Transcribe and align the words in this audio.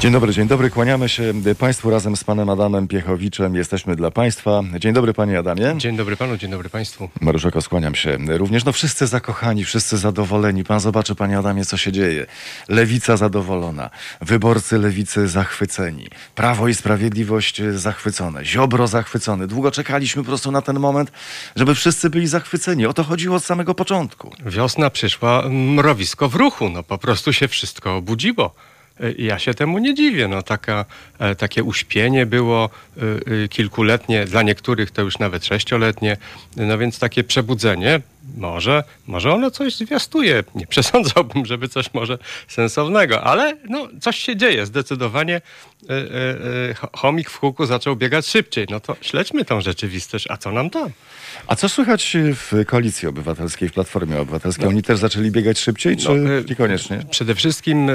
Dzień 0.00 0.12
dobry, 0.12 0.32
dzień 0.32 0.48
dobry. 0.48 0.70
Kłaniamy 0.70 1.08
się 1.08 1.32
Państwu 1.58 1.90
razem 1.90 2.16
z 2.16 2.24
Panem 2.24 2.48
Adamem 2.48 2.88
Piechowiczem. 2.88 3.54
Jesteśmy 3.54 3.96
dla 3.96 4.10
Państwa. 4.10 4.62
Dzień 4.78 4.92
dobry 4.92 5.14
Panie 5.14 5.38
Adamie. 5.38 5.74
Dzień 5.76 5.96
dobry 5.96 6.16
Panu, 6.16 6.36
dzień 6.36 6.50
dobry 6.50 6.70
Państwu. 6.70 7.08
Maruszeko, 7.20 7.62
skłaniam 7.62 7.94
się. 7.94 8.18
Również 8.28 8.64
no 8.64 8.72
wszyscy 8.72 9.06
zakochani, 9.06 9.64
wszyscy 9.64 9.98
zadowoleni. 9.98 10.64
Pan 10.64 10.80
zobaczy 10.80 11.14
Panie 11.14 11.38
Adamie, 11.38 11.64
co 11.64 11.76
się 11.76 11.92
dzieje. 11.92 12.26
Lewica 12.68 13.16
zadowolona. 13.16 13.90
Wyborcy 14.20 14.78
Lewicy 14.78 15.28
zachwyceni. 15.28 16.08
Prawo 16.34 16.68
i 16.68 16.74
Sprawiedliwość 16.74 17.62
zachwycone. 17.74 18.44
Ziobro 18.44 18.86
zachwycony. 18.86 19.46
Długo 19.46 19.70
czekaliśmy 19.70 20.22
po 20.22 20.26
prostu 20.26 20.50
na 20.50 20.62
ten 20.62 20.78
moment, 20.78 21.12
żeby 21.56 21.74
wszyscy 21.74 22.10
byli 22.10 22.26
zachwyceni. 22.26 22.86
O 22.86 22.92
to 22.92 23.04
chodziło 23.04 23.36
od 23.36 23.44
samego 23.44 23.74
początku. 23.74 24.32
Wiosna 24.46 24.90
przyszła, 24.90 25.42
mrowisko 25.48 26.28
w 26.28 26.34
ruchu. 26.34 26.68
No 26.68 26.82
po 26.82 26.98
prostu 26.98 27.32
się 27.32 27.48
wszystko 27.48 27.96
obudziło. 27.96 28.54
E, 29.02 29.12
ja 29.18 29.38
się 29.38 29.54
temu 29.54 29.78
nie 29.78 29.94
dziwię. 29.94 30.28
No, 30.28 30.42
taka, 30.42 30.84
e, 31.18 31.34
takie 31.34 31.64
uśpienie 31.64 32.26
było 32.26 32.70
e, 32.96 33.48
kilkuletnie, 33.48 34.24
dla 34.24 34.42
niektórych 34.42 34.90
to 34.90 35.02
już 35.02 35.18
nawet 35.18 35.46
sześcioletnie. 35.46 36.16
No 36.56 36.78
więc 36.78 36.98
takie 36.98 37.24
przebudzenie, 37.24 38.00
może, 38.36 38.84
może 39.06 39.32
ono 39.32 39.50
coś 39.50 39.76
zwiastuje. 39.76 40.44
Nie 40.54 40.66
przesądzałbym, 40.66 41.46
żeby 41.46 41.68
coś 41.68 41.94
może 41.94 42.18
sensownego, 42.48 43.24
ale 43.24 43.56
no, 43.68 43.88
coś 44.00 44.18
się 44.18 44.36
dzieje. 44.36 44.66
Zdecydowanie 44.66 45.40
chomik 46.92 47.30
w 47.30 47.36
huku 47.36 47.66
zaczął 47.66 47.96
biegać 47.96 48.26
szybciej. 48.26 48.66
No 48.70 48.80
to 48.80 48.96
śledźmy 49.00 49.44
tą 49.44 49.60
rzeczywistość. 49.60 50.26
A 50.30 50.36
co 50.36 50.52
nam 50.52 50.70
tam? 50.70 50.90
A 51.50 51.56
co 51.56 51.68
słychać 51.68 52.16
w 52.34 52.64
Koalicji 52.66 53.08
Obywatelskiej, 53.08 53.68
w 53.68 53.72
Platformie 53.72 54.20
Obywatelskiej? 54.20 54.64
No. 54.64 54.70
Oni 54.70 54.82
też 54.82 54.98
zaczęli 54.98 55.30
biegać 55.30 55.58
szybciej, 55.58 55.96
czy 55.96 56.08
no, 56.08 56.40
niekoniecznie? 56.48 57.02
Przede 57.10 57.34
wszystkim 57.34 57.90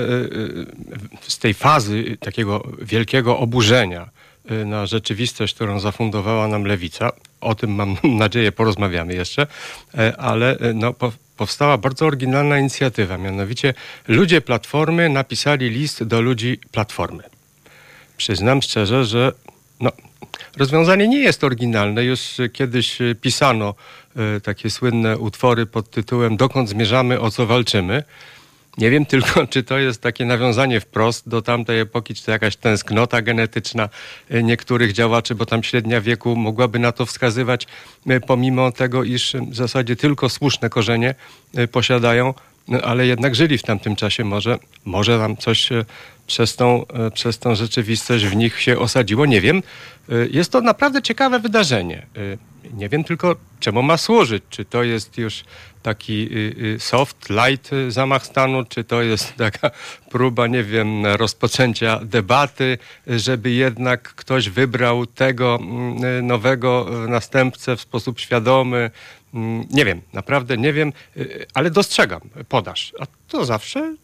z 1.22 1.40
tej 1.40 1.54
fazy 1.54 2.18
takiego 2.20 2.68
wielkiego 2.82 3.40
oburzenia 3.40 4.10
y, 4.52 4.66
na 4.66 4.86
rzeczywistość, 4.86 5.56
którą 5.56 5.80
zafundowała 5.80 6.48
nam 6.48 6.66
lewica, 6.66 7.12
o 7.42 7.56
tym 7.56 7.76
mam 7.76 7.98
nadzieję 8.24 8.52
porozmawiamy 8.52 9.14
jeszcze, 9.14 9.48
ale 10.18 10.58
no, 10.74 10.94
powstała 11.38 11.78
bardzo 11.78 12.06
oryginalna 12.06 12.60
inicjatywa, 12.60 13.18
mianowicie 13.18 13.74
ludzie 14.08 14.42
Platformy 14.42 15.10
napisali 15.10 15.70
list 15.70 16.04
do 16.04 16.22
ludzi 16.22 16.60
Platformy. 16.72 17.24
Przyznam 18.18 18.62
szczerze, 18.62 19.06
że 19.06 19.32
no, 19.80 19.92
rozwiązanie 20.58 21.08
nie 21.08 21.20
jest 21.20 21.44
oryginalne. 21.44 22.04
Już 22.04 22.38
kiedyś 22.54 22.98
pisano 23.22 23.74
e, 24.16 24.42
takie 24.42 24.70
słynne 24.70 25.18
utwory 25.18 25.66
pod 25.66 25.90
tytułem 25.90 26.38
Dokąd 26.38 26.70
zmierzamy, 26.70 27.20
o 27.20 27.32
co 27.32 27.46
walczymy. 27.46 28.04
Nie 28.78 28.90
wiem 28.90 29.06
tylko, 29.06 29.48
czy 29.52 29.64
to 29.64 29.78
jest 29.78 30.02
takie 30.02 30.26
nawiązanie 30.26 30.80
wprost 30.80 31.30
do 31.30 31.42
tamtej 31.42 31.80
epoki, 31.80 32.16
czy 32.16 32.26
to 32.26 32.32
jakaś 32.32 32.56
tęsknota 32.56 33.22
genetyczna 33.22 33.90
e, 34.30 34.44
niektórych 34.44 34.94
działaczy, 34.94 35.36
bo 35.36 35.46
tam 35.46 35.64
średnia 35.64 36.02
wieku 36.02 36.36
mogłaby 36.36 36.80
na 36.80 36.92
to 36.92 37.06
wskazywać, 37.06 37.68
e, 38.08 38.20
pomimo 38.20 38.72
tego, 38.72 39.04
iż 39.04 39.36
w 39.50 39.56
zasadzie 39.56 39.96
tylko 39.96 40.30
słuszne 40.30 40.70
korzenie 40.70 41.16
posiadają, 41.72 42.34
no, 42.68 42.82
ale 42.82 43.08
jednak 43.08 43.36
żyli 43.36 43.58
w 43.58 43.64
tamtym 43.64 43.96
czasie. 43.96 44.24
Może, 44.24 44.60
może 44.86 45.20
tam 45.20 45.38
coś 45.38 45.70
przez 46.28 46.56
tą, 46.56 46.86
przez 47.14 47.40
tą 47.40 47.56
rzeczywistość 47.56 48.26
w 48.26 48.36
nich 48.36 48.62
się 48.62 48.80
osadziło. 48.80 49.26
Nie 49.26 49.42
wiem. 49.42 49.64
Jest 50.32 50.52
to 50.52 50.62
naprawdę 50.62 51.02
ciekawe 51.02 51.40
wydarzenie. 51.40 52.06
Nie 52.74 52.90
wiem 52.90 53.04
tylko, 53.04 53.36
czemu 53.60 53.84
ma 53.84 53.98
służyć. 53.98 54.44
Czy 54.50 54.66
to 54.66 54.84
jest 54.84 55.18
już 55.18 55.44
taki 55.86 56.30
y, 56.32 56.56
y, 56.76 56.80
soft, 56.80 57.30
light 57.30 57.72
zamach 57.90 58.26
stanu, 58.26 58.66
czy 58.66 58.84
to 58.84 59.02
jest 59.02 59.36
taka 59.48 59.72
próba, 60.12 60.48
nie 60.48 60.64
wiem, 60.64 61.06
rozpoczęcia 61.06 62.00
debaty, 62.04 62.78
żeby 63.08 63.52
jednak 63.52 64.02
ktoś 64.02 64.50
wybrał 64.50 65.06
tego 65.06 65.60
mm, 65.62 66.28
nowego 66.28 66.88
następcę 67.08 67.76
w 67.76 67.82
sposób 67.82 68.20
świadomy. 68.20 68.92
Mm, 69.34 69.66
nie 69.72 69.86
wiem, 69.86 70.02
naprawdę 70.14 70.58
nie 70.58 70.74
wiem, 70.74 70.94
y, 71.18 71.46
ale 71.54 71.72
dostrzegam 71.72 72.22
podaż. 72.50 72.94
A 73.00 73.06
to 73.28 73.46
zawsze 73.46 73.96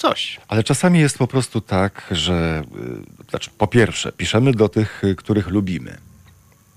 coś. 0.00 0.40
Ale 0.48 0.64
czasami 0.64 1.00
jest 1.00 1.18
po 1.18 1.26
prostu 1.26 1.60
tak, 1.60 2.06
że 2.10 2.62
znaczy, 3.30 3.50
po 3.58 3.66
pierwsze, 3.66 4.12
piszemy 4.12 4.52
do 4.52 4.68
tych, 4.68 5.02
których 5.16 5.48
lubimy. 5.48 5.98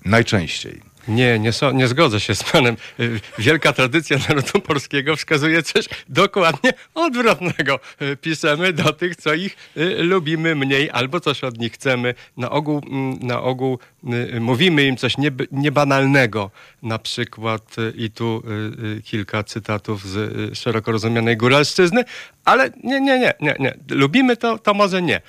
Najczęściej 0.04 0.93
nie, 1.08 1.38
nie, 1.38 1.52
so, 1.52 1.72
nie 1.72 1.88
zgodzę 1.88 2.20
się 2.20 2.34
z 2.34 2.44
panem. 2.44 2.76
Y, 3.00 3.20
wielka 3.38 3.72
tradycja 3.72 4.18
narodu 4.28 4.60
polskiego 4.60 5.16
wskazuje 5.16 5.62
coś 5.62 5.88
dokładnie 6.08 6.72
odwrotnego. 6.94 7.80
Y, 8.02 8.16
piszemy 8.16 8.72
do 8.72 8.92
tych, 8.92 9.16
co 9.16 9.34
ich 9.34 9.56
y, 9.76 10.02
lubimy 10.02 10.54
mniej 10.54 10.90
albo 10.90 11.20
coś 11.20 11.44
od 11.44 11.58
nich 11.58 11.72
chcemy. 11.72 12.14
Na 12.36 12.50
ogół, 12.50 12.82
mm, 12.86 13.18
na 13.22 13.42
ogół 13.42 13.78
mówimy 14.40 14.84
im 14.84 14.96
coś 14.96 15.14
niebanalnego. 15.52 16.50
Na 16.82 16.98
przykład, 16.98 17.76
i 17.94 18.10
tu 18.10 18.42
kilka 19.04 19.44
cytatów 19.44 20.08
z 20.08 20.58
szeroko 20.58 20.92
rozumianej 20.92 21.36
góralszczyzny, 21.36 22.04
ale 22.44 22.70
nie, 22.84 23.00
nie, 23.00 23.18
nie, 23.18 23.34
nie, 23.40 23.56
nie. 23.60 23.74
Lubimy 23.90 24.36
to, 24.36 24.58
to 24.58 24.74
może 24.74 25.02
nie. 25.02 25.20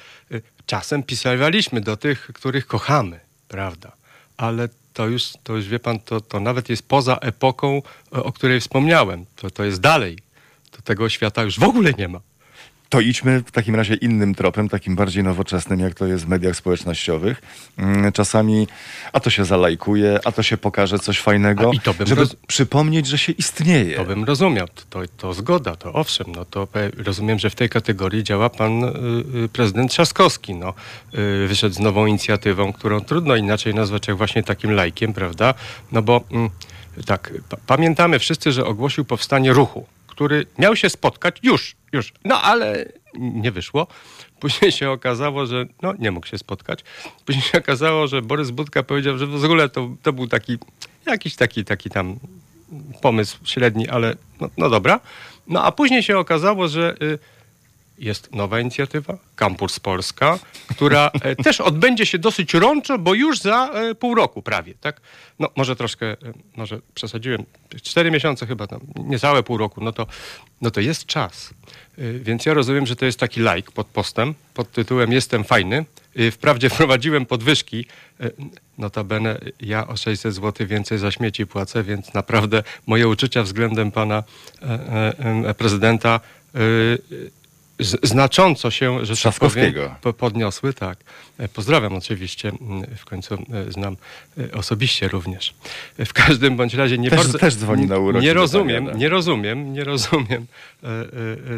Czasem 0.65 1.03
pisaliśmy 1.03 1.81
do 1.81 1.97
tych, 1.97 2.29
których 2.33 2.67
kochamy, 2.67 3.19
prawda? 3.47 3.91
Ale 4.37 4.69
to 4.93 5.07
już, 5.07 5.33
to 5.43 5.55
już 5.55 5.67
wie 5.67 5.79
pan, 5.79 5.99
to, 5.99 6.21
to 6.21 6.39
nawet 6.39 6.69
jest 6.69 6.87
poza 6.87 7.17
epoką, 7.17 7.81
e, 8.15 8.23
o 8.23 8.31
której 8.31 8.59
wspomniałem. 8.59 9.25
To, 9.35 9.49
to 9.49 9.63
jest 9.63 9.81
dalej. 9.81 10.17
To 10.71 10.81
tego 10.81 11.09
świata 11.09 11.43
już 11.43 11.59
w 11.59 11.63
ogóle 11.63 11.93
nie 11.97 12.07
ma. 12.07 12.19
To 12.89 13.01
idźmy 13.01 13.43
w 13.45 13.51
takim 13.51 13.75
razie 13.75 13.93
innym 13.95 14.35
tropem, 14.35 14.69
takim 14.69 14.95
bardziej 14.95 15.23
nowoczesnym, 15.23 15.79
jak 15.79 15.93
to 15.93 16.05
jest 16.05 16.25
w 16.25 16.27
mediach 16.27 16.55
społecznościowych. 16.55 17.41
Mm, 17.77 18.11
czasami 18.11 18.67
a 19.13 19.19
to 19.19 19.29
się 19.29 19.45
zalajkuje, 19.45 20.19
a 20.25 20.31
to 20.31 20.43
się 20.43 20.57
pokaże 20.57 20.99
coś 20.99 21.19
fajnego, 21.19 21.71
żeby 21.99 22.21
roz... 22.21 22.35
przypomnieć, 22.47 23.07
że 23.07 23.17
się 23.17 23.31
istnieje. 23.31 23.95
To 23.95 24.05
bym 24.05 24.23
rozumiał. 24.23 24.67
To, 24.89 25.01
to 25.17 25.33
zgoda, 25.33 25.75
to 25.75 25.93
owszem. 25.93 26.27
No 26.35 26.45
to 26.45 26.67
rozumiem, 26.97 27.39
że 27.39 27.49
w 27.49 27.55
tej 27.55 27.69
kategorii 27.69 28.23
działa 28.23 28.49
pan 28.49 28.83
y, 28.83 28.87
y, 29.43 29.49
prezydent 29.49 29.91
Trzaskowski. 29.91 30.55
No, 30.55 30.73
y, 31.43 31.47
wyszedł 31.47 31.75
z 31.75 31.79
nową 31.79 32.05
inicjatywą, 32.05 32.73
którą 32.73 33.01
trudno 33.01 33.35
inaczej 33.35 33.75
nazwać 33.75 34.07
jak 34.07 34.17
właśnie 34.17 34.43
takim 34.43 34.71
lajkiem, 34.71 35.13
prawda? 35.13 35.53
No 35.91 36.01
bo 36.01 36.23
y, 36.97 37.03
tak, 37.03 37.33
pamiętamy 37.67 38.19
wszyscy, 38.19 38.51
że 38.51 38.65
ogłosił 38.65 39.05
powstanie 39.05 39.53
ruchu 39.53 39.85
który 40.15 40.45
miał 40.57 40.75
się 40.75 40.89
spotkać 40.89 41.37
już, 41.43 41.75
już. 41.91 42.13
No 42.25 42.41
ale 42.41 42.85
nie 43.19 43.51
wyszło. 43.51 43.87
Później 44.39 44.71
się 44.71 44.89
okazało, 44.89 45.45
że 45.45 45.65
no, 45.81 45.93
nie 45.99 46.11
mógł 46.11 46.27
się 46.27 46.37
spotkać. 46.37 46.83
Później 47.25 47.43
się 47.43 47.57
okazało, 47.57 48.07
że 48.07 48.21
Borys 48.21 48.51
Budka 48.51 48.83
powiedział, 48.83 49.17
że 49.17 49.27
w 49.27 49.45
ogóle 49.45 49.69
to, 49.69 49.89
to 50.03 50.13
był 50.13 50.27
taki, 50.27 50.57
jakiś 51.05 51.35
taki, 51.35 51.65
taki 51.65 51.89
tam 51.89 52.19
pomysł 53.01 53.37
średni, 53.43 53.89
ale 53.89 54.15
no, 54.41 54.49
no 54.57 54.69
dobra. 54.69 54.99
No 55.47 55.63
a 55.63 55.71
później 55.71 56.03
się 56.03 56.17
okazało, 56.17 56.67
że 56.67 56.95
y, 57.01 57.19
jest 57.97 58.35
nowa 58.35 58.59
inicjatywa, 58.59 59.17
Campus 59.35 59.79
Polska, 59.79 60.39
która 60.69 61.11
e, 61.21 61.35
też 61.35 61.61
odbędzie 61.61 62.05
się 62.05 62.19
dosyć 62.19 62.53
rączo, 62.53 62.99
bo 62.99 63.13
już 63.13 63.39
za 63.39 63.69
e, 63.69 63.95
pół 63.95 64.15
roku 64.15 64.41
prawie, 64.41 64.73
tak? 64.81 65.01
No 65.39 65.49
może 65.55 65.75
troszkę, 65.75 66.11
e, 66.11 66.15
może 66.55 66.79
przesadziłem, 66.95 67.43
cztery 67.83 68.11
miesiące 68.11 68.47
chyba, 68.47 68.67
tam, 68.67 68.79
niecałe 68.95 69.43
pół 69.43 69.57
roku, 69.57 69.83
no 69.83 69.91
to, 69.91 70.07
no 70.61 70.71
to 70.71 70.81
jest 70.81 71.05
czas. 71.05 71.53
Więc 71.97 72.45
ja 72.45 72.53
rozumiem, 72.53 72.85
że 72.85 72.95
to 72.95 73.05
jest 73.05 73.19
taki 73.19 73.41
like 73.41 73.71
pod 73.71 73.87
postem, 73.87 74.33
pod 74.53 74.71
tytułem 74.71 75.11
Jestem 75.11 75.43
fajny. 75.43 75.85
Wprawdzie 76.31 76.69
wprowadziłem 76.75 77.25
podwyżki, 77.25 77.85
notabene 78.77 79.39
ja 79.59 79.87
o 79.87 79.97
600 79.97 80.33
zł 80.33 80.67
więcej 80.67 80.97
za 80.97 81.11
śmieci 81.11 81.47
płacę, 81.47 81.83
więc 81.83 82.13
naprawdę 82.13 82.63
moje 82.87 83.07
uczucia 83.07 83.43
względem 83.43 83.91
pana 83.91 84.23
prezydenta 85.57 86.19
znacząco 87.79 88.71
się, 88.71 89.05
że 89.05 89.17
tak 89.17 89.33
powiem, 89.33 89.73
podniosły. 90.17 90.73
Tak. 90.73 90.97
E, 91.37 91.47
pozdrawiam 91.47 91.93
oczywiście, 91.93 92.51
w 92.97 93.05
końcu 93.05 93.33
e, 93.35 93.71
znam 93.71 93.97
e, 94.37 94.51
osobiście 94.51 95.07
również. 95.07 95.53
W 96.05 96.13
każdym 96.13 96.57
bądź 96.57 96.73
razie 96.73 96.97
nie 96.97 97.09
też, 97.09 97.19
bardzo... 97.19 97.37
Też 97.37 97.55
dzwoni 97.55 97.85
na 97.85 97.97
urodziny. 97.97 98.25
Nie 98.25 98.33
rozumiem, 98.33 98.97
nie 98.97 99.09
rozumiem, 99.09 99.73
nie 99.73 99.83
rozumiem 99.83 100.45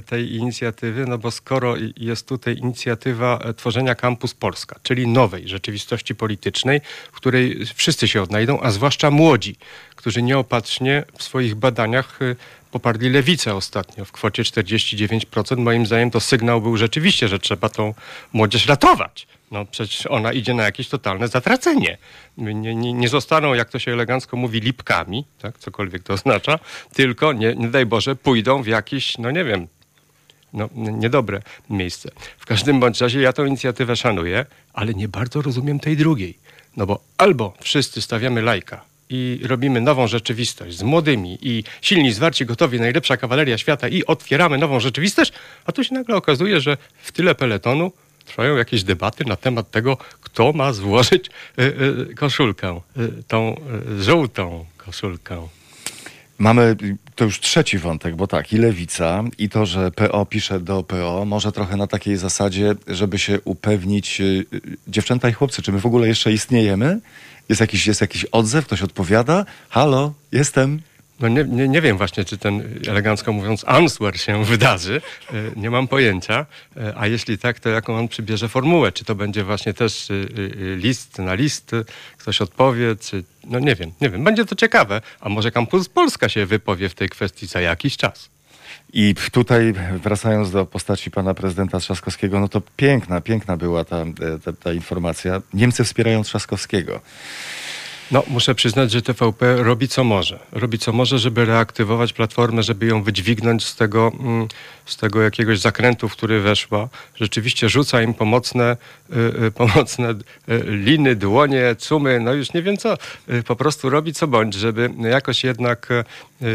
tej 0.05 0.35
inicjatywy, 0.35 1.05
no 1.05 1.17
bo 1.17 1.31
skoro 1.31 1.75
jest 1.97 2.27
tutaj 2.27 2.57
inicjatywa 2.57 3.39
tworzenia 3.57 3.95
Kampus 3.95 4.33
Polska, 4.33 4.79
czyli 4.83 5.07
nowej 5.07 5.47
rzeczywistości 5.47 6.15
politycznej, 6.15 6.81
w 7.11 7.15
której 7.15 7.65
wszyscy 7.75 8.07
się 8.07 8.21
odnajdą, 8.21 8.59
a 8.59 8.71
zwłaszcza 8.71 9.11
młodzi, 9.11 9.55
którzy 9.95 10.21
nieopatrznie 10.21 11.03
w 11.17 11.23
swoich 11.23 11.55
badaniach 11.55 12.19
poparli 12.79 13.09
lewicę 13.09 13.55
ostatnio 13.55 14.05
w 14.05 14.11
kwocie 14.11 14.43
49%. 14.43 15.57
Moim 15.57 15.85
zdaniem 15.85 16.11
to 16.11 16.19
sygnał 16.19 16.61
był 16.61 16.77
rzeczywiście, 16.77 17.27
że 17.27 17.39
trzeba 17.39 17.69
tą 17.69 17.93
młodzież 18.33 18.65
ratować. 18.65 19.27
No 19.51 19.65
przecież 19.65 20.05
ona 20.05 20.33
idzie 20.33 20.53
na 20.53 20.63
jakieś 20.63 20.87
totalne 20.87 21.27
zatracenie. 21.27 21.97
Nie, 22.37 22.75
nie, 22.75 22.93
nie 22.93 23.09
zostaną, 23.09 23.53
jak 23.53 23.69
to 23.69 23.79
się 23.79 23.91
elegancko 23.91 24.37
mówi, 24.37 24.59
lipkami, 24.59 25.25
tak, 25.41 25.57
cokolwiek 25.59 26.03
to 26.03 26.13
oznacza, 26.13 26.59
tylko, 26.93 27.33
nie, 27.33 27.55
nie 27.55 27.67
daj 27.67 27.85
Boże, 27.85 28.15
pójdą 28.15 28.63
w 28.63 28.67
jakiś, 28.67 29.17
no 29.17 29.31
nie 29.31 29.43
wiem, 29.43 29.67
no, 30.53 30.69
niedobre 30.75 31.41
miejsce. 31.69 32.11
W 32.37 32.45
każdym 32.45 32.79
bądź 32.79 33.01
razie 33.01 33.21
ja 33.21 33.33
tę 33.33 33.47
inicjatywę 33.47 33.95
szanuję, 33.95 34.45
ale 34.73 34.93
nie 34.93 35.07
bardzo 35.07 35.41
rozumiem 35.41 35.79
tej 35.79 35.97
drugiej. 35.97 36.37
No 36.77 36.85
bo 36.85 36.99
albo 37.17 37.53
wszyscy 37.61 38.01
stawiamy 38.01 38.41
lajka 38.41 38.96
i 39.09 39.39
robimy 39.43 39.81
nową 39.81 40.07
rzeczywistość 40.07 40.77
z 40.77 40.83
młodymi 40.83 41.37
i 41.41 41.63
silni, 41.81 42.13
zwarci, 42.13 42.45
gotowi, 42.45 42.79
najlepsza 42.79 43.17
kawaleria 43.17 43.57
świata 43.57 43.87
i 43.87 44.05
otwieramy 44.05 44.57
nową 44.57 44.79
rzeczywistość, 44.79 45.33
a 45.65 45.71
tu 45.71 45.83
się 45.83 45.93
nagle 45.93 46.15
okazuje, 46.15 46.61
że 46.61 46.77
w 47.01 47.11
tyle 47.11 47.35
peletonu 47.35 47.91
trwają 48.25 48.55
jakieś 48.55 48.83
debaty 48.83 49.25
na 49.25 49.35
temat 49.35 49.71
tego, 49.71 49.97
kto 50.21 50.53
ma 50.53 50.73
złożyć 50.73 51.29
y, 51.59 51.63
y, 52.11 52.15
koszulkę, 52.15 52.81
y, 52.97 53.23
tą 53.27 53.61
żółtą 53.99 54.65
koszulkę. 54.77 55.47
Mamy 56.37 56.75
to 57.17 57.25
już 57.25 57.39
trzeci 57.39 57.77
wątek, 57.77 58.15
bo 58.15 58.27
tak, 58.27 58.53
i 58.53 58.57
lewica, 58.57 59.23
i 59.37 59.49
to, 59.49 59.65
że 59.65 59.91
PO 59.91 60.25
pisze 60.25 60.59
do 60.59 60.83
PO, 60.83 61.25
może 61.25 61.51
trochę 61.51 61.77
na 61.77 61.87
takiej 61.87 62.17
zasadzie, 62.17 62.75
żeby 62.87 63.19
się 63.19 63.39
upewnić, 63.41 64.21
y, 64.21 64.45
y, 64.53 64.61
dziewczęta 64.87 65.29
i 65.29 65.33
chłopcy, 65.33 65.61
czy 65.61 65.71
my 65.71 65.79
w 65.79 65.85
ogóle 65.85 66.07
jeszcze 66.07 66.33
istniejemy? 66.33 66.99
Jest 67.49 67.61
jakiś, 67.61 67.87
jest 67.87 68.01
jakiś 68.01 68.25
odzew, 68.25 68.65
ktoś 68.65 68.81
odpowiada? 68.81 69.45
Halo, 69.69 70.13
jestem. 70.31 70.81
No 71.19 71.27
nie, 71.27 71.43
nie, 71.43 71.67
nie 71.67 71.81
wiem 71.81 71.97
właśnie, 71.97 72.25
czy 72.25 72.37
ten 72.37 72.79
elegancko 72.87 73.33
mówiąc 73.33 73.63
answer 73.67 74.19
się 74.19 74.45
wydarzy. 74.45 75.01
Y, 75.33 75.51
Nie 75.55 75.69
mam 75.69 75.87
pojęcia. 75.87 76.45
Y, 76.77 76.93
A 76.95 77.07
jeśli 77.07 77.37
tak, 77.37 77.59
to 77.59 77.69
jaką 77.69 77.97
on 77.97 78.07
przybierze 78.07 78.49
formułę? 78.49 78.91
Czy 78.91 79.05
to 79.05 79.15
będzie 79.15 79.43
właśnie 79.43 79.73
też 79.73 80.09
y, 80.09 80.13
y, 80.13 80.75
list 80.75 81.19
na 81.19 81.33
list, 81.33 81.73
y, 81.73 81.85
ktoś 82.17 82.41
odpowie, 82.41 82.95
czy... 82.95 83.23
No 83.43 83.59
nie 83.59 83.75
wiem, 83.75 83.91
nie 84.01 84.09
wiem. 84.09 84.23
Będzie 84.23 84.45
to 84.45 84.55
ciekawe. 84.55 85.01
A 85.21 85.29
może 85.29 85.51
Campus 85.51 85.89
Polska 85.89 86.29
się 86.29 86.45
wypowie 86.45 86.89
w 86.89 86.95
tej 86.95 87.09
kwestii 87.09 87.47
za 87.47 87.61
jakiś 87.61 87.97
czas. 87.97 88.29
I 88.93 89.15
tutaj, 89.31 89.73
wracając 90.03 90.51
do 90.51 90.65
postaci 90.65 91.11
pana 91.11 91.33
prezydenta 91.33 91.79
Trzaskowskiego, 91.79 92.39
no 92.39 92.47
to 92.47 92.61
piękna, 92.75 93.21
piękna 93.21 93.57
była 93.57 93.85
ta, 93.85 93.97
e, 93.97 94.05
ta, 94.45 94.53
ta 94.53 94.73
informacja. 94.73 95.41
Niemcy 95.53 95.83
wspierają 95.83 96.23
Trzaskowskiego. 96.23 97.01
No, 98.11 98.23
muszę 98.27 98.55
przyznać, 98.55 98.91
że 98.91 99.01
TVP 99.01 99.63
robi 99.63 99.87
co 99.87 100.03
może. 100.03 100.39
Robi 100.51 100.79
co 100.79 100.93
może, 100.93 101.19
żeby 101.19 101.45
reaktywować 101.45 102.13
platformę, 102.13 102.63
żeby 102.63 102.85
ją 102.85 103.03
wydźwignąć 103.03 103.65
z 103.65 103.75
tego, 103.75 104.11
mm, 104.19 104.47
z 104.85 104.97
tego 104.97 105.21
jakiegoś 105.21 105.59
zakrętu, 105.59 106.09
w 106.09 106.11
który 106.11 106.41
weszła. 106.41 106.89
Rzeczywiście 107.15 107.69
rzuca 107.69 108.01
im 108.01 108.13
pomocne, 108.13 108.77
y, 109.09 109.45
y, 109.45 109.51
pomocne 109.51 110.09
y, 110.09 110.15
liny, 110.65 111.15
dłonie, 111.15 111.75
cumy, 111.77 112.19
no 112.19 112.33
już 112.33 112.53
nie 112.53 112.61
wiem 112.61 112.77
co. 112.77 112.97
Po 113.47 113.55
prostu 113.55 113.89
robi 113.89 114.13
co 114.13 114.27
bądź, 114.27 114.55
żeby 114.55 114.89
jakoś 114.99 115.43
jednak 115.43 115.89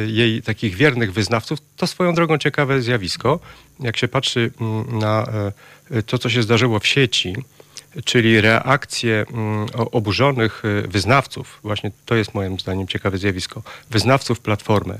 jej 0.06 0.42
takich 0.42 0.74
wiernych 0.74 1.12
wyznawców, 1.12 1.58
to 1.76 1.86
swoją 1.86 2.14
drogą 2.14 2.38
ciekawe 2.38 2.82
zjawisko, 2.82 3.40
jak 3.80 3.96
się 3.96 4.08
patrzy 4.08 4.50
mm, 4.60 4.98
na 4.98 5.26
to, 6.06 6.18
co 6.18 6.30
się 6.30 6.42
zdarzyło 6.42 6.78
w 6.78 6.86
sieci, 6.86 7.34
czyli 8.04 8.40
reakcje 8.40 9.24
mm, 9.32 9.66
oburzonych 9.74 10.62
y, 10.64 10.88
wyznawców, 10.88 11.60
właśnie 11.62 11.90
to 12.06 12.14
jest 12.14 12.34
moim 12.34 12.60
zdaniem 12.60 12.88
ciekawe 12.88 13.18
zjawisko, 13.18 13.62
wyznawców 13.90 14.40
Platformy, 14.40 14.98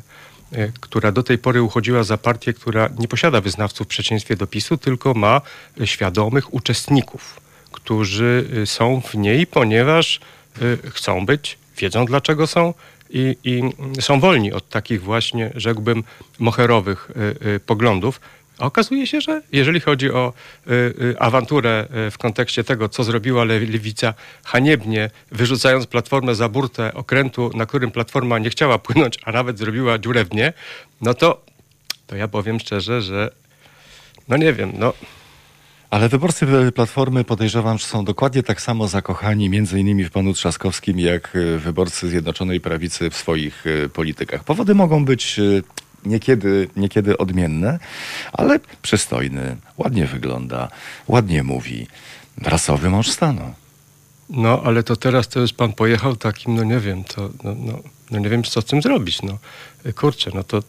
y, 0.53 0.73
która 0.81 1.13
do 1.13 1.23
tej 1.23 1.39
pory 1.39 1.63
uchodziła 1.63 2.03
za 2.03 2.19
partię, 2.19 2.53
która 2.53 2.91
nie 2.99 3.09
posiada 3.09 3.41
wyznawców 3.41 3.87
w 3.87 3.91
przeciwieństwie 3.91 4.37
do 4.37 4.47
PiSu, 4.47 4.77
tylko 4.77 5.15
ma 5.15 5.41
świadomych 5.85 6.55
uczestników, 6.55 7.41
którzy 7.73 8.49
y, 8.57 8.67
są 8.67 9.01
w 9.01 9.15
niej, 9.15 9.47
ponieważ 9.47 10.21
chcą 10.91 11.27
być, 11.27 11.59
wiedzą 11.77 12.05
dlaczego 12.07 12.47
są 12.47 12.75
i, 13.11 13.37
i 13.45 13.59
mm, 13.59 13.73
są 14.01 14.21
wolni 14.21 14.53
od 14.53 14.69
takich 14.69 15.03
właśnie, 15.03 15.51
rzekłbym, 15.55 16.05
moherowych 16.39 17.11
poglądów. 17.67 18.21
A 18.63 18.67
okazuje 18.67 19.07
się, 19.07 19.21
że 19.21 19.43
jeżeli 19.53 19.81
chodzi 19.81 20.11
o 20.11 20.33
y, 20.67 20.71
y, 20.73 21.19
awanturę 21.19 21.87
y, 22.07 22.11
w 22.11 22.19
kontekście 22.19 22.65
tego, 22.65 22.89
co 22.89 23.05
zrobiła 23.05 23.45
Le- 23.45 23.61
lewica 23.61 24.15
haniebnie, 24.45 25.11
wyrzucając 25.33 25.87
platformę 25.87 26.35
za 26.35 26.49
burtę 26.49 26.95
okrętu, 26.95 27.51
na 27.55 27.67
którym 27.67 27.91
platforma 27.91 28.39
nie 28.39 28.51
chciała 28.51 28.79
płynąć, 28.79 29.19
a 29.25 29.33
nawet 29.33 29.59
zrobiła 29.59 29.99
dnie, 29.99 30.53
no 31.01 31.15
to, 31.15 31.45
to 32.07 32.17
ja 32.17 32.29
powiem 32.29 32.61
szczerze, 32.61 33.03
że 33.03 33.31
no 34.29 34.37
nie 34.37 34.53
wiem, 34.53 34.73
no 34.79 34.93
Ale 35.91 36.09
wyborcy 36.09 36.47
Platformy 36.75 37.25
podejrzewam, 37.25 37.79
że 37.79 37.87
są 37.87 38.05
dokładnie 38.05 38.43
tak 38.43 38.61
samo 38.61 38.89
zakochani 38.89 39.49
między 39.49 39.81
innymi 39.81 40.05
w 40.05 40.11
panu 40.11 40.33
Trzaskowskim, 40.33 41.01
jak 41.01 41.39
wyborcy 41.59 42.09
Zjednoczonej 42.09 42.61
Prawicy 42.61 43.11
w 43.11 43.17
swoich 43.17 43.65
politykach. 43.93 44.45
Powody 44.45 44.75
mogą 44.75 45.05
być 45.05 45.41
niekiedy, 46.05 46.69
niekiedy 46.77 47.19
odmienne, 47.19 47.79
ale 48.33 48.61
przystojny, 48.83 49.57
ładnie 49.79 50.07
wygląda, 50.07 50.69
ładnie 51.09 51.43
mówi. 51.43 51.87
Rasowy 52.43 52.91
mąż 52.91 53.11
stanu. 53.11 53.55
No, 54.31 54.63
ale 54.65 54.83
to 54.83 54.97
teraz 54.97 55.29
to 55.29 55.41
już 55.41 55.53
pan 55.53 55.73
pojechał 55.73 56.17
takim, 56.17 56.55
no 56.55 56.65
nie 56.65 56.79
wiem, 56.79 57.05
to, 57.05 57.31
no, 57.45 57.55
no, 57.59 57.79
no 58.11 58.19
nie 58.19 58.29
wiem, 58.29 58.43
co 58.45 58.61
z 58.61 58.65
tym 58.65 58.83
zrobić, 58.83 59.23
no. 59.23 59.39
Kurczę, 59.95 60.31
no 60.35 60.45
to 60.45 60.63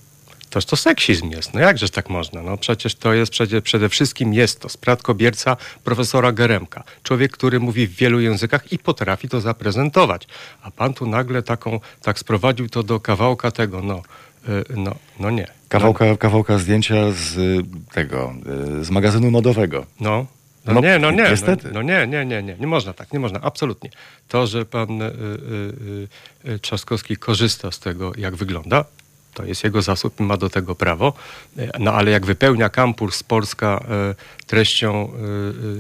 toż 0.54 0.66
to 0.66 0.76
seksizm 0.76 1.30
jest, 1.30 1.54
no 1.54 1.60
jakżeż 1.60 1.92
tak 1.92 2.10
można, 2.10 2.42
no 2.42 2.58
przecież 2.58 2.96
to 2.96 3.14
jest, 3.14 3.32
przede, 3.32 3.62
przede 3.62 3.90
wszystkim 3.90 4.34
jest 4.34 4.60
to 4.60 4.70
sprawkobierca 4.70 5.58
profesora 5.84 6.32
Geremka. 6.32 6.84
Człowiek, 7.04 7.32
który 7.32 7.60
mówi 7.60 7.88
w 7.88 7.96
wielu 7.96 8.20
językach 8.20 8.72
i 8.72 8.80
potrafi 8.80 9.30
to 9.30 9.42
zaprezentować. 9.42 10.28
A 10.62 10.72
pan 10.72 10.94
tu 10.94 11.06
nagle 11.06 11.44
taką, 11.44 11.80
tak 12.02 12.20
sprowadził 12.20 12.70
to 12.70 12.84
do 12.84 13.00
kawałka 13.00 13.52
tego, 13.52 13.82
no, 13.82 14.02
no, 14.76 14.96
no 15.20 15.32
nie. 15.32 15.48
Kawałka, 15.70 16.18
kawałka 16.18 16.58
zdjęcia 16.58 17.12
z 17.12 17.38
e, 17.38 17.94
tego, 17.94 18.34
e, 18.80 18.84
z 18.84 18.90
magazynu 18.90 19.32
modowego. 19.32 19.86
No. 20.00 20.26
No, 20.66 20.74
No, 20.74 20.82
nie, 20.82 21.00
no 21.00 21.12
nie, 21.12 21.24
niestety. 21.24 21.68
No, 21.68 21.74
no 21.74 21.82
nie, 21.82 22.08
nie, 22.08 22.26
nie, 22.26 22.44
nie, 22.44 22.56
nie 22.60 22.68
można 22.68 22.94
tak, 22.94 23.14
nie 23.14 23.20
można, 23.20 23.42
absolutnie. 23.42 23.90
To, 24.28 24.48
że 24.48 24.66
pan 24.66 25.02
y, 25.02 25.06
y, 26.46 26.50
y, 26.50 26.60
Trzaskowski 26.60 27.18
korzysta 27.18 27.72
z 27.72 27.80
tego, 27.80 28.12
jak 28.18 28.36
wygląda, 28.36 28.86
to 29.34 29.46
jest 29.46 29.64
jego 29.64 29.82
zasób 29.82 30.20
ma 30.20 30.38
do 30.38 30.50
tego 30.50 30.76
prawo, 30.76 31.14
Y, 31.58 31.70
no 31.80 31.94
ale 31.94 32.12
jak 32.12 32.26
wypełnia 32.26 32.70
kampus 32.70 33.24
Polska 33.24 33.86
y, 34.42 34.46
treścią, 34.46 35.12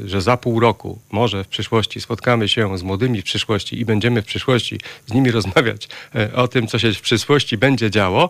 y, 0.03 0.09
że 0.09 0.21
za 0.21 0.38
pół 0.38 0.59
roku 0.59 1.00
może 1.11 1.44
w 1.44 1.47
przyszłości 1.47 2.01
spotkamy 2.01 2.50
się 2.50 2.77
z 2.77 2.83
młodymi 2.83 3.21
w 3.21 3.25
przyszłości 3.25 3.79
i 3.79 3.85
będziemy 3.85 4.21
w 4.21 4.25
przyszłości 4.25 4.79
z 5.05 5.13
nimi 5.13 5.31
rozmawiać 5.31 5.88
o 6.35 6.47
tym, 6.47 6.67
co 6.67 6.79
się 6.79 6.94
w 6.94 7.01
przyszłości 7.01 7.57
będzie 7.57 7.91
działo, 7.91 8.29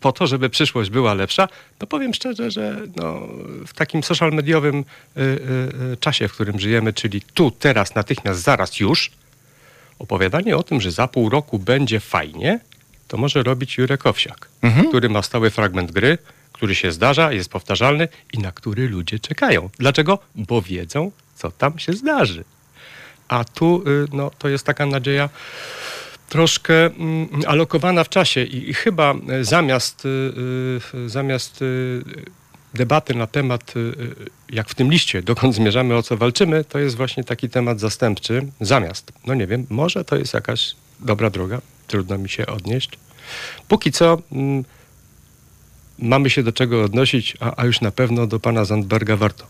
po 0.00 0.12
to, 0.12 0.26
żeby 0.26 0.50
przyszłość 0.50 0.90
była 0.90 1.14
lepsza, 1.14 1.48
to 1.78 1.86
powiem 1.86 2.14
szczerze, 2.14 2.50
że 2.50 2.80
no, 2.96 3.28
w 3.66 3.74
takim 3.74 4.02
social 4.02 4.32
mediowym 4.32 4.84
czasie, 6.00 6.28
w 6.28 6.32
którym 6.32 6.60
żyjemy, 6.60 6.92
czyli 6.92 7.20
tu, 7.34 7.50
teraz, 7.50 7.94
natychmiast, 7.94 8.42
zaraz, 8.42 8.80
już, 8.80 9.10
opowiadanie 9.98 10.56
o 10.56 10.62
tym, 10.62 10.80
że 10.80 10.90
za 10.90 11.08
pół 11.08 11.28
roku 11.28 11.58
będzie 11.58 12.00
fajnie, 12.00 12.60
to 13.10 13.16
może 13.16 13.42
robić 13.42 13.78
Jurek 13.78 14.06
Owsiak, 14.06 14.48
który 14.88 15.08
ma 15.08 15.22
stały 15.22 15.50
fragment 15.50 15.92
gry, 15.92 16.18
który 16.52 16.74
się 16.74 16.92
zdarza, 16.92 17.32
jest 17.32 17.50
powtarzalny 17.50 18.08
i 18.32 18.38
na 18.38 18.52
który 18.52 18.88
ludzie 18.88 19.18
czekają. 19.18 19.70
Dlaczego? 19.78 20.18
Bo 20.34 20.62
wiedzą, 20.62 21.12
co 21.34 21.50
tam 21.50 21.78
się 21.78 21.92
zdarzy. 21.92 22.44
A 23.28 23.44
tu 23.44 23.82
y, 23.88 24.06
no, 24.12 24.30
to 24.38 24.48
jest 24.48 24.66
taka 24.66 24.86
nadzieja 24.86 25.28
troszkę 26.28 26.86
mm, 26.86 27.28
alokowana 27.46 28.04
w 28.04 28.08
czasie 28.08 28.44
i, 28.44 28.70
i 28.70 28.74
chyba 28.74 29.14
y, 29.40 29.44
zamiast, 29.44 30.04
y, 30.94 31.08
zamiast 31.08 31.64
debaty 32.74 33.14
na 33.14 33.26
temat, 33.26 33.74
jak 34.48 34.68
w 34.68 34.74
tym 34.74 34.90
liście, 34.90 35.22
dokąd 35.22 35.54
zmierzamy, 35.54 35.96
o 35.96 36.02
co 36.02 36.16
walczymy, 36.16 36.64
to 36.64 36.78
jest 36.78 36.96
właśnie 36.96 37.24
taki 37.24 37.48
temat 37.48 37.80
zastępczy. 37.80 38.46
Zamiast, 38.60 39.12
no 39.26 39.34
nie 39.34 39.46
wiem, 39.46 39.66
może 39.70 40.04
to 40.04 40.16
jest 40.16 40.34
jakaś 40.34 40.74
dobra 41.00 41.30
droga, 41.30 41.60
trudno 41.90 42.18
mi 42.18 42.28
się 42.28 42.46
odnieść. 42.46 42.90
Póki 43.68 43.92
co 43.92 44.18
mm, 44.32 44.64
mamy 45.98 46.30
się 46.30 46.42
do 46.42 46.52
czego 46.52 46.82
odnosić, 46.82 47.36
a, 47.40 47.52
a 47.56 47.64
już 47.64 47.80
na 47.80 47.90
pewno 47.90 48.26
do 48.26 48.40
pana 48.40 48.64
Zandberga 48.64 49.16
warto. 49.16 49.46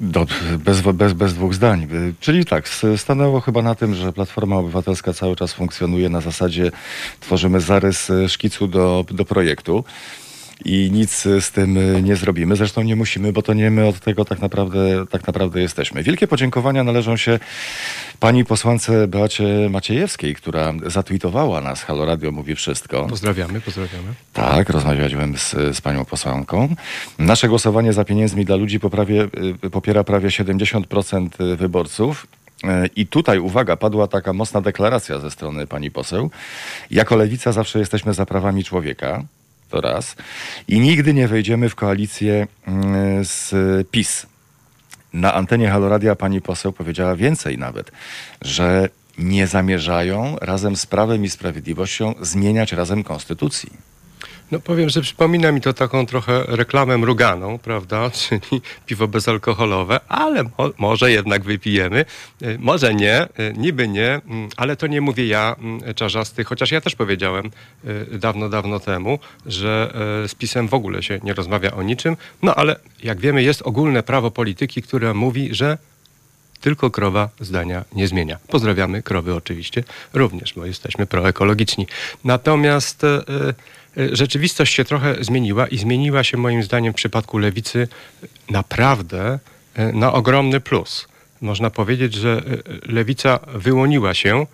Do, 0.00 0.26
bez, 0.58 0.80
bez, 0.80 1.12
bez 1.12 1.34
dwóch 1.34 1.54
zdań. 1.54 1.88
Czyli 2.20 2.44
tak, 2.44 2.68
stanęło 2.96 3.40
chyba 3.40 3.62
na 3.62 3.74
tym, 3.74 3.94
że 3.94 4.12
Platforma 4.12 4.56
Obywatelska 4.56 5.12
cały 5.12 5.36
czas 5.36 5.52
funkcjonuje 5.52 6.08
na 6.08 6.20
zasadzie 6.20 6.70
tworzymy 7.20 7.60
zarys 7.60 8.10
y, 8.10 8.28
szkicu 8.28 8.66
do, 8.66 9.04
do 9.10 9.24
projektu 9.24 9.84
i 10.64 10.90
nic 10.92 11.22
z 11.40 11.50
tym 11.50 11.76
y, 11.76 12.02
nie 12.02 12.16
zrobimy. 12.16 12.56
Zresztą 12.56 12.82
nie 12.82 12.96
musimy, 12.96 13.32
bo 13.32 13.42
to 13.42 13.54
nie 13.54 13.70
my 13.70 13.86
od 13.86 14.00
tego 14.00 14.24
tak 14.24 14.40
naprawdę, 14.40 15.06
tak 15.06 15.26
naprawdę 15.26 15.60
jesteśmy. 15.60 16.02
Wielkie 16.02 16.26
podziękowania 16.26 16.84
należą 16.84 17.16
się 17.16 17.38
pani 18.20 18.44
posłance 18.44 19.08
Beacie 19.08 19.68
Maciejewskiej, 19.70 20.34
która 20.34 20.72
zatweetowała 20.86 21.60
nas. 21.60 21.82
Halo 21.82 22.04
Radio 22.04 22.32
mówi 22.32 22.54
wszystko. 22.54 23.06
Pozdrawiamy, 23.06 23.60
pozdrawiamy. 23.60 24.08
Tak, 24.32 24.70
rozmawiałem 24.70 25.38
z, 25.38 25.50
z 25.50 25.80
panią 25.80 26.04
posłanką. 26.04 26.74
Nasze 27.18 27.48
głosowanie 27.48 27.92
za 27.92 28.04
pieniędzmi 28.04 28.44
dla 28.44 28.56
ludzi 28.56 28.80
poprawie, 28.80 29.28
y, 29.64 29.70
popiera 29.70 30.04
prawie 30.04 30.28
70% 30.28 31.56
wyborców. 31.56 32.26
Y, 32.64 32.90
I 32.96 33.06
tutaj, 33.06 33.38
uwaga, 33.38 33.76
padła 33.76 34.06
taka 34.06 34.32
mocna 34.32 34.60
deklaracja 34.60 35.18
ze 35.18 35.30
strony 35.30 35.66
pani 35.66 35.90
poseł. 35.90 36.30
Jako 36.90 37.16
lewica 37.16 37.52
zawsze 37.52 37.78
jesteśmy 37.78 38.14
za 38.14 38.26
prawami 38.26 38.64
człowieka. 38.64 39.24
To 39.70 39.80
raz. 39.80 40.16
I 40.68 40.80
nigdy 40.80 41.14
nie 41.14 41.28
wejdziemy 41.28 41.68
w 41.68 41.74
koalicję 41.74 42.46
mm, 42.66 43.24
z 43.24 43.54
PiS. 43.90 44.26
Na 45.12 45.34
antenie 45.34 45.68
Haloradia 45.68 46.14
pani 46.14 46.40
poseł 46.40 46.72
powiedziała 46.72 47.16
więcej 47.16 47.58
nawet, 47.58 47.90
że 48.42 48.88
nie 49.18 49.46
zamierzają 49.46 50.36
razem 50.40 50.76
z 50.76 50.86
Prawem 50.86 51.24
i 51.24 51.30
Sprawiedliwością 51.30 52.14
zmieniać 52.20 52.72
razem 52.72 53.04
konstytucji. 53.04 53.70
No 54.50 54.60
powiem, 54.60 54.88
że 54.88 55.00
przypomina 55.00 55.52
mi 55.52 55.60
to 55.60 55.72
taką 55.72 56.06
trochę 56.06 56.44
reklamę 56.46 56.98
mruganą, 56.98 57.58
prawda, 57.58 58.10
czyli 58.20 58.62
piwo 58.86 59.08
bezalkoholowe, 59.08 60.00
ale 60.08 60.42
mo 60.42 60.50
może 60.78 61.10
jednak 61.10 61.44
wypijemy, 61.44 62.04
y, 62.42 62.56
może 62.60 62.94
nie, 62.94 63.24
y, 63.24 63.54
niby 63.56 63.88
nie, 63.88 64.08
mm, 64.08 64.48
ale 64.56 64.76
to 64.76 64.86
nie 64.86 65.00
mówię 65.00 65.26
ja, 65.26 65.56
mm, 65.58 65.94
czarzasty, 65.94 66.44
chociaż 66.44 66.70
ja 66.70 66.80
też 66.80 66.94
powiedziałem 66.94 67.50
y, 68.12 68.18
dawno, 68.18 68.48
dawno 68.48 68.80
temu, 68.80 69.18
że 69.46 69.92
z 70.26 70.34
PiSem 70.34 70.68
w 70.68 70.74
ogóle 70.74 71.02
się 71.02 71.20
nie 71.22 71.34
rozmawia 71.34 71.70
o 71.70 71.82
niczym, 71.82 72.16
no 72.42 72.54
ale 72.54 72.76
jak 73.02 73.20
wiemy 73.20 73.42
jest 73.42 73.62
ogólne 73.62 74.02
prawo 74.02 74.30
polityki, 74.30 74.82
które 74.82 75.14
mówi, 75.14 75.54
że 75.54 75.78
tylko 76.60 76.90
krowa 76.90 77.28
zdania 77.40 77.84
nie 77.92 78.08
zmienia. 78.08 78.38
Pozdrawiamy 78.48 79.02
krowy 79.02 79.34
oczywiście 79.34 79.84
również, 80.14 80.54
bo 80.54 80.66
jesteśmy 80.66 81.06
proekologiczni. 81.06 81.86
Natomiast 82.24 83.04
E, 83.04 83.18
rzeczywistość 83.96 84.74
się 84.74 84.84
trochę 84.84 85.24
zmieniła 85.24 85.66
i 85.66 85.78
zmieniła 85.78 86.24
się 86.24 86.36
moim 86.36 86.62
zdaniem 86.62 86.92
w 86.92 86.96
przypadku 86.96 87.38
lewicy 87.38 87.88
naprawdę 88.50 89.38
e, 89.74 89.92
na 89.92 90.12
ogromny 90.12 90.60
plus. 90.60 91.08
Można 91.40 91.70
powiedzieć, 91.70 92.14
że 92.14 92.42
e, 92.86 92.92
lewica 92.92 93.38
wyłoniła 93.54 94.14
się, 94.14 94.46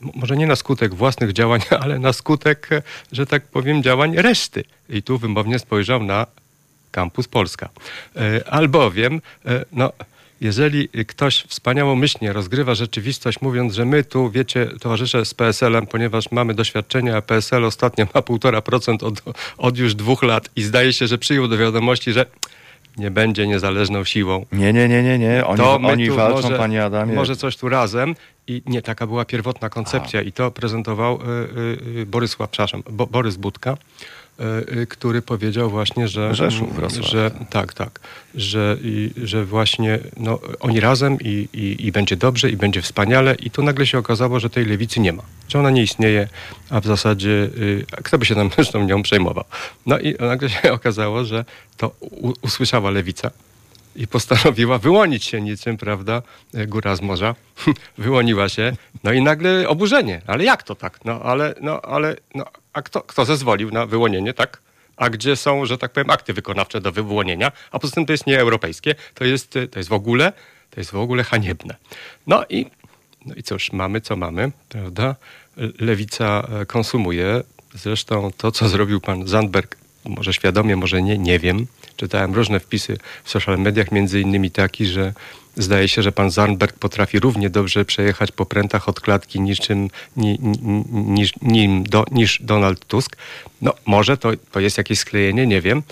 może 0.00 0.36
nie 0.36 0.46
na 0.46 0.56
skutek 0.56 0.94
własnych 0.94 1.32
działań, 1.32 1.60
ale 1.80 1.98
na 1.98 2.12
skutek, 2.12 2.68
że 3.12 3.26
tak 3.26 3.46
powiem, 3.46 3.82
działań 3.82 4.16
reszty. 4.16 4.64
I 4.88 5.02
tu 5.02 5.18
wymownie 5.18 5.58
spojrzał 5.58 6.02
na 6.02 6.26
Campus 6.90 7.28
Polska. 7.28 7.68
Albowiem, 8.46 9.20
no, 9.72 9.92
jeżeli 10.44 10.88
ktoś 10.88 11.44
wspaniałomyślnie 11.48 12.32
rozgrywa 12.32 12.74
rzeczywistość, 12.74 13.40
mówiąc, 13.40 13.74
że 13.74 13.84
my 13.84 14.04
tu, 14.04 14.30
wiecie, 14.30 14.66
towarzysze 14.80 15.24
z 15.24 15.34
PSL-em, 15.34 15.86
ponieważ 15.86 16.30
mamy 16.30 16.54
doświadczenie, 16.54 17.16
a 17.16 17.22
PSL 17.22 17.64
ostatnio 17.64 18.06
ma 18.14 18.20
1,5% 18.20 19.04
od, 19.04 19.22
od 19.58 19.78
już 19.78 19.94
dwóch 19.94 20.22
lat 20.22 20.48
i 20.56 20.62
zdaje 20.62 20.92
się, 20.92 21.06
że 21.06 21.18
przyjął 21.18 21.48
do 21.48 21.58
wiadomości, 21.58 22.12
że 22.12 22.26
nie 22.96 23.10
będzie 23.10 23.46
niezależną 23.46 24.04
siłą. 24.04 24.46
Nie, 24.52 24.72
nie, 24.72 24.88
nie, 24.88 25.02
nie, 25.02 25.18
nie. 25.18 25.46
Oni, 25.46 25.58
to 25.58 25.74
oni 25.74 26.10
walczą, 26.10 26.42
może, 26.42 26.58
panie 26.58 26.84
Adamie. 26.84 27.14
Może 27.14 27.36
coś 27.36 27.56
tu 27.56 27.68
razem. 27.68 28.14
I 28.46 28.62
nie, 28.66 28.82
taka 28.82 29.06
była 29.06 29.24
pierwotna 29.24 29.68
koncepcja. 29.68 30.22
I 30.22 30.32
to 30.32 30.50
prezentował 30.50 31.18
y, 31.96 32.00
y, 32.00 32.06
Borysław, 32.06 32.50
przepraszam, 32.50 32.82
Bo, 32.90 33.06
Borys 33.06 33.36
Budka. 33.36 33.76
E, 34.40 34.80
e, 34.82 34.86
który 34.86 35.22
powiedział 35.22 35.70
właśnie, 35.70 36.08
że, 36.08 36.34
Rzeszów, 36.34 36.68
że 37.00 37.30
tak, 37.50 37.74
tak, 37.74 38.00
że, 38.34 38.76
i, 38.82 39.10
że 39.24 39.44
właśnie 39.44 39.98
no, 40.16 40.38
oni 40.60 40.80
razem 40.80 41.18
i, 41.20 41.48
i, 41.52 41.86
i 41.86 41.92
będzie 41.92 42.16
dobrze 42.16 42.50
i 42.50 42.56
będzie 42.56 42.82
wspaniale 42.82 43.34
i 43.34 43.50
tu 43.50 43.62
nagle 43.62 43.86
się 43.86 43.98
okazało, 43.98 44.40
że 44.40 44.50
tej 44.50 44.66
lewicy 44.66 45.00
nie 45.00 45.12
ma, 45.12 45.22
że 45.48 45.58
ona 45.58 45.70
nie 45.70 45.82
istnieje, 45.82 46.28
a 46.70 46.80
w 46.80 46.86
zasadzie 46.86 47.28
y, 47.28 47.86
kto 48.04 48.18
by 48.18 48.24
się 48.24 48.34
tam 48.34 48.50
zresztą 48.56 48.84
nią 48.84 49.02
przejmował. 49.02 49.44
No 49.86 49.98
i 49.98 50.14
nagle 50.20 50.48
się 50.50 50.72
okazało, 50.78 51.24
że 51.24 51.44
to 51.76 51.94
usłyszała 52.42 52.90
lewica, 52.90 53.30
i 53.96 54.06
postanowiła 54.06 54.78
wyłonić 54.78 55.24
się 55.24 55.40
niczym, 55.40 55.76
prawda, 55.76 56.22
góra 56.66 56.96
z 56.96 57.00
morza. 57.00 57.34
Wyłoniła 57.98 58.48
się, 58.48 58.76
no 59.04 59.12
i 59.12 59.22
nagle 59.22 59.68
oburzenie. 59.68 60.22
Ale 60.26 60.44
jak 60.44 60.62
to 60.62 60.74
tak? 60.74 61.04
No 61.04 61.20
ale, 61.22 61.54
no 61.60 61.80
ale, 61.80 62.16
no, 62.34 62.44
a 62.74 62.82
kto, 62.82 63.00
kto 63.00 63.24
zezwolił 63.24 63.70
na 63.70 63.86
wyłonienie, 63.86 64.34
tak? 64.34 64.62
A 64.96 65.10
gdzie 65.10 65.36
są, 65.36 65.66
że 65.66 65.78
tak 65.78 65.92
powiem, 65.92 66.10
akty 66.10 66.32
wykonawcze 66.32 66.80
do 66.80 66.92
wyłonienia? 66.92 67.52
A 67.70 67.78
poza 67.78 67.94
tym 67.94 68.06
to 68.06 68.12
jest 68.12 68.26
nieeuropejskie, 68.26 68.94
to 69.14 69.24
jest, 69.24 69.50
to 69.70 69.78
jest 69.78 69.88
w 69.88 69.92
ogóle, 69.92 70.32
to 70.70 70.80
jest 70.80 70.90
w 70.90 70.96
ogóle 70.96 71.24
haniebne. 71.24 71.76
No 72.26 72.44
i, 72.48 72.66
no 73.26 73.34
i 73.34 73.42
cóż, 73.42 73.72
mamy 73.72 74.00
co 74.00 74.16
mamy, 74.16 74.52
prawda? 74.68 75.16
Lewica 75.78 76.48
e, 76.60 76.66
konsumuje. 76.66 77.42
Zresztą 77.74 78.30
to, 78.36 78.52
co 78.52 78.68
zrobił 78.68 79.00
pan 79.00 79.28
Zandberg, 79.28 79.76
może 80.04 80.32
świadomie, 80.32 80.76
może 80.76 81.02
nie, 81.02 81.18
nie 81.18 81.38
wiem. 81.38 81.66
Czytałem 81.96 82.34
różne 82.34 82.60
wpisy 82.60 82.98
w 83.24 83.30
social 83.30 83.58
mediach, 83.58 83.92
między 83.92 84.20
innymi 84.20 84.50
taki, 84.50 84.86
że 84.86 85.12
Zdaje 85.56 85.88
się, 85.88 86.02
że 86.02 86.12
pan 86.12 86.30
Zarnberg 86.30 86.78
potrafi 86.78 87.20
równie 87.20 87.50
dobrze 87.50 87.84
przejechać 87.84 88.32
po 88.32 88.46
prętach 88.46 88.88
od 88.88 89.00
klatki 89.00 89.40
niczym, 89.40 89.90
ni, 90.16 90.38
ni, 90.40 90.84
niż, 90.92 91.32
nim 91.42 91.84
do, 91.84 92.04
niż 92.10 92.42
Donald 92.42 92.84
Tusk. 92.84 93.16
No 93.62 93.74
może 93.86 94.16
to, 94.16 94.30
to 94.52 94.60
jest 94.60 94.78
jakieś 94.78 94.98
sklejenie, 94.98 95.46
nie 95.46 95.60
wiem. 95.60 95.82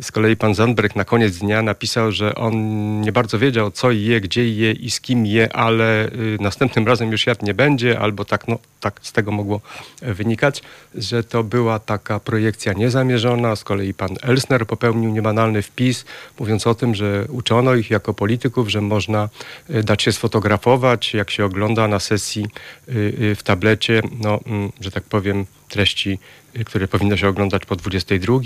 Z 0.00 0.12
kolei 0.12 0.36
pan 0.36 0.54
Zandberg 0.54 0.96
na 0.96 1.04
koniec 1.04 1.38
dnia 1.38 1.62
napisał, 1.62 2.12
że 2.12 2.34
on 2.34 2.54
nie 3.00 3.12
bardzo 3.12 3.38
wiedział, 3.38 3.70
co 3.70 3.90
je, 3.90 4.20
gdzie 4.20 4.48
je 4.48 4.72
i 4.72 4.90
z 4.90 5.00
kim 5.00 5.26
je, 5.26 5.52
ale 5.52 6.06
y, 6.06 6.36
następnym 6.40 6.86
razem 6.86 7.12
już 7.12 7.26
jadł 7.26 7.46
nie 7.46 7.54
będzie, 7.54 7.98
albo 7.98 8.24
tak, 8.24 8.48
no, 8.48 8.58
tak 8.80 9.00
z 9.02 9.12
tego 9.12 9.30
mogło 9.30 9.60
wynikać, 10.02 10.62
że 10.94 11.24
to 11.24 11.44
była 11.44 11.78
taka 11.78 12.20
projekcja 12.20 12.72
niezamierzona. 12.72 13.56
Z 13.56 13.64
kolei 13.64 13.94
pan 13.94 14.16
Elsner 14.22 14.66
popełnił 14.66 15.10
niebanalny 15.10 15.62
wpis, 15.62 16.04
mówiąc 16.38 16.66
o 16.66 16.74
tym, 16.74 16.94
że 16.94 17.26
uczono 17.28 17.74
ich 17.74 17.90
jako 17.90 18.14
polityków, 18.14 18.68
że 18.68 18.80
można 18.80 19.28
y, 19.70 19.82
dać 19.82 20.02
się 20.02 20.12
sfotografować, 20.12 21.14
jak 21.14 21.30
się 21.30 21.44
ogląda 21.44 21.88
na 21.88 22.00
sesji 22.00 22.46
y, 22.88 23.34
w 23.34 23.42
tablecie, 23.42 24.02
no, 24.20 24.40
mm, 24.46 24.72
że 24.80 24.90
tak 24.90 25.04
powiem, 25.04 25.46
treści 25.70 26.18
które 26.64 26.88
powinno 26.88 27.16
się 27.16 27.28
oglądać 27.28 27.66
po 27.66 27.76
22, 27.76 28.38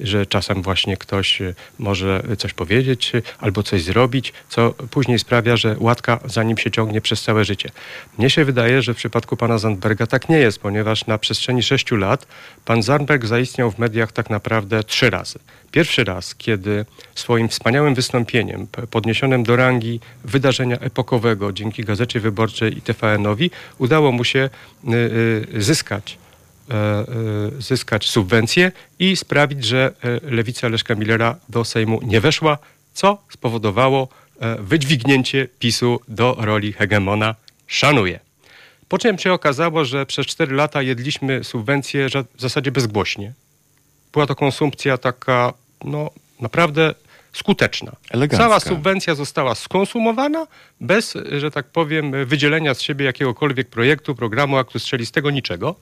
że 0.00 0.26
czasem 0.26 0.62
właśnie 0.62 0.96
ktoś 0.96 1.42
e, 1.42 1.54
może 1.78 2.22
coś 2.38 2.52
powiedzieć 2.52 3.12
e, 3.14 3.22
albo 3.38 3.62
coś 3.62 3.82
zrobić, 3.82 4.32
co 4.48 4.74
później 4.90 5.18
sprawia, 5.18 5.56
że 5.56 5.76
łatka 5.78 6.20
za 6.24 6.42
nim 6.42 6.58
się 6.58 6.70
ciągnie 6.70 7.00
przez 7.00 7.22
całe 7.22 7.44
życie. 7.44 7.70
Mnie 8.18 8.30
się 8.30 8.44
wydaje, 8.44 8.82
że 8.82 8.94
w 8.94 8.96
przypadku 8.96 9.36
pana 9.36 9.58
Zandberga 9.58 10.06
tak 10.06 10.28
nie 10.28 10.38
jest, 10.38 10.58
ponieważ 10.58 11.06
na 11.06 11.18
przestrzeni 11.18 11.62
sześciu 11.62 11.96
lat 11.96 12.26
pan 12.64 12.82
Zandberg 12.82 13.26
zaistniał 13.26 13.70
w 13.70 13.78
mediach 13.78 14.12
tak 14.12 14.30
naprawdę 14.30 14.84
trzy 14.84 15.10
razy. 15.10 15.38
Pierwszy 15.70 16.04
raz, 16.04 16.34
kiedy 16.34 16.84
swoim 17.14 17.48
wspaniałym 17.48 17.94
wystąpieniem, 17.94 18.66
podniesionym 18.90 19.42
do 19.42 19.56
rangi 19.56 20.00
wydarzenia 20.24 20.78
epokowego 20.78 21.52
dzięki 21.52 21.84
Gazecie 21.84 22.20
Wyborczej 22.20 22.78
i 22.78 22.82
TVN-owi, 22.82 23.50
udało 23.78 24.12
mu 24.12 24.24
się 24.24 24.50
y, 24.88 25.62
zyskać 25.62 26.18
zyskać 27.58 28.08
subwencje 28.08 28.72
i 28.98 29.16
sprawić, 29.16 29.64
że 29.64 29.92
e, 30.04 30.30
lewica 30.30 30.68
Leszka 30.68 30.94
Millera 30.94 31.36
do 31.48 31.64
Sejmu 31.64 32.00
nie 32.02 32.20
weszła, 32.20 32.58
co 32.94 33.22
spowodowało 33.30 34.08
wydźwignięcie 34.58 35.48
PiSu 35.58 36.00
do 36.08 36.36
roli 36.38 36.72
hegemona. 36.72 37.34
Szanuję. 37.66 38.20
Po 38.88 38.98
czym 38.98 39.18
się 39.18 39.32
okazało, 39.32 39.84
że 39.84 40.06
przez 40.06 40.26
4 40.26 40.54
lata 40.54 40.82
jedliśmy 40.82 41.44
subwencje 41.44 42.08
w 42.34 42.40
zasadzie 42.40 42.72
bezgłośnie. 42.72 43.32
Była 44.12 44.26
to 44.26 44.34
konsumpcja 44.34 44.98
taka, 44.98 45.52
no 45.84 46.10
naprawdę 46.40 46.94
skuteczna. 47.32 47.92
Elegancka. 48.10 48.44
Cała 48.44 48.60
subwencja 48.60 49.14
została 49.14 49.54
skonsumowana 49.54 50.46
bez, 50.80 51.14
że 51.38 51.50
tak 51.50 51.66
powiem, 51.66 52.26
wydzielenia 52.26 52.74
z 52.74 52.82
siebie 52.82 53.04
jakiegokolwiek 53.04 53.68
projektu, 53.68 54.14
programu, 54.14 54.56
aktu 54.56 54.78
strzelistego, 54.78 55.30
niczego. 55.30 55.74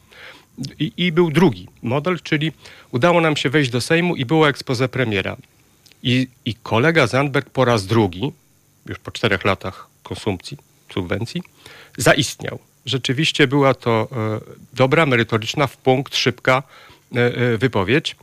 I, 0.78 0.92
I, 0.96 1.12
był 1.12 1.30
drugi 1.30 1.68
model, 1.82 2.18
czyli 2.22 2.52
udało 2.90 3.20
nam 3.20 3.36
się 3.36 3.50
wejść 3.50 3.70
do 3.70 3.80
Sejmu 3.80 4.16
i 4.16 4.24
było 4.24 4.48
expose 4.48 4.88
premiera. 4.88 5.36
I, 6.02 6.28
I 6.44 6.54
kolega 6.54 7.06
Zandberg 7.06 7.50
po 7.50 7.64
raz 7.64 7.86
drugi, 7.86 8.32
już 8.86 8.98
po 8.98 9.10
czterech 9.10 9.44
latach 9.44 9.88
konsumpcji, 10.02 10.56
subwencji, 10.94 11.42
zaistniał. 11.96 12.58
Rzeczywiście 12.86 13.46
była 13.46 13.74
to 13.74 14.08
e, 14.12 14.40
dobra, 14.72 15.06
merytoryczna, 15.06 15.66
w 15.66 15.76
punkt, 15.76 16.16
szybka 16.16 16.62
e, 17.16 17.20
e, 17.20 17.58
wypowiedź. 17.58 18.16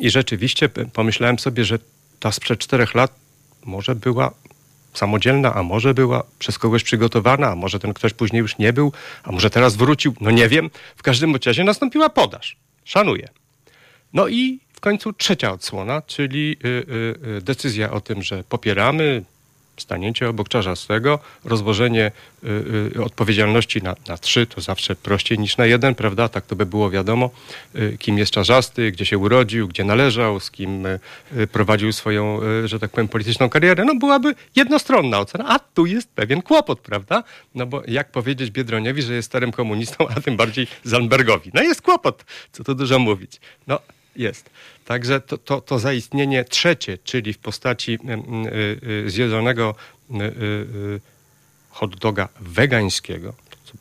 I 0.00 0.10
rzeczywiście 0.10 0.68
pomyślałem 0.68 1.38
sobie, 1.38 1.64
że 1.64 1.78
ta 2.20 2.32
sprzed 2.32 2.60
czterech 2.60 2.94
lat 2.94 3.14
może 3.64 3.94
była 3.94 4.32
samodzielna, 4.94 5.54
a 5.54 5.62
może 5.62 5.94
była 5.94 6.22
przez 6.38 6.58
kogoś 6.58 6.82
przygotowana, 6.82 7.48
a 7.48 7.54
może 7.54 7.78
ten 7.78 7.94
ktoś 7.94 8.12
później 8.12 8.40
już 8.40 8.58
nie 8.58 8.72
był, 8.72 8.92
a 9.22 9.32
może 9.32 9.50
teraz 9.50 9.76
wrócił, 9.76 10.14
no 10.20 10.30
nie 10.30 10.48
wiem. 10.48 10.70
W 10.96 11.02
każdym 11.02 11.36
razie 11.46 11.64
nastąpiła 11.64 12.08
podaż. 12.08 12.56
Szanuję. 12.84 13.28
No 14.12 14.28
i 14.28 14.60
w 14.72 14.80
końcu 14.80 15.12
trzecia 15.12 15.52
odsłona, 15.52 16.02
czyli 16.02 16.56
y, 16.64 16.68
y, 16.68 17.36
y, 17.38 17.42
decyzja 17.42 17.90
o 17.90 18.00
tym, 18.00 18.22
że 18.22 18.44
popieramy 18.44 19.24
stanięcie 19.76 20.28
obok 20.28 20.48
czarzastego, 20.48 21.18
rozłożenie 21.44 22.12
y, 22.44 22.48
y, 22.96 23.04
odpowiedzialności 23.04 23.82
na, 23.82 23.94
na 24.08 24.18
trzy, 24.18 24.46
to 24.46 24.60
zawsze 24.60 24.96
prościej 24.96 25.38
niż 25.38 25.56
na 25.56 25.66
jeden, 25.66 25.94
prawda? 25.94 26.28
Tak 26.28 26.46
to 26.46 26.56
by 26.56 26.66
było 26.66 26.90
wiadomo, 26.90 27.30
y, 27.76 27.96
kim 27.98 28.18
jest 28.18 28.32
czarzasty, 28.32 28.92
gdzie 28.92 29.06
się 29.06 29.18
urodził, 29.18 29.68
gdzie 29.68 29.84
należał, 29.84 30.40
z 30.40 30.50
kim 30.50 30.86
y, 30.86 31.00
y, 31.36 31.46
prowadził 31.46 31.92
swoją, 31.92 32.40
y, 32.64 32.68
że 32.68 32.78
tak 32.78 32.90
powiem, 32.90 33.08
polityczną 33.08 33.48
karierę. 33.48 33.84
No 33.84 33.94
byłaby 33.94 34.34
jednostronna 34.56 35.20
ocena, 35.20 35.44
a 35.48 35.58
tu 35.58 35.86
jest 35.86 36.08
pewien 36.08 36.42
kłopot, 36.42 36.80
prawda? 36.80 37.24
No 37.54 37.66
bo 37.66 37.82
jak 37.86 38.10
powiedzieć 38.10 38.50
Biedroniowi, 38.50 39.02
że 39.02 39.14
jest 39.14 39.28
starym 39.28 39.52
komunistą, 39.52 40.08
a 40.16 40.20
tym 40.20 40.36
bardziej 40.36 40.66
Zalbergowi? 40.84 41.50
No 41.54 41.62
jest 41.62 41.82
kłopot, 41.82 42.24
co 42.52 42.64
tu 42.64 42.74
dużo 42.74 42.98
mówić. 42.98 43.40
No 43.66 43.78
jest. 44.16 44.50
Także 44.84 45.20
to, 45.20 45.38
to, 45.38 45.60
to 45.60 45.78
zaistnienie 45.78 46.44
trzecie, 46.44 46.98
czyli 47.04 47.32
w 47.32 47.38
postaci 47.38 47.92
y, 47.92 48.88
y, 49.06 49.10
zjedzonego 49.10 49.74
y, 50.10 51.00
hot 51.70 51.96
doga 51.96 52.28
wegańskiego, 52.40 53.34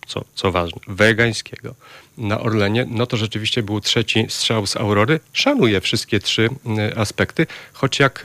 co, 0.07 0.25
co, 0.35 0.51
ważne, 0.51 0.81
wegańskiego 0.87 1.75
na 2.17 2.39
Orlenie, 2.39 2.85
no 2.89 3.05
to 3.05 3.17
rzeczywiście 3.17 3.63
był 3.63 3.81
trzeci 3.81 4.25
strzał 4.29 4.67
z 4.67 4.77
Aurory. 4.77 5.19
Szanuję 5.33 5.81
wszystkie 5.81 6.19
trzy 6.19 6.49
aspekty, 6.95 7.47
choć 7.73 7.99
jak 7.99 8.23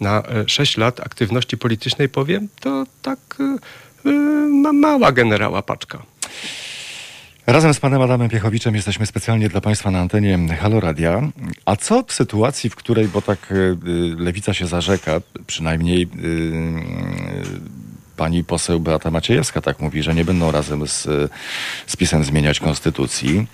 na 0.00 0.22
y, 0.44 0.48
sześć 0.48 0.76
lat 0.76 1.00
aktywności 1.00 1.58
politycznej 1.58 2.08
powiem, 2.08 2.48
to 2.60 2.86
tak 3.02 3.18
ma 4.62 4.72
mała 4.72 5.12
generała 5.12 5.62
paczka. 5.62 6.02
Razem 7.46 7.74
z 7.74 7.80
panem 7.80 8.02
Adamem 8.02 8.28
Piechowiczem 8.28 8.74
jesteśmy 8.74 9.06
specjalnie 9.06 9.48
dla 9.48 9.60
państwa 9.60 9.90
na 9.90 10.00
antenie 10.00 10.38
Halo 10.60 10.80
Radia. 10.80 11.22
A 11.64 11.76
co 11.76 12.04
w 12.06 12.12
sytuacji, 12.12 12.70
w 12.70 12.76
której, 12.76 13.08
bo 13.08 13.22
tak 13.22 13.52
y, 13.52 13.76
lewica 14.18 14.54
się 14.54 14.66
zarzeka, 14.66 15.20
przynajmniej 15.46 16.02
y, 16.02 16.08
pani 18.16 18.44
poseł 18.44 18.80
Beata 18.80 19.10
Maciejewska 19.10 19.60
tak 19.60 19.80
mówi, 19.80 20.02
że 20.02 20.14
nie 20.14 20.24
będą 20.24 20.50
razem 20.50 20.86
z, 20.86 21.02
z 21.86 21.96
PiSem 21.96 22.24
zmieniać 22.24 22.60
konstytucji. 22.60 23.46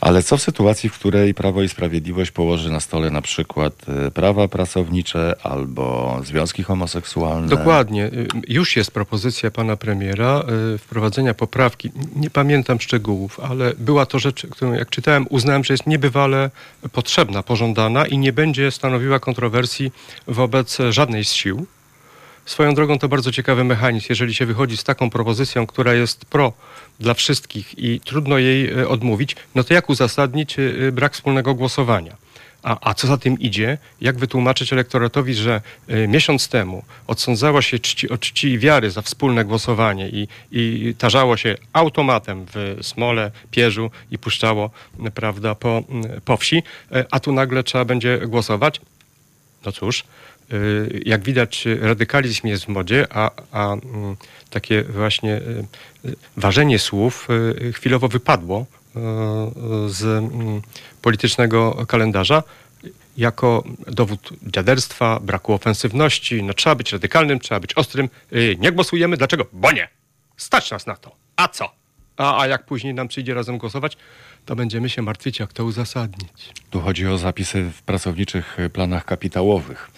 Ale 0.00 0.22
co 0.22 0.36
w 0.36 0.42
sytuacji, 0.42 0.88
w 0.88 0.92
której 0.92 1.34
Prawo 1.34 1.62
i 1.62 1.68
Sprawiedliwość 1.68 2.30
położy 2.30 2.70
na 2.70 2.80
stole 2.80 3.10
na 3.10 3.22
przykład 3.22 3.74
y, 4.06 4.10
prawa 4.10 4.48
pracownicze 4.48 5.34
albo 5.42 6.16
związki 6.24 6.62
homoseksualne? 6.62 7.48
Dokładnie. 7.48 8.06
Y, 8.06 8.28
Już 8.48 8.76
jest 8.76 8.90
propozycja 8.90 9.50
pana 9.50 9.76
premiera 9.76 10.42
y, 10.74 10.78
wprowadzenia 10.78 11.34
poprawki. 11.34 11.90
Nie 12.16 12.30
pamiętam 12.30 12.80
szczegółów, 12.80 13.40
ale 13.40 13.72
była 13.78 14.06
to 14.06 14.18
rzecz, 14.18 14.46
którą 14.50 14.72
jak 14.72 14.90
czytałem, 14.90 15.26
uznałem, 15.30 15.64
że 15.64 15.74
jest 15.74 15.86
niebywale 15.86 16.50
potrzebna, 16.92 17.42
pożądana 17.42 18.06
i 18.06 18.18
nie 18.18 18.32
będzie 18.32 18.70
stanowiła 18.70 19.18
kontrowersji 19.18 19.92
wobec 20.26 20.78
żadnej 20.90 21.24
z 21.24 21.32
sił. 21.32 21.66
Swoją 22.44 22.74
drogą 22.74 22.98
to 22.98 23.08
bardzo 23.08 23.32
ciekawy 23.32 23.64
mechanizm. 23.64 24.06
Jeżeli 24.08 24.34
się 24.34 24.46
wychodzi 24.46 24.76
z 24.76 24.84
taką 24.84 25.10
propozycją, 25.10 25.66
która 25.66 25.94
jest 25.94 26.24
pro 26.24 26.52
dla 27.00 27.14
wszystkich 27.14 27.78
i 27.78 28.00
trudno 28.00 28.38
jej 28.38 28.70
e, 28.70 28.88
odmówić, 28.88 29.36
no 29.54 29.64
to 29.64 29.74
jak 29.74 29.90
uzasadnić 29.90 30.56
e, 30.58 30.92
brak 30.92 31.14
wspólnego 31.14 31.54
głosowania? 31.54 32.16
A, 32.62 32.90
a 32.90 32.94
co 32.94 33.06
za 33.06 33.18
tym 33.18 33.38
idzie? 33.38 33.78
Jak 34.00 34.18
wytłumaczyć 34.18 34.72
elektoratowi, 34.72 35.34
że 35.34 35.60
y, 35.90 36.08
miesiąc 36.08 36.48
temu 36.48 36.84
odsądzało 37.06 37.62
się 37.62 37.78
czci, 37.78 38.08
czci 38.20 38.48
i 38.48 38.58
wiary 38.58 38.90
za 38.90 39.02
wspólne 39.02 39.44
głosowanie 39.44 40.08
i, 40.08 40.28
i 40.52 40.94
tarzało 40.98 41.36
się 41.36 41.56
automatem 41.72 42.46
w 42.54 42.78
Smole, 42.82 43.30
Pierzu 43.50 43.90
i 44.10 44.18
puszczało 44.18 44.70
prawda, 45.14 45.54
po, 45.54 45.82
po 46.24 46.36
wsi, 46.36 46.62
a 47.10 47.20
tu 47.20 47.32
nagle 47.32 47.62
trzeba 47.62 47.84
będzie 47.84 48.18
głosować? 48.18 48.80
No 49.66 49.72
cóż, 49.72 50.04
jak 51.04 51.22
widać, 51.22 51.66
y, 51.66 51.78
radykalizm 51.80 52.46
jest 52.46 52.64
w 52.64 52.68
modzie, 52.68 53.06
a, 53.10 53.30
a 53.52 53.72
mm, 53.72 54.16
takie 54.50 54.82
właśnie 54.82 55.36
y, 55.36 55.64
y, 56.04 56.16
ważenie 56.36 56.78
słów 56.78 57.28
y, 57.58 57.72
chwilowo 57.72 58.08
wypadło 58.08 58.60
y, 58.60 58.98
y, 59.86 59.90
z 59.90 60.04
mm, 60.04 60.62
politycznego 61.02 61.86
kalendarza 61.88 62.42
jako 63.16 63.64
dowód 63.86 64.30
dziaderstwa, 64.42 65.20
braku 65.20 65.52
ofensywności. 65.52 66.42
No, 66.42 66.54
trzeba 66.54 66.74
być 66.74 66.92
radykalnym, 66.92 67.40
trzeba 67.40 67.60
być 67.60 67.74
ostrym. 67.74 68.08
Y, 68.32 68.56
Nie 68.58 68.72
głosujemy. 68.72 69.16
Dlaczego? 69.16 69.46
Bo 69.52 69.72
nie. 69.72 69.88
Stać 70.36 70.70
nas 70.70 70.86
na 70.86 70.96
to. 70.96 71.16
A 71.36 71.48
co? 71.48 71.72
A, 72.16 72.40
a 72.40 72.46
jak 72.46 72.66
później 72.66 72.94
nam 72.94 73.08
przyjdzie 73.08 73.34
razem 73.34 73.58
głosować, 73.58 73.96
to 74.46 74.56
będziemy 74.56 74.88
się 74.88 75.02
martwić, 75.02 75.38
jak 75.38 75.52
to 75.52 75.64
uzasadnić. 75.64 76.52
Tu 76.70 76.80
chodzi 76.80 77.06
o 77.06 77.18
zapisy 77.18 77.70
w 77.76 77.82
pracowniczych 77.82 78.60
y, 78.60 78.70
planach 78.70 79.04
kapitałowych. 79.04 79.90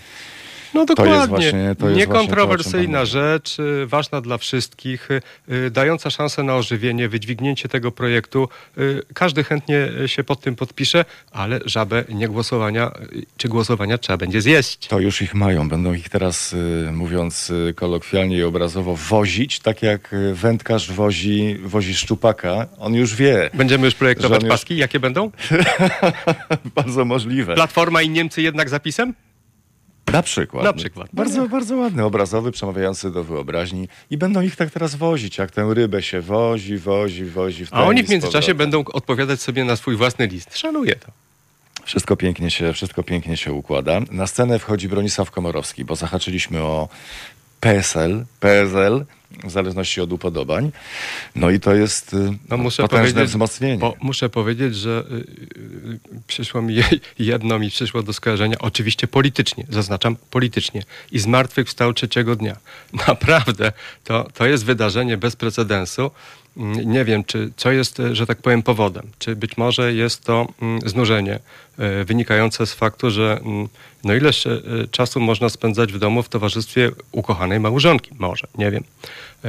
No 0.74 0.80
To 0.86 0.94
dokładnie. 0.94 1.14
jest 1.16 1.28
właśnie- 1.28 1.74
to 1.78 1.86
jest 1.88 1.98
Niekontrowersyjna 1.98 2.98
właśnie 2.98 3.20
to, 3.20 3.20
o 3.20 3.32
rzecz, 3.32 3.58
y, 3.58 3.86
ważna 3.86 4.20
dla 4.20 4.38
wszystkich, 4.38 5.08
y, 5.10 5.70
dająca 5.70 6.10
szansę 6.10 6.42
na 6.42 6.56
ożywienie, 6.56 7.08
wydźwignięcie 7.08 7.68
tego 7.68 7.92
projektu. 7.92 8.48
Y, 8.78 9.02
Każdy 9.14 9.44
chętnie 9.44 9.88
się 10.06 10.24
pod 10.24 10.40
tym 10.40 10.56
podpisze, 10.56 11.04
ale 11.32 11.60
żabę 11.64 12.04
nie 12.08 12.28
głosowania, 12.28 12.90
y, 13.12 13.26
czy 13.36 13.48
głosowania 13.48 13.98
trzeba 13.98 14.16
będzie 14.16 14.40
zjeść. 14.40 14.86
To 14.86 15.00
już 15.00 15.22
ich 15.22 15.34
mają. 15.34 15.68
Będą 15.68 15.92
ich 15.94 16.08
teraz, 16.08 16.54
mówiąc 16.92 17.52
kolokwialnie 17.76 18.36
i 18.36 18.42
obrazowo, 18.42 18.96
wozić, 18.96 19.60
tak 19.60 19.82
jak 19.82 20.14
wędkarz 20.32 20.92
wozi, 20.92 21.56
wozi 21.64 21.94
szczupaka. 21.94 22.66
On 22.78 22.94
już 22.94 23.14
wie. 23.14 23.50
Będziemy 23.54 23.84
już 23.84 23.94
projektować 23.94 24.42
już- 24.42 24.50
paski. 24.50 24.76
Jakie 24.76 25.00
będą? 25.00 25.30
Bardzo 26.74 27.04
możliwe. 27.04 27.54
Platforma 27.54 28.02
i 28.02 28.08
Niemcy 28.10 28.42
jednak 28.42 28.68
zapisem? 28.68 29.14
Na 30.12 30.22
przykład. 30.22 30.64
Na 30.64 30.72
przykład. 30.72 31.08
Bardzo, 31.12 31.48
bardzo 31.48 31.76
ładny, 31.76 32.04
obrazowy, 32.04 32.52
przemawiający 32.52 33.10
do 33.10 33.24
wyobraźni. 33.24 33.88
I 34.10 34.16
będą 34.16 34.40
ich 34.40 34.56
tak 34.56 34.70
teraz 34.70 34.94
wozić, 34.94 35.38
jak 35.38 35.50
tę 35.50 35.70
rybę 35.74 36.02
się 36.02 36.20
wozi, 36.20 36.78
wozi, 36.78 37.24
wozi. 37.24 37.66
A 37.70 37.84
oni 37.84 38.04
w 38.04 38.08
międzyczasie 38.08 38.54
będą 38.54 38.84
odpowiadać 38.84 39.40
sobie 39.40 39.64
na 39.64 39.76
swój 39.76 39.96
własny 39.96 40.26
list. 40.26 40.58
Szanuję 40.58 40.96
to. 40.96 41.12
Wszystko 41.84 42.16
pięknie, 42.16 42.50
się, 42.50 42.72
wszystko 42.72 43.02
pięknie 43.02 43.36
się 43.36 43.52
układa. 43.52 44.00
Na 44.10 44.26
scenę 44.26 44.58
wchodzi 44.58 44.88
Bronisław 44.88 45.30
Komorowski, 45.30 45.84
bo 45.84 45.96
zahaczyliśmy 45.96 46.62
o 46.62 46.88
PSL, 47.60 48.24
PSL, 48.40 49.04
w 49.44 49.50
zależności 49.50 50.00
od 50.00 50.12
upodobań. 50.12 50.72
No 51.36 51.50
i 51.50 51.60
to 51.60 51.74
jest 51.74 52.14
y, 52.14 52.38
No, 52.48 52.56
muszę 52.56 52.82
potężne 52.82 53.24
wzmocnienie. 53.24 53.78
Bo 53.78 53.94
muszę 54.00 54.28
powiedzieć, 54.28 54.76
że 54.76 55.04
y, 55.10 55.14
y, 55.14 55.98
przyszło 56.26 56.62
mi 56.62 56.76
jedno 57.18 57.58
mi 57.58 57.70
przyszło 57.70 58.02
do 58.02 58.12
skojarzenia, 58.12 58.56
oczywiście 58.58 59.08
politycznie, 59.08 59.66
zaznaczam 59.68 60.16
politycznie. 60.30 60.82
I 61.12 61.18
z 61.18 61.26
martwych 61.26 61.66
wstał 61.66 61.92
trzeciego 61.92 62.36
dnia. 62.36 62.56
Naprawdę, 63.08 63.72
to, 64.04 64.28
to 64.34 64.46
jest 64.46 64.64
wydarzenie 64.64 65.16
bez 65.16 65.36
precedensu. 65.36 66.10
Mm, 66.56 66.90
Nie 66.92 67.04
wiem, 67.04 67.24
czy 67.24 67.52
co 67.56 67.72
jest, 67.72 68.00
y, 68.00 68.14
że 68.14 68.26
tak 68.26 68.38
powiem, 68.38 68.62
powodem. 68.62 69.10
Czy 69.18 69.36
być 69.36 69.56
może 69.56 69.92
jest 69.92 70.24
to 70.24 70.46
mm, 70.62 70.80
znużenie 70.88 71.38
y, 72.00 72.04
wynikające 72.04 72.66
z 72.66 72.74
faktu, 72.74 73.10
że 73.10 73.40
mm, 73.44 73.68
no 74.04 74.14
ileż 74.14 74.46
y, 74.46 74.88
czasu 74.90 75.20
można 75.20 75.48
spędzać 75.48 75.92
w 75.92 75.98
domu 75.98 76.22
w 76.22 76.28
towarzystwie 76.28 76.90
ukochanej 77.12 77.60
małżonki? 77.60 78.10
Może, 78.18 78.46
nie 78.58 78.70
wiem. 78.70 78.84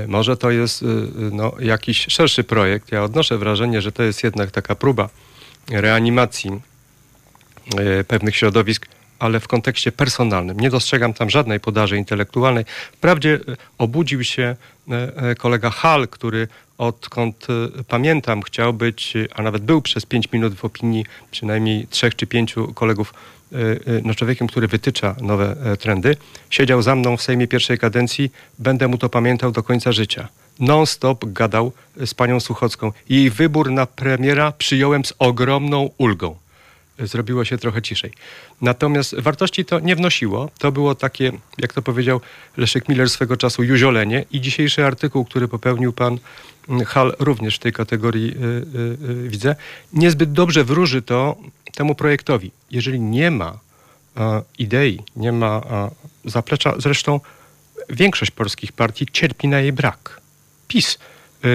Może 0.07 0.37
to 0.37 0.51
jest 0.51 0.85
no, 1.31 1.53
jakiś 1.59 2.05
szerszy 2.09 2.43
projekt. 2.43 2.91
Ja 2.91 3.03
odnoszę 3.03 3.37
wrażenie, 3.37 3.81
że 3.81 3.91
to 3.91 4.03
jest 4.03 4.23
jednak 4.23 4.51
taka 4.51 4.75
próba 4.75 5.09
reanimacji 5.71 6.51
pewnych 8.07 8.35
środowisk, 8.35 8.87
ale 9.19 9.39
w 9.39 9.47
kontekście 9.47 9.91
personalnym. 9.91 10.59
Nie 10.59 10.69
dostrzegam 10.69 11.13
tam 11.13 11.29
żadnej 11.29 11.59
podaży 11.59 11.97
intelektualnej. 11.97 12.65
Wprawdzie 12.93 13.29
y, 13.29 13.57
obudził 13.77 14.23
się 14.23 14.55
y, 14.87 15.31
y, 15.31 15.35
kolega 15.35 15.69
Hall, 15.69 16.07
który 16.07 16.47
odkąd 16.77 17.47
pamiętam 17.87 18.41
chciał 18.41 18.73
być, 18.73 19.13
a 19.35 19.41
nawet 19.41 19.63
był 19.63 19.81
przez 19.81 20.05
pięć 20.05 20.31
minut 20.31 20.55
w 20.55 20.65
opinii 20.65 21.05
przynajmniej 21.31 21.87
trzech 21.87 22.15
czy 22.15 22.27
pięciu 22.27 22.73
kolegów 22.73 23.13
no 24.03 24.15
człowiekiem, 24.15 24.47
który 24.47 24.67
wytycza 24.67 25.15
nowe 25.21 25.55
e, 25.63 25.77
trendy. 25.77 26.15
Siedział 26.49 26.81
za 26.81 26.95
mną 26.95 27.17
w 27.17 27.21
Sejmie 27.21 27.47
pierwszej 27.47 27.77
kadencji, 27.77 28.31
będę 28.59 28.87
mu 28.87 28.97
to 28.97 29.09
pamiętał 29.09 29.51
do 29.51 29.63
końca 29.63 29.91
życia. 29.91 30.27
Non-stop 30.59 31.25
gadał 31.25 31.71
z 32.05 32.13
panią 32.13 32.39
Suchocką. 32.39 32.91
Jej 33.09 33.29
wybór 33.29 33.71
na 33.71 33.85
premiera 33.85 34.51
przyjąłem 34.51 35.05
z 35.05 35.13
ogromną 35.19 35.89
ulgą 35.97 36.35
zrobiło 36.99 37.45
się 37.45 37.57
trochę 37.57 37.81
ciszej. 37.81 38.11
Natomiast 38.61 39.19
wartości 39.19 39.65
to 39.65 39.79
nie 39.79 39.95
wnosiło. 39.95 40.49
To 40.57 40.71
było 40.71 40.95
takie, 40.95 41.31
jak 41.57 41.73
to 41.73 41.81
powiedział 41.81 42.21
Leszek 42.57 42.89
Miller 42.89 43.09
swego 43.09 43.37
czasu, 43.37 43.63
juziolenie 43.63 44.25
i 44.31 44.41
dzisiejszy 44.41 44.85
artykuł, 44.85 45.25
który 45.25 45.47
popełnił 45.47 45.93
pan 45.93 46.17
mm, 46.69 46.85
Hal 46.85 47.15
również 47.19 47.55
w 47.55 47.59
tej 47.59 47.73
kategorii 47.73 48.31
y, 48.31 48.35
y, 48.35 49.25
y, 49.25 49.29
widzę, 49.29 49.55
niezbyt 49.93 50.31
dobrze 50.31 50.63
wróży 50.63 51.01
to 51.01 51.37
temu 51.75 51.95
projektowi. 51.95 52.51
Jeżeli 52.71 52.99
nie 52.99 53.31
ma 53.31 53.59
idei, 54.57 54.99
nie 55.15 55.31
ma 55.31 55.61
zaplecza, 56.25 56.73
zresztą 56.77 57.19
większość 57.89 58.31
polskich 58.31 58.71
partii 58.71 59.07
cierpi 59.11 59.47
na 59.47 59.59
jej 59.59 59.73
brak. 59.73 60.21
PiS 60.67 60.97
y, 61.45 61.47
y, 61.47 61.49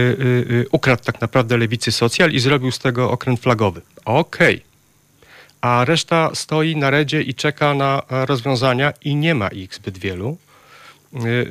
y, 0.50 0.66
ukradł 0.72 1.04
tak 1.04 1.20
naprawdę 1.20 1.56
lewicy 1.56 1.92
socjal 1.92 2.30
i 2.30 2.40
zrobił 2.40 2.70
z 2.72 2.78
tego 2.78 3.10
okręt 3.10 3.40
flagowy. 3.40 3.80
Okej 4.04 4.67
a 5.60 5.84
reszta 5.84 6.30
stoi 6.34 6.76
na 6.76 6.90
redzie 6.90 7.22
i 7.22 7.34
czeka 7.34 7.74
na 7.74 8.02
rozwiązania 8.10 8.92
i 9.04 9.16
nie 9.16 9.34
ma 9.34 9.48
ich 9.48 9.74
zbyt 9.74 9.98
wielu. 9.98 10.36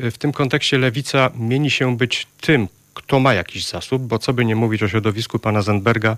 y, 0.05 0.11
w 0.11 0.17
tym 0.17 0.33
kontekście 0.33 0.77
lewica 0.77 1.29
mieni 1.35 1.71
się 1.71 1.97
być 1.97 2.27
tym, 2.41 2.67
kto 2.97 3.19
ma 3.19 3.33
jakiś 3.33 3.67
zasób, 3.67 4.01
bo 4.01 4.19
co 4.19 4.33
by 4.33 4.45
nie 4.45 4.55
mówić 4.55 4.83
o 4.83 4.87
środowisku 4.87 5.39
pana 5.39 5.61
Zandberga, 5.61 6.17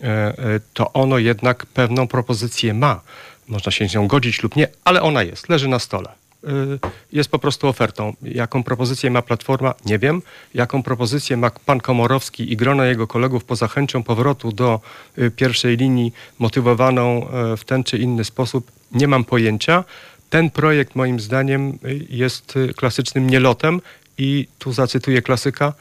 e, 0.00 0.06
e, 0.06 0.34
to 0.74 0.92
ono 0.92 1.18
jednak 1.18 1.66
pewną 1.66 2.08
propozycję 2.08 2.74
ma. 2.74 3.00
Można 3.48 3.72
się 3.72 3.88
z 3.88 3.94
nią 3.94 4.06
godzić 4.06 4.42
lub 4.42 4.56
nie, 4.56 4.68
ale 4.84 5.02
ona 5.02 5.22
jest, 5.22 5.48
leży 5.48 5.68
na 5.68 5.78
stole. 5.78 6.21
Y, 6.44 6.78
Jest 7.12 7.30
po 7.30 7.38
prostu 7.38 7.68
ofertą. 7.68 8.14
Jaką 8.22 8.62
propozycję 8.62 9.10
ma 9.10 9.22
Platforma, 9.22 9.74
nie 9.86 9.98
wiem. 9.98 10.22
Jaką 10.54 10.82
propozycję 10.82 11.36
ma 11.36 11.50
pan 11.50 11.80
Komorowski 11.80 12.52
i 12.52 12.56
grono 12.56 12.84
jego 12.84 13.06
kolegów 13.06 13.44
poza 13.44 13.68
chęcią 13.68 14.02
powrotu 14.02 14.52
do 14.52 14.80
y, 15.18 15.30
pierwszej 15.30 15.76
linii, 15.76 16.12
motywowaną 16.38 17.28
e, 17.28 17.56
w 17.56 17.64
ten 17.64 17.84
czy 17.84 17.98
inny 17.98 18.24
sposób, 18.24 18.70
nie 18.92 19.08
mam 19.08 19.24
pojęcia. 19.24 19.84
Ten 20.30 20.50
projekt 20.50 20.94
moim 20.96 21.20
zdaniem 21.20 21.78
y, 21.84 22.06
jest 22.10 22.56
y, 22.56 22.74
klasycznym 22.74 23.30
nielotem 23.30 23.80
i 24.18 24.48
tu 24.58 24.72
zacytuję 24.72 25.22
klasyka, 25.22 25.72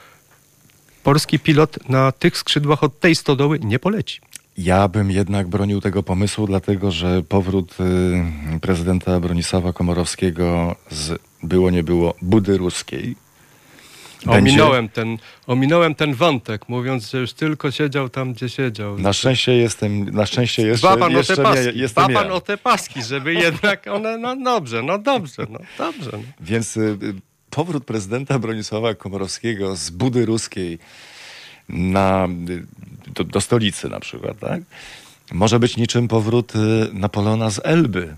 polski 1.03 1.39
pilot 1.39 1.89
na 1.89 2.11
tych 2.11 2.37
skrzydłach 2.37 2.83
od 2.83 2.99
tej 2.99 3.15
stodoły 3.15 3.59
nie 3.59 3.79
poleci. 3.79 4.21
Ja 4.57 4.87
bym 4.87 5.11
jednak 5.11 5.47
bronił 5.47 5.81
tego 5.81 6.03
pomysłu, 6.03 6.47
dlatego 6.47 6.91
że 6.91 7.23
powrót 7.23 7.77
y, 8.55 8.59
prezydenta 8.59 9.19
Bronisława 9.19 9.73
Komorowskiego 9.73 10.75
z 10.91 11.19
było 11.43 11.71
nie 11.71 11.83
było 11.83 12.13
budy 12.21 12.57
ruskiej. 12.57 13.15
Ominąłem, 14.27 14.89
ten, 14.89 15.17
ominąłem 15.47 15.95
ten 15.95 16.13
wątek, 16.13 16.69
mówiąc, 16.69 17.09
że 17.09 17.17
już 17.17 17.33
tylko 17.33 17.71
siedział 17.71 18.09
tam, 18.09 18.33
gdzie 18.33 18.49
siedział. 18.49 18.99
Na 18.99 19.13
szczęście 19.13 19.53
jestem, 19.53 20.09
na 20.09 20.25
szczęście 20.25 20.67
jeszcze, 20.67 20.87
Dba 20.87 20.97
pan 20.97 21.15
o 21.15 21.17
jeszcze 21.17 21.35
te 21.35 21.41
nie, 21.41 21.49
paski, 21.49 21.79
jestem 21.79 22.05
dba 22.05 22.13
pan 22.13 22.27
ja. 22.27 22.33
o 22.33 22.41
te 22.41 22.57
paski, 22.57 23.03
żeby 23.03 23.33
jednak 23.33 23.87
one, 23.87 24.17
no 24.17 24.35
dobrze, 24.35 24.83
no 24.83 24.97
dobrze, 24.97 25.47
no 25.49 25.59
dobrze. 25.77 26.09
No. 26.13 26.19
Więc 26.39 26.77
y, 26.77 26.97
powrót 27.49 27.85
prezydenta 27.85 28.39
Bronisława 28.39 28.95
Komorowskiego 28.95 29.75
z 29.75 29.89
budy 29.89 30.25
ruskiej 30.25 30.79
na, 31.69 32.27
y, 32.49 32.65
do, 33.13 33.23
do 33.23 33.41
stolicy 33.41 33.89
na 33.89 33.99
przykład, 33.99 34.39
tak? 34.39 34.61
Może 35.31 35.59
być 35.59 35.77
niczym 35.77 36.07
powrót 36.07 36.53
y, 36.55 36.59
Napoleona 36.93 37.49
z 37.49 37.59
Elby. 37.63 38.15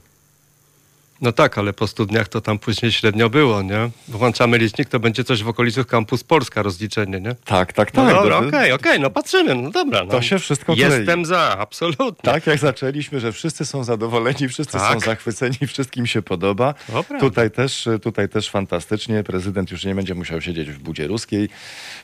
no 1.21 1.32
tak, 1.32 1.58
ale 1.58 1.73
po 1.73 1.88
studniach 1.88 2.27
to 2.27 2.41
tam 2.41 2.60
później 2.60 2.91
średnio 2.91 3.29
było, 3.29 3.62
nie? 3.62 3.89
Włączamy 4.08 4.58
licznik, 4.58 4.89
to 4.89 4.99
będzie 4.99 5.23
coś 5.23 5.43
w 5.43 5.47
okolicach 5.47 5.86
Campus 5.86 6.23
Polska 6.23 6.62
rozliczenie, 6.63 7.19
nie? 7.21 7.36
Tak, 7.45 7.73
tak, 7.73 7.93
No 7.93 8.06
tak. 8.06 8.13
dobra, 8.15 8.41
To- 8.41 8.47
okej, 8.47 8.71
okej, 8.71 8.99
no 8.99 9.10
patrzymy, 9.10 9.56
no 9.56 9.69
dobra. 9.71 10.03
No. 10.03 10.12
To 10.12 10.21
się 10.21 10.39
wszystko 10.39 10.75
klei. 10.75 10.91
Jestem 10.91 11.25
za, 11.25 11.58
absolutnie. 11.60 12.32
Tak 12.32 12.47
jak 12.47 12.60
zaczęliśmy, 12.60 13.19
że 13.19 13.32
wszyscy 13.32 13.65
są 13.65 13.84
zadowoleni, 13.84 14.47
wszyscy 14.49 14.77
Tak. 14.77 14.93
są 14.93 14.99
zachwyceni, 14.99 15.58
wszystkim 15.67 16.08
się 16.08 16.21
podoba. 16.21 16.73
Prawda. 16.88 17.19
Tutaj 17.19 17.51
też, 17.51 17.88
tutaj 18.01 18.29
też 18.29 18.49
fantastycznie. 18.49 19.23
Prezydent 19.23 19.71
już 19.71 19.86
nie 19.86 19.95
będzie 19.95 20.15
musiał 20.15 20.41
siedzieć 20.41 20.71
w 20.71 20.79
budzie 20.79 21.08
ruskiej. 21.08 21.49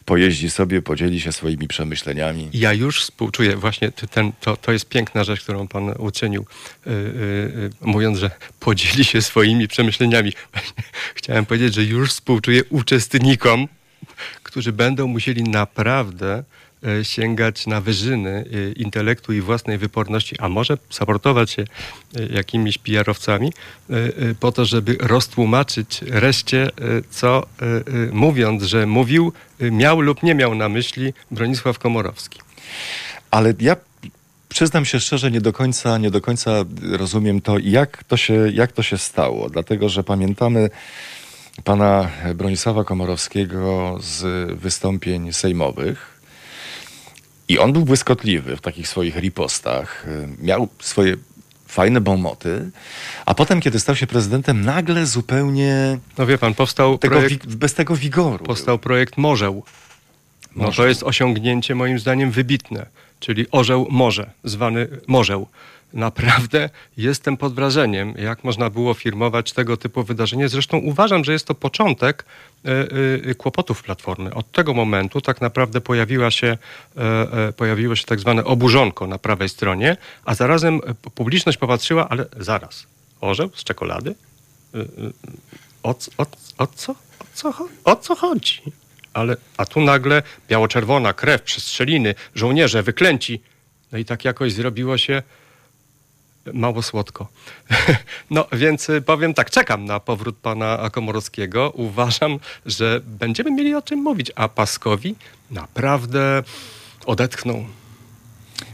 Pojeździ 0.09 0.49
sobie, 0.49 0.81
podzieli 0.81 1.21
się 1.21 1.31
swoimi 1.31 1.67
przemyśleniami. 1.67 2.49
Ja 2.53 2.73
już 2.73 3.01
współczuję, 3.01 3.55
właśnie 3.55 3.91
ten, 3.91 4.31
to, 4.41 4.57
to 4.57 4.71
jest 4.71 4.89
piękna 4.89 5.23
rzecz, 5.23 5.41
którą 5.43 5.67
pan 5.67 5.89
uczynił, 5.89 6.45
yy, 6.85 6.93
yy, 6.93 7.69
mówiąc, 7.81 8.19
że 8.19 8.31
podzieli 8.59 9.05
się 9.05 9.21
swoimi 9.21 9.67
przemyśleniami. 9.67 10.33
Chciałem 11.15 11.45
powiedzieć, 11.45 11.73
że 11.73 11.83
już 11.83 12.09
współczuję 12.09 12.63
uczestnikom, 12.63 13.67
którzy 14.43 14.71
będą 14.71 15.07
musieli 15.07 15.43
naprawdę 15.43 16.43
sięgać 17.03 17.67
na 17.67 17.81
wyżyny 17.81 18.29
e, 18.29 18.71
intelektu 18.71 19.33
i 19.33 19.41
własnej 19.41 19.77
wyporności, 19.77 20.35
a 20.39 20.49
może 20.49 20.77
saportować 20.89 21.51
się 21.51 21.61
e, 22.15 22.25
jakimiś 22.25 22.77
PR-owcami 22.77 23.47
e, 23.89 23.93
e, 23.93 24.35
po 24.39 24.51
to, 24.51 24.65
żeby 24.65 24.97
roztłumaczyć 24.99 26.01
reszcie, 26.01 26.63
e, 26.63 26.69
co 27.09 27.43
e, 27.61 27.65
e, 27.65 27.81
mówiąc, 28.11 28.63
że 28.63 28.85
mówił, 28.85 29.33
e, 29.59 29.71
miał 29.71 30.01
lub 30.01 30.23
nie 30.23 30.35
miał 30.35 30.55
na 30.55 30.69
myśli 30.69 31.13
Bronisław 31.31 31.79
Komorowski. 31.79 32.39
Ale 33.31 33.53
ja 33.59 33.75
przyznam 34.49 34.85
się 34.85 34.99
szczerze, 34.99 35.31
nie 35.31 35.41
do 35.41 35.53
końca, 35.53 35.97
nie 35.97 36.11
do 36.11 36.21
końca 36.21 36.51
rozumiem 36.91 37.41
to, 37.41 37.57
jak 37.59 38.03
to 38.03 38.17
się, 38.17 38.51
jak 38.53 38.71
to 38.71 38.83
się 38.83 38.97
stało. 38.97 39.49
Dlatego, 39.49 39.89
że 39.89 40.03
pamiętamy 40.03 40.69
pana 41.63 42.09
Bronisława 42.35 42.83
Komorowskiego 42.83 43.97
z 44.01 44.51
wystąpień 44.59 45.33
sejmowych. 45.33 46.18
I 47.49 47.59
on 47.59 47.73
był 47.73 47.85
błyskotliwy 47.85 48.57
w 48.57 48.61
takich 48.61 48.87
swoich 48.87 49.15
ripostach. 49.15 50.05
Miał 50.41 50.67
swoje 50.79 51.15
fajne 51.67 52.01
bomoty. 52.01 52.69
A 53.25 53.33
potem, 53.33 53.61
kiedy 53.61 53.79
stał 53.79 53.95
się 53.95 54.07
prezydentem, 54.07 54.61
nagle 54.61 55.05
zupełnie 55.05 55.97
No 56.17 56.25
wie 56.25 56.37
pan, 56.37 56.53
powstał 56.53 56.97
tego, 56.97 57.15
projekt, 57.19 57.55
bez 57.55 57.73
tego 57.73 57.95
wigoru. 57.95 58.45
powstał 58.45 58.79
projekt 58.79 59.17
Morzeł. 59.17 59.63
No 60.55 60.63
Morzeł. 60.65 60.83
to 60.83 60.87
jest 60.89 61.03
osiągnięcie 61.03 61.75
moim 61.75 61.99
zdaniem 61.99 62.31
wybitne, 62.31 62.85
czyli 63.19 63.45
orzeł 63.51 63.87
morze, 63.89 64.31
zwany 64.43 64.87
morzeł. 65.07 65.47
Naprawdę 65.93 66.69
jestem 66.97 67.37
pod 67.37 67.53
wrażeniem, 67.53 68.13
jak 68.17 68.43
można 68.43 68.69
było 68.69 68.93
firmować 68.93 69.53
tego 69.53 69.77
typu 69.77 70.03
wydarzenie. 70.03 70.49
Zresztą 70.49 70.77
uważam, 70.77 71.23
że 71.23 71.33
jest 71.33 71.47
to 71.47 71.55
początek 71.55 72.25
e, 72.65 72.69
e, 73.29 73.35
kłopotów 73.35 73.83
Platformy. 73.83 74.33
Od 74.33 74.51
tego 74.51 74.73
momentu 74.73 75.21
tak 75.21 75.41
naprawdę 75.41 75.81
pojawiła 75.81 76.31
się, 76.31 76.57
e, 76.97 77.53
pojawiło 77.53 77.95
się 77.95 78.05
tak 78.05 78.19
zwane 78.19 78.43
oburzonko 78.43 79.07
na 79.07 79.17
prawej 79.17 79.49
stronie, 79.49 79.97
a 80.25 80.35
zarazem 80.35 80.81
publiczność 81.15 81.57
popatrzyła, 81.57 82.09
ale 82.09 82.25
zaraz, 82.37 82.87
orzeł 83.21 83.49
z 83.55 83.63
czekolady? 83.63 84.15
O, 85.83 85.89
o, 86.17 86.25
o, 86.57 86.67
co, 86.67 86.91
o, 86.91 87.25
co, 87.33 87.53
o 87.83 87.95
co 87.95 88.15
chodzi? 88.15 88.61
Ale, 89.13 89.37
a 89.57 89.65
tu 89.65 89.81
nagle 89.81 90.23
biało-czerwona 90.49 91.13
krew, 91.13 91.41
przestrzeliny, 91.41 92.15
żołnierze, 92.35 92.83
wyklęci. 92.83 93.41
No 93.91 93.97
i 93.97 94.05
tak 94.05 94.25
jakoś 94.25 94.53
zrobiło 94.53 94.97
się 94.97 95.23
mało 96.53 96.81
słodko. 96.81 97.27
No 98.29 98.45
więc 98.51 98.89
y, 98.89 99.01
powiem 99.01 99.33
tak, 99.33 99.49
czekam 99.51 99.85
na 99.85 99.99
powrót 99.99 100.35
pana 100.37 100.89
Komorowskiego. 100.91 101.71
Uważam, 101.75 102.39
że 102.65 103.01
będziemy 103.05 103.51
mieli 103.51 103.75
o 103.75 103.81
czym 103.81 103.99
mówić, 103.99 104.31
a 104.35 104.47
Paskowi 104.47 105.15
naprawdę 105.51 106.43
odetchnął. 107.05 107.65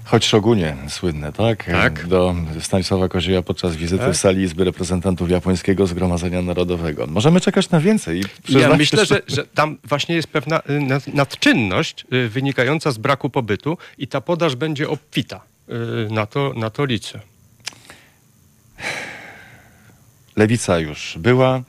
Choć 0.04 0.26
Szogunie 0.26 0.78
słynne, 0.90 1.34
tak? 1.34 1.64
Tak. 1.66 2.08
Do 2.08 2.36
Stanisława 2.62 3.08
Kozieja 3.10 3.42
podczas 3.42 3.76
wizyty 3.76 4.04
Tak. 4.06 4.14
w 4.14 4.18
sali 4.18 4.42
Izby 4.42 4.64
Reprezentantów 4.64 5.30
Japońskiego 5.32 5.88
Zgromadzenia 5.88 6.42
Narodowego. 6.42 7.08
Możemy 7.08 7.42
czekać 7.42 7.70
na 7.70 7.80
więcej. 7.80 8.24
Ja 8.50 8.76
myślę, 8.76 9.06
że, 9.06 9.22
że 9.28 9.46
tam 9.46 9.78
właśnie 9.84 10.16
jest 10.16 10.28
pewna 10.28 10.60
y, 10.70 10.82
nad- 10.82 11.08
nadczynność 11.08 12.06
y, 12.14 12.30
wynikająca 12.30 12.92
z 12.92 12.98
braku 12.98 13.30
pobytu 13.30 13.78
i 13.98 14.08
ta 14.08 14.22
podaż 14.22 14.56
będzie 14.56 14.90
obfita. 14.90 15.42
Na 16.10 16.26
to, 16.26 16.54
na 16.56 16.70
to 16.70 16.86
liczę. 16.86 17.20
Lewica 20.36 20.80
już 20.80 21.18
była, 21.20 21.62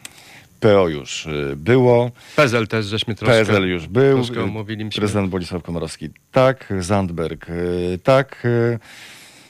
PO 0.61 0.89
już 0.89 1.27
y, 1.27 1.55
było, 1.57 2.11
PZL 2.37 2.67
też 2.67 2.87
żeśmy 2.87 3.15
troszkę... 3.15 3.45
PSL 3.45 3.69
już 3.69 3.87
był, 3.87 4.17
troszkę 4.17 4.43
omówiliśmy. 4.43 5.01
prezydent 5.01 5.31
Bonisław 5.31 5.63
Komorowski 5.63 6.11
tak, 6.33 6.73
Zandberg 6.81 7.49
y, 7.49 7.99
tak, 8.03 8.45
y, 8.45 8.79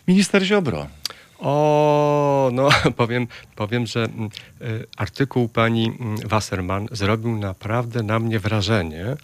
minister 0.08 0.42
Ziobro. 0.42 0.86
O, 1.38 2.50
no 2.52 2.68
powiem, 2.96 3.26
powiem 3.56 3.86
że 3.86 4.04
mm, 4.04 4.30
artykuł 4.96 5.48
pani 5.48 5.86
mm, 6.00 6.16
Wasserman 6.24 6.88
zrobił 6.92 7.36
naprawdę 7.36 8.02
na 8.02 8.18
mnie 8.18 8.38
wrażenie. 8.38 9.16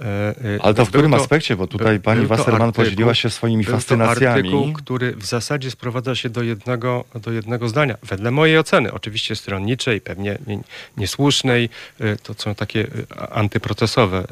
E, 0.00 0.44
y, 0.44 0.58
Ale 0.62 0.74
to 0.74 0.84
w 0.84 0.88
którym 0.88 1.14
aspekcie? 1.14 1.56
Bo 1.56 1.66
tutaj 1.66 2.00
pani 2.00 2.22
to 2.22 2.28
Wasserman 2.28 2.62
artykuł- 2.70 2.72
podzieliła 2.84 3.14
się 3.14 3.30
swoimi 3.30 3.64
był 3.64 3.72
to 3.72 3.76
fascynacjami. 3.80 4.38
artykuł, 4.38 4.72
który 4.72 5.16
w 5.16 5.26
zasadzie 5.26 5.70
sprowadza 5.70 6.14
się 6.14 6.28
do 6.30 6.42
jednego, 6.42 7.04
do 7.22 7.32
jednego 7.32 7.68
zdania. 7.68 7.96
Wedle 8.02 8.30
mojej 8.30 8.58
oceny, 8.58 8.92
oczywiście 8.92 9.36
stronniczej, 9.36 10.00
pewnie 10.00 10.38
nie- 10.46 10.60
niesłusznej, 10.96 11.68
y, 12.00 12.16
to 12.22 12.34
są 12.38 12.54
takie 12.54 12.86
antyprocesowe 13.30 14.24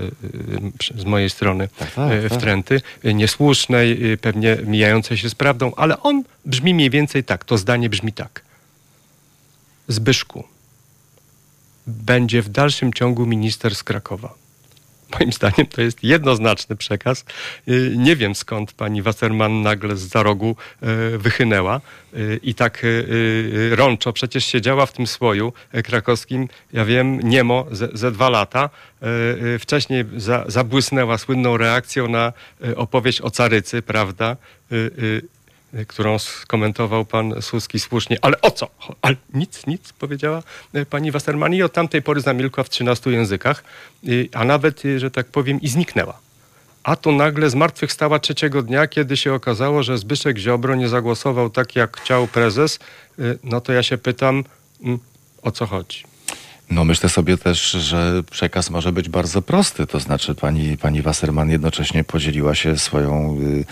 z 0.97 1.05
mojej 1.05 1.31
strony 1.31 1.69
Tak, 1.79 1.91
tak, 1.95 2.11
tak. 2.29 2.39
wtręty, 2.39 2.81
niesłusznej, 3.05 4.19
pewnie 4.21 4.57
mijającej 4.65 5.17
się 5.17 5.29
z 5.31 5.35
prawdą, 5.35 5.73
ale 5.77 6.01
on 6.03 6.23
brzmi 6.45 6.75
mniej 6.75 6.91
więcej 6.91 7.25
tak, 7.25 7.45
to 7.45 7.59
zdanie 7.59 7.91
brzmi 7.91 8.13
tak. 8.13 8.43
Zbyszku, 9.89 10.45
będzie 11.87 12.43
w 12.43 12.49
dalszym 12.49 12.93
ciągu 12.93 13.27
minister 13.27 13.75
z 13.75 13.83
Krakowa. 13.83 14.35
Moim 15.11 15.33
zdaniem 15.33 15.67
to 15.67 15.83
jest 15.83 16.05
jednoznaczny 16.05 16.77
przekaz. 16.77 17.25
Y, 17.69 17.95
Nie 17.97 18.17
wiem 18.17 18.35
skąd 18.35 18.73
pani 18.73 19.03
Wasserman 19.03 19.63
nagle 19.63 19.97
z 19.97 20.01
za 20.01 20.23
rogu 20.23 20.57
y, 21.15 21.19
wychynęła 21.19 21.81
y, 22.15 22.41
i 22.43 22.55
tak 22.55 22.87
rączo 23.71 24.13
przecież 24.13 24.45
siedziała 24.45 24.87
w 24.87 24.93
tym 24.93 25.07
słoju 25.07 25.53
krakowskim, 25.85 26.49
ja 26.73 26.85
wiem, 26.85 27.21
niemo 27.21 27.67
ze, 27.71 27.89
ze 27.93 28.13
dwa 28.13 28.29
lata. 28.31 28.71
Wcześniej 29.61 30.05
za, 30.17 30.45
zabłysnęła 30.47 31.19
słynną 31.19 31.57
reakcją 31.57 32.09
na 32.09 32.33
opowieść 32.77 33.21
o 33.21 33.31
carycy, 33.31 33.83
prawda? 33.83 34.37
Którą 35.89 36.19
skomentował 36.19 37.05
pan 37.05 37.43
Słuski 37.43 37.81
słusznie. 37.81 38.19
Ale 38.23 38.41
o 38.41 38.51
co? 38.51 38.69
Ale 39.03 39.17
nic, 39.35 39.67
nic, 39.67 39.93
powiedziała 39.93 40.43
y, 40.77 40.87
pani 40.87 41.11
Wasserman 41.11 41.55
i 41.55 41.63
od 41.63 41.73
tamtej 41.73 42.03
pory 42.03 42.21
zamilkła 42.21 42.65
w 42.65 42.69
13 42.69 43.11
językach, 43.11 43.65
a 44.33 44.45
nawet, 44.45 44.85
y, 44.85 45.01
że 45.01 45.11
tak 45.11 45.27
powiem, 45.27 45.61
i 45.61 45.69
zniknęła. 45.69 46.19
A 46.83 46.97
tu 46.97 47.13
nagle 47.13 47.51
zmartwychwstała 47.51 48.19
trzeciego 48.19 48.63
dnia, 48.63 48.87
kiedy 48.87 49.17
się 49.17 49.35
okazało, 49.35 49.83
że 49.83 49.99
Zbyszek 49.99 50.39
Ziobro 50.39 50.75
nie 50.75 50.89
zagłosował 50.89 51.51
tak, 51.51 51.77
jak 51.77 52.01
chciał 52.01 52.27
prezes. 52.27 52.79
Y, 53.19 53.39
No 53.45 53.61
to 53.61 53.73
ja 53.73 53.83
się 53.83 53.99
pytam, 53.99 54.45
mm, 54.83 54.99
o 55.43 55.51
co 55.51 55.67
chodzi? 55.67 56.05
No 56.71 56.85
myślę 56.85 57.09
sobie 57.09 57.39
też, 57.39 57.71
że 57.71 58.23
przekaz 58.31 58.71
może 58.71 58.93
być 58.93 59.09
bardzo 59.09 59.43
prosty. 59.43 59.87
To 59.87 60.01
znaczy 60.01 60.35
pani, 60.35 60.79
pani 60.79 61.03
Wasserman 61.03 61.51
jednocześnie 61.51 62.05
podzieliła 62.05 62.55
się 62.55 62.79
swoją... 62.79 63.39
Y, 63.41 63.65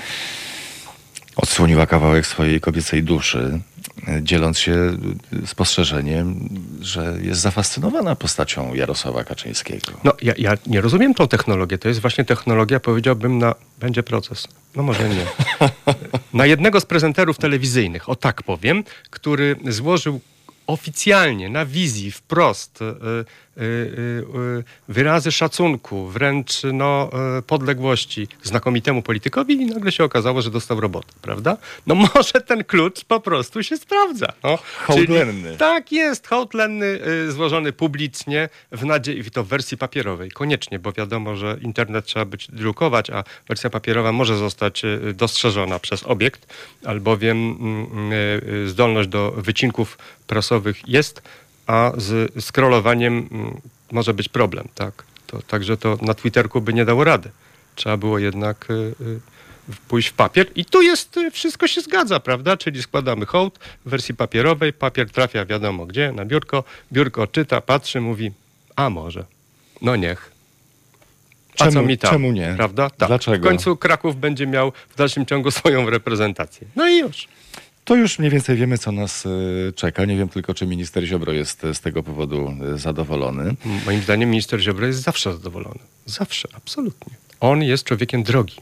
odsłoniła 1.36 1.86
kawałek 1.86 2.26
swojej 2.26 2.60
kobiecej 2.60 3.02
duszy, 3.02 3.60
dzieląc 4.22 4.58
się 4.58 4.96
spostrzeżeniem, 5.46 6.48
że 6.80 7.18
jest 7.22 7.40
zafascynowana 7.40 8.16
postacią 8.16 8.74
Jarosława 8.74 9.24
Kaczyńskiego. 9.24 9.92
No, 10.04 10.12
ja, 10.22 10.34
ja 10.38 10.54
nie 10.66 10.80
rozumiem 10.80 11.14
tą 11.14 11.28
technologię. 11.28 11.78
To 11.78 11.88
jest 11.88 12.00
właśnie 12.00 12.24
technologia, 12.24 12.80
powiedziałbym, 12.80 13.38
na. 13.38 13.54
Będzie 13.80 14.02
proces. 14.02 14.48
No 14.76 14.82
może 14.82 15.08
nie. 15.08 15.26
na 16.32 16.46
jednego 16.46 16.80
z 16.80 16.86
prezenterów 16.86 17.38
telewizyjnych, 17.38 18.08
o 18.08 18.16
tak 18.16 18.42
powiem, 18.42 18.84
który 19.10 19.56
złożył 19.68 20.20
oficjalnie, 20.66 21.48
na 21.48 21.66
wizji, 21.66 22.10
wprost 22.10 22.82
y, 22.82 22.84
wyrazy 24.88 25.32
szacunku, 25.32 26.06
wręcz 26.06 26.62
no, 26.72 27.10
y, 27.38 27.42
podległości 27.42 28.28
znakomitemu 28.42 29.02
politykowi 29.02 29.54
i 29.54 29.66
nagle 29.66 29.92
się 29.92 30.04
okazało, 30.04 30.42
że 30.42 30.50
dostał 30.50 30.80
robotę, 30.80 31.12
prawda? 31.22 31.56
No 31.86 31.94
może 32.14 32.40
ten 32.46 32.64
klucz 32.64 33.04
po 33.04 33.20
prostu 33.20 33.62
się 33.62 33.76
sprawdza. 33.76 34.26
No. 34.42 34.58
Hołdlenny. 34.86 35.42
Czyli- 35.42 35.56
tak 35.56 35.92
jest, 35.92 36.26
hołd 36.26 36.54
lenny 36.54 36.86
y, 37.26 37.32
złożony 37.32 37.72
publicznie 37.72 38.48
w 38.72 38.84
nadziei, 38.84 39.30
to 39.30 39.44
w 39.44 39.48
wersji 39.48 39.76
papierowej, 39.76 40.30
koniecznie, 40.30 40.78
bo 40.78 40.92
wiadomo, 40.92 41.36
że 41.36 41.58
internet 41.62 42.04
trzeba 42.04 42.24
być 42.24 42.50
drukować, 42.50 43.10
a 43.10 43.24
wersja 43.48 43.70
papierowa 43.70 44.12
może 44.12 44.36
zostać 44.36 44.84
y, 44.84 45.14
dostrzeżona 45.14 45.78
przez 45.78 46.02
obiekt, 46.02 46.54
albowiem 46.84 47.36
mm, 47.36 48.12
y, 48.12 48.40
y, 48.64 48.68
zdolność 48.68 49.08
do 49.08 49.30
wycinków 49.30 49.98
prasowych 50.26 50.88
jest, 50.88 51.22
a 51.66 51.92
z 51.96 52.44
scrollowaniem 52.44 53.28
mm, 53.32 53.60
może 53.92 54.14
być 54.14 54.28
problem, 54.28 54.68
tak. 54.74 55.04
To, 55.26 55.42
także 55.42 55.76
to 55.76 55.98
na 56.02 56.14
Twitterku 56.14 56.60
by 56.60 56.72
nie 56.74 56.84
dało 56.84 57.04
rady. 57.04 57.30
Trzeba 57.74 57.96
było 57.96 58.18
jednak 58.18 58.70
y, 58.70 58.72
y, 58.72 59.20
pójść 59.88 60.08
w 60.08 60.12
papier 60.12 60.46
i 60.54 60.64
tu 60.64 60.82
jest, 60.82 61.16
y, 61.16 61.30
wszystko 61.30 61.66
się 61.66 61.80
zgadza, 61.80 62.20
prawda? 62.20 62.56
Czyli 62.56 62.82
składamy 62.82 63.26
hołd 63.26 63.58
w 63.86 63.90
wersji 63.90 64.14
papierowej, 64.14 64.72
papier 64.72 65.10
trafia 65.10 65.44
wiadomo 65.44 65.86
gdzie, 65.86 66.12
na 66.12 66.24
biurko, 66.24 66.64
biurko 66.92 67.26
czyta, 67.26 67.60
patrzy, 67.60 68.00
mówi, 68.00 68.32
a 68.76 68.90
może, 68.90 69.24
no 69.82 69.96
niech. 69.96 70.34
A 71.54 71.64
co 71.64 71.72
Czemu- 71.72 71.86
mi 71.86 71.98
tam? 71.98 72.10
czemu 72.10 72.32
nie? 72.32 72.54
Prawda? 72.56 72.90
Tak. 72.90 73.08
Dlaczego? 73.08 73.46
W 73.46 73.48
końcu 73.48 73.76
Kraków 73.76 74.16
będzie 74.16 74.46
miał 74.46 74.72
w 74.88 74.96
dalszym 74.96 75.26
ciągu 75.26 75.50
swoją 75.60 75.90
reprezentację. 75.90 76.66
No 76.76 76.88
i 76.88 76.98
już. 76.98 77.28
To 77.84 77.96
już 77.96 78.18
mniej 78.18 78.30
więcej 78.30 78.56
wiemy, 78.56 78.78
co 78.78 78.92
nas 78.92 79.26
y, 79.26 79.72
czeka. 79.76 80.04
Nie 80.04 80.16
wiem 80.16 80.28
tylko, 80.28 80.54
czy 80.54 80.66
minister 80.66 81.04
Ziobro 81.04 81.32
jest 81.32 81.62
z 81.72 81.80
tego 81.80 82.02
powodu 82.02 82.54
y, 82.74 82.78
zadowolony. 82.78 83.54
Moim 83.86 84.02
zdaniem 84.02 84.30
minister 84.30 84.60
Ziobro 84.60 84.86
jest 84.86 85.02
zawsze 85.02 85.32
zadowolony. 85.32 85.80
Zawsze, 86.06 86.48
absolutnie. 86.52 87.14
On 87.40 87.62
jest 87.62 87.84
człowiekiem 87.84 88.22
drogi. 88.22 88.56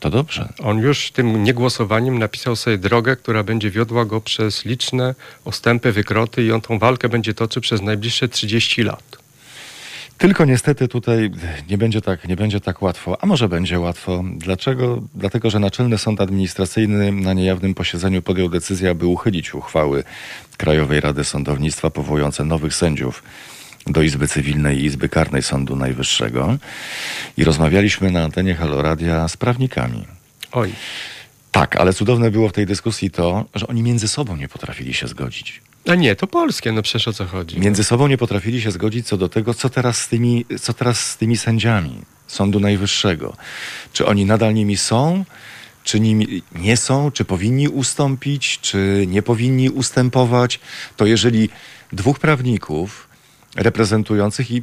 To 0.00 0.10
dobrze. 0.10 0.52
On 0.58 0.78
już 0.78 1.10
tym 1.10 1.44
niegłosowaniem 1.44 2.18
napisał 2.18 2.56
sobie 2.56 2.78
drogę, 2.78 3.16
która 3.16 3.42
będzie 3.42 3.70
wiodła 3.70 4.04
go 4.04 4.20
przez 4.20 4.64
liczne 4.64 5.14
ostępy, 5.44 5.92
wykroty 5.92 6.44
i 6.44 6.52
on 6.52 6.60
tą 6.60 6.78
walkę 6.78 7.08
będzie 7.08 7.34
toczył 7.34 7.62
przez 7.62 7.82
najbliższe 7.82 8.28
30 8.28 8.82
lat. 8.82 9.18
Tylko 10.18 10.44
niestety 10.44 10.88
tutaj 10.88 11.30
nie 11.70 11.78
będzie 11.78 12.00
tak, 12.00 12.28
nie 12.28 12.36
będzie 12.36 12.60
tak 12.60 12.82
łatwo, 12.82 13.22
a 13.22 13.26
może 13.26 13.48
będzie 13.48 13.80
łatwo. 13.80 14.24
Dlaczego? 14.36 15.02
Dlatego, 15.14 15.50
że 15.50 15.58
Naczelny 15.58 15.98
Sąd 15.98 16.20
Administracyjny 16.20 17.12
na 17.12 17.32
niejawnym 17.32 17.74
posiedzeniu 17.74 18.22
podjął 18.22 18.48
decyzję, 18.48 18.90
aby 18.90 19.06
uchylić 19.06 19.54
uchwały 19.54 20.04
Krajowej 20.56 21.00
Rady 21.00 21.24
Sądownictwa 21.24 21.90
powołujące 21.90 22.44
nowych 22.44 22.74
sędziów 22.74 23.22
do 23.86 24.02
Izby 24.02 24.28
Cywilnej 24.28 24.78
i 24.80 24.84
Izby 24.84 25.08
Karnej 25.08 25.42
Sądu 25.42 25.76
Najwyższego. 25.76 26.56
I 27.36 27.44
rozmawialiśmy 27.44 28.10
na 28.10 28.24
antenie 28.24 28.54
Haloradia 28.54 29.28
z 29.28 29.36
prawnikami. 29.36 30.04
Oj, 30.52 30.72
Tak, 31.50 31.76
ale 31.76 31.92
cudowne 31.92 32.30
było 32.30 32.48
w 32.48 32.52
tej 32.52 32.66
dyskusji 32.66 33.10
to, 33.10 33.44
że 33.54 33.66
oni 33.66 33.82
między 33.82 34.08
sobą 34.08 34.36
nie 34.36 34.48
potrafili 34.48 34.94
się 34.94 35.08
zgodzić. 35.08 35.60
A 35.88 35.94
nie, 35.94 36.16
to 36.16 36.26
polskie, 36.26 36.72
no 36.72 36.82
przecież 36.82 37.08
o 37.08 37.12
co 37.12 37.26
chodzi. 37.26 37.60
Między 37.60 37.84
sobą 37.84 38.06
nie 38.06 38.18
potrafili 38.18 38.62
się 38.62 38.70
zgodzić 38.70 39.06
co 39.06 39.16
do 39.16 39.28
tego, 39.28 39.54
co 39.54 39.70
teraz 39.70 39.98
z 39.98 40.08
tymi, 40.08 40.44
co 40.60 40.74
teraz 40.74 41.00
z 41.10 41.16
tymi 41.16 41.36
sędziami 41.36 42.02
Sądu 42.26 42.60
Najwyższego. 42.60 43.36
Czy 43.92 44.06
oni 44.06 44.24
nadal 44.24 44.54
nimi 44.54 44.76
są, 44.76 45.24
czy 45.84 46.00
nimi 46.00 46.42
nie 46.54 46.76
są, 46.76 47.10
czy 47.10 47.24
powinni 47.24 47.68
ustąpić, 47.68 48.58
czy 48.60 49.04
nie 49.08 49.22
powinni 49.22 49.70
ustępować. 49.70 50.60
To 50.96 51.06
jeżeli 51.06 51.48
dwóch 51.92 52.18
prawników 52.18 53.07
reprezentujących 53.56 54.50
i 54.50 54.62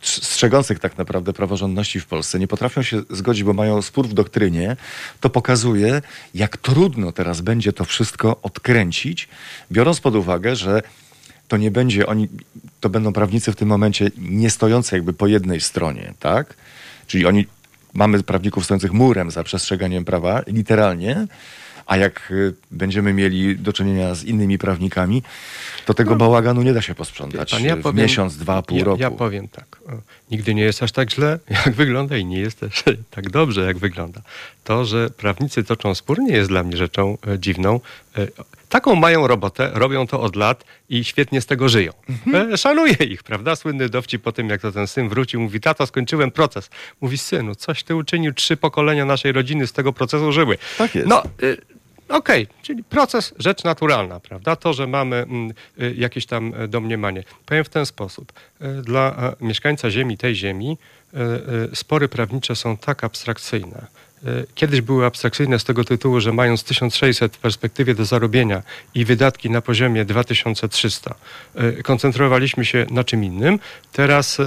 strzegących 0.00 0.78
tak 0.78 0.98
naprawdę 0.98 1.32
praworządności 1.32 2.00
w 2.00 2.06
Polsce 2.06 2.38
nie 2.38 2.48
potrafią 2.48 2.82
się 2.82 3.02
zgodzić, 3.10 3.44
bo 3.44 3.52
mają 3.52 3.82
spór 3.82 4.08
w 4.08 4.14
doktrynie, 4.14 4.76
to 5.20 5.30
pokazuje, 5.30 6.02
jak 6.34 6.56
trudno 6.56 7.12
teraz 7.12 7.40
będzie 7.40 7.72
to 7.72 7.84
wszystko 7.84 8.40
odkręcić, 8.42 9.28
biorąc 9.72 10.00
pod 10.00 10.14
uwagę, 10.14 10.56
że 10.56 10.82
to 11.48 11.56
nie 11.56 11.70
będzie 11.70 12.06
oni, 12.06 12.28
to 12.80 12.88
będą 12.88 13.12
prawnicy 13.12 13.52
w 13.52 13.56
tym 13.56 13.68
momencie 13.68 14.10
nie 14.18 14.50
stojący 14.50 14.96
jakby 14.96 15.12
po 15.12 15.26
jednej 15.26 15.60
stronie, 15.60 16.14
tak? 16.20 16.54
Czyli 17.06 17.26
oni, 17.26 17.46
mamy 17.94 18.22
prawników 18.22 18.64
stojących 18.64 18.92
murem 18.92 19.30
za 19.30 19.44
przestrzeganiem 19.44 20.04
prawa, 20.04 20.42
literalnie, 20.46 21.26
a 21.86 21.96
jak 21.96 22.30
y, 22.30 22.54
będziemy 22.70 23.12
mieli 23.12 23.56
do 23.56 23.72
czynienia 23.72 24.14
z 24.14 24.24
innymi 24.24 24.58
prawnikami, 24.58 25.22
to 25.86 25.94
tego 25.94 26.16
bałaganu 26.16 26.62
nie 26.62 26.72
da 26.72 26.82
się 26.82 26.94
posprzątać 26.94 27.50
Pan, 27.50 27.64
ja 27.64 27.76
w 27.76 27.80
powiem- 27.80 28.04
miesiąc, 28.04 28.36
dwa, 28.36 28.62
pół 28.62 28.78
ja, 28.78 28.84
roku. 28.84 29.02
Ja 29.02 29.10
powiem 29.10 29.48
tak. 29.48 29.78
Nigdy 30.30 30.54
nie 30.54 30.62
jest 30.62 30.82
aż 30.82 30.92
tak 30.92 31.10
źle, 31.10 31.38
jak 31.66 31.74
wygląda 31.74 32.16
i 32.16 32.24
nie 32.24 32.40
jest 32.40 32.60
też 32.60 32.84
tak 33.10 33.30
dobrze, 33.30 33.60
jak 33.66 33.78
wygląda. 33.78 34.20
To, 34.64 34.84
że 34.84 35.10
prawnicy 35.10 35.64
toczą 35.64 35.94
spór, 35.94 36.18
nie 36.20 36.36
jest 36.36 36.50
dla 36.50 36.62
mnie 36.62 36.76
rzeczą 36.76 37.18
e, 37.26 37.38
dziwną. 37.38 37.80
E, 38.18 38.26
taką 38.68 38.94
mają 38.94 39.26
robotę, 39.26 39.70
robią 39.74 40.06
to 40.06 40.20
od 40.20 40.36
lat 40.36 40.64
i 40.88 41.04
świetnie 41.04 41.40
z 41.40 41.46
tego 41.46 41.68
żyją. 41.68 41.92
Mhm. 42.08 42.52
E, 42.52 42.56
szanuję 42.56 42.92
ich, 42.94 43.22
prawda? 43.22 43.56
Słynny 43.56 43.88
dowcip 43.88 44.22
po 44.22 44.32
tym, 44.32 44.48
jak 44.48 44.60
to 44.60 44.72
ten 44.72 44.86
syn 44.86 45.08
wrócił, 45.08 45.40
mówi, 45.40 45.60
tato, 45.60 45.86
skończyłem 45.86 46.30
proces. 46.30 46.70
Mówi, 47.00 47.18
synu, 47.18 47.54
coś 47.54 47.82
ty 47.82 47.94
uczynił, 47.94 48.32
trzy 48.32 48.56
pokolenia 48.56 49.04
naszej 49.04 49.32
rodziny 49.32 49.66
z 49.66 49.72
tego 49.72 49.92
procesu 49.92 50.32
żyły. 50.32 50.58
Tak 50.78 50.94
jest. 50.94 51.08
No, 51.08 51.22
y, 51.42 51.56
Okej, 52.08 52.46
czyli 52.62 52.84
proces, 52.84 53.34
rzecz 53.38 53.64
naturalna, 53.64 54.20
prawda? 54.20 54.56
To, 54.56 54.72
że 54.72 54.86
mamy 54.86 55.16
mm, 55.16 55.52
y, 55.82 55.94
jakieś 55.96 56.26
tam 56.26 56.54
y, 56.62 56.68
domniemanie. 56.68 57.24
Powiem 57.46 57.64
w 57.64 57.68
ten 57.68 57.86
sposób. 57.86 58.32
Y, 58.62 58.82
Dla 58.82 59.32
y, 59.40 59.44
mieszkańca 59.44 59.90
ziemi, 59.90 60.18
tej 60.18 60.34
ziemi, 60.34 60.78
spory 61.74 62.08
prawnicze 62.08 62.56
są 62.56 62.76
tak 62.76 63.04
abstrakcyjne. 63.04 63.86
Y, 64.26 64.46
Kiedyś 64.54 64.80
były 64.80 65.06
abstrakcyjne 65.06 65.58
z 65.58 65.64
tego 65.64 65.84
tytułu, 65.84 66.20
że 66.20 66.32
mając 66.32 66.64
1600 66.64 67.36
w 67.36 67.38
perspektywie 67.38 67.94
do 67.94 68.04
zarobienia 68.04 68.62
i 68.94 69.04
wydatki 69.04 69.50
na 69.50 69.60
poziomie 69.60 70.04
2300, 70.04 71.14
y, 71.78 71.82
koncentrowaliśmy 71.82 72.64
się 72.64 72.86
na 72.90 73.04
czym 73.04 73.24
innym. 73.24 73.58
Teraz 73.92 74.40
y, 74.40 74.44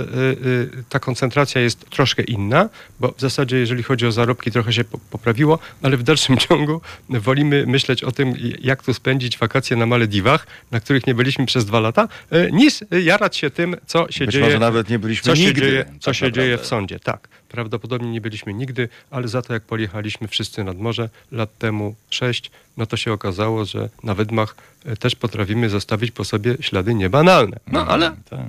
ta 0.89 0.99
koncentracja 0.99 1.61
jest 1.61 1.89
troszkę 1.89 2.23
inna, 2.23 2.69
bo 2.99 3.11
w 3.17 3.21
zasadzie 3.21 3.57
jeżeli 3.57 3.83
chodzi 3.83 4.05
o 4.05 4.11
zarobki 4.11 4.51
trochę 4.51 4.73
się 4.73 4.83
po- 4.83 4.97
poprawiło, 4.97 5.59
ale 5.81 5.97
w 5.97 6.03
dalszym 6.03 6.37
ciągu 6.47 6.81
wolimy 7.09 7.65
myśleć 7.67 8.03
o 8.03 8.11
tym, 8.11 8.33
jak 8.61 8.83
tu 8.83 8.93
spędzić 8.93 9.37
wakacje 9.37 9.77
na 9.77 9.85
Malediwach, 9.85 10.47
na 10.71 10.79
których 10.79 11.07
nie 11.07 11.15
byliśmy 11.15 11.45
przez 11.45 11.65
dwa 11.65 11.79
lata, 11.79 12.07
niż 12.51 12.79
jarać 13.03 13.37
się 13.37 13.49
tym, 13.49 13.75
co 13.85 14.11
się 14.11 14.25
Być 14.25 14.33
dzieje. 14.33 14.45
może 14.45 14.59
nawet 14.59 14.89
nie 14.89 14.99
byliśmy 14.99 15.23
co 15.23 15.35
się 15.35 15.41
nigdy. 15.45 15.61
dzieje, 15.61 15.85
co 15.99 16.05
tak 16.11 16.15
się 16.15 16.25
naprawdę. 16.25 16.41
dzieje 16.41 16.57
w 16.57 16.65
sądzie. 16.65 16.99
Tak, 16.99 17.27
prawdopodobnie 17.49 18.11
nie 18.11 18.21
byliśmy 18.21 18.53
nigdy, 18.53 18.89
ale 19.11 19.27
za 19.27 19.41
to 19.41 19.53
jak 19.53 19.63
pojechaliśmy 19.63 20.27
wszyscy 20.27 20.63
nad 20.63 20.77
morze 20.77 21.09
lat 21.31 21.57
temu 21.57 21.95
sześć, 22.09 22.51
no 22.77 22.85
to 22.85 22.97
się 22.97 23.13
okazało, 23.13 23.65
że 23.65 23.89
na 24.03 24.15
wydmach 24.15 24.55
e, 24.85 24.95
też 24.97 25.15
potrafimy 25.15 25.69
zostawić 25.69 26.11
po 26.11 26.25
sobie 26.25 26.57
ślady 26.59 26.93
niebanalne. 26.93 27.57
No 27.67 27.85
ale 27.87 28.15
Tak. 28.29 28.39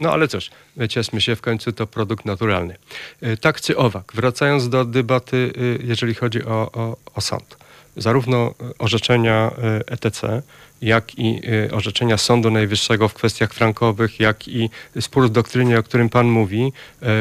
no 0.00 0.12
ale 0.12 0.28
cóż, 0.28 0.50
ciesmy 0.88 1.20
się, 1.20 1.36
w 1.36 1.40
końcu 1.40 1.72
to 1.72 1.86
produkt 1.86 2.24
naturalny. 2.24 2.76
Y, 3.22 3.36
Tak 3.36 3.60
czy 3.60 3.76
owak, 3.76 4.12
wracając 4.14 4.68
do 4.68 4.84
debaty, 4.84 5.52
jeżeli 5.84 6.14
chodzi 6.14 6.44
o, 6.44 6.72
o, 6.72 6.96
o 7.14 7.20
sąd. 7.20 7.56
Zarówno 7.98 8.54
y, 8.70 8.78
orzeczenia 8.78 9.50
ETC, 9.86 10.42
jak 10.82 11.18
i 11.18 11.40
y, 11.66 11.74
orzeczenia 11.74 12.18
Sądu 12.18 12.50
Najwyższego 12.50 13.08
w 13.08 13.14
kwestiach 13.14 13.54
frankowych, 13.54 14.20
jak 14.20 14.48
i 14.48 14.70
spór 15.00 15.26
w 15.26 15.30
doktrynie, 15.30 15.78
o 15.78 15.82
którym 15.82 16.08
Pan 16.08 16.26
mówi, 16.26 16.72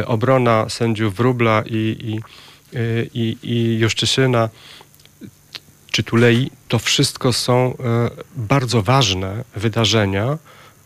obrona 0.05 0.69
sędziów 0.69 1.15
Wróbla 1.15 1.63
i, 1.65 1.97
i, 2.01 2.19
i, 3.13 3.37
i 3.43 3.79
Juszczyszyna, 3.79 4.49
Szczytu-Lei, 5.97 6.49
to 6.67 6.79
wszystko 6.79 7.33
są 7.33 7.55
e, 7.55 8.09
bardzo 8.35 8.81
ważne 8.81 9.43
wydarzenia, 9.55 10.37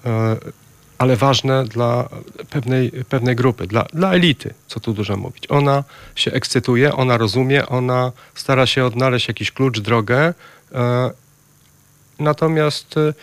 e, 0.06 0.38
ale 1.02 1.16
ważne 1.16 1.66
dla 1.66 2.10
pewnej, 2.50 2.92
pewnej 2.92 3.36
grupy, 3.36 3.68
dla, 3.68 3.84
dla 3.94 4.14
elity, 4.14 4.54
co 4.68 4.80
tu 4.80 4.94
dużo 4.94 5.18
mówić. 5.18 5.44
Ona 5.50 5.84
się 6.16 6.32
ekscytuje, 6.32 6.94
ona 6.96 7.18
rozumie, 7.18 7.68
ona 7.68 8.12
stara 8.36 8.66
się 8.66 8.86
odnaleźć 8.86 9.28
jakiś 9.28 9.52
klucz, 9.52 9.80
drogę, 9.80 10.34
e, 10.74 11.12
natomiast 12.20 12.96
e, 12.98 13.14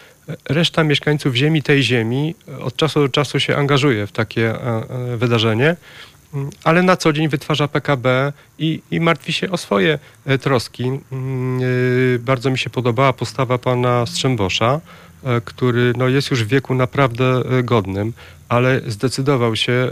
reszta 0.49 0.85
mieszkańców 0.85 1.35
ziemi, 1.35 1.63
tej 1.63 1.83
ziemi, 1.83 2.35
od 2.61 2.77
czasu 2.77 3.01
do 3.01 3.09
czasu 3.09 3.41
się 3.41 3.57
angażuje 3.57 4.07
w 4.07 4.13
takie 4.13 4.51
e, 4.51 4.85
e, 5.13 5.17
wydarzenie, 5.17 5.77
Mm, 6.35 6.51
ale 6.65 6.83
na 6.83 6.97
co 6.97 7.13
dzień 7.13 7.29
wytwarza 7.29 7.69
PKB 7.69 8.33
i, 8.59 8.83
i 8.91 9.01
martwi 9.01 9.33
się 9.33 9.51
o 9.51 9.57
swoje 9.57 9.99
e, 10.27 10.39
troski. 10.39 10.85
Mm, 10.85 11.61
e, 12.15 12.19
Bardzo 12.19 12.51
mi 12.51 12.59
się 12.59 12.71
podobała 12.71 13.13
postawa 13.13 13.59
pana 13.59 14.07
Strzembosza, 14.07 14.75
e, 14.75 14.81
który 15.45 15.93
no, 15.97 16.09
jest 16.09 16.31
już 16.31 16.45
w 16.45 16.49
wieku 16.49 16.75
naprawdę 16.75 17.25
e, 17.25 17.63
godnym, 17.63 18.13
ale 18.49 18.81
zdecydował 18.87 19.57
się 19.57 19.73
e, 19.73 19.91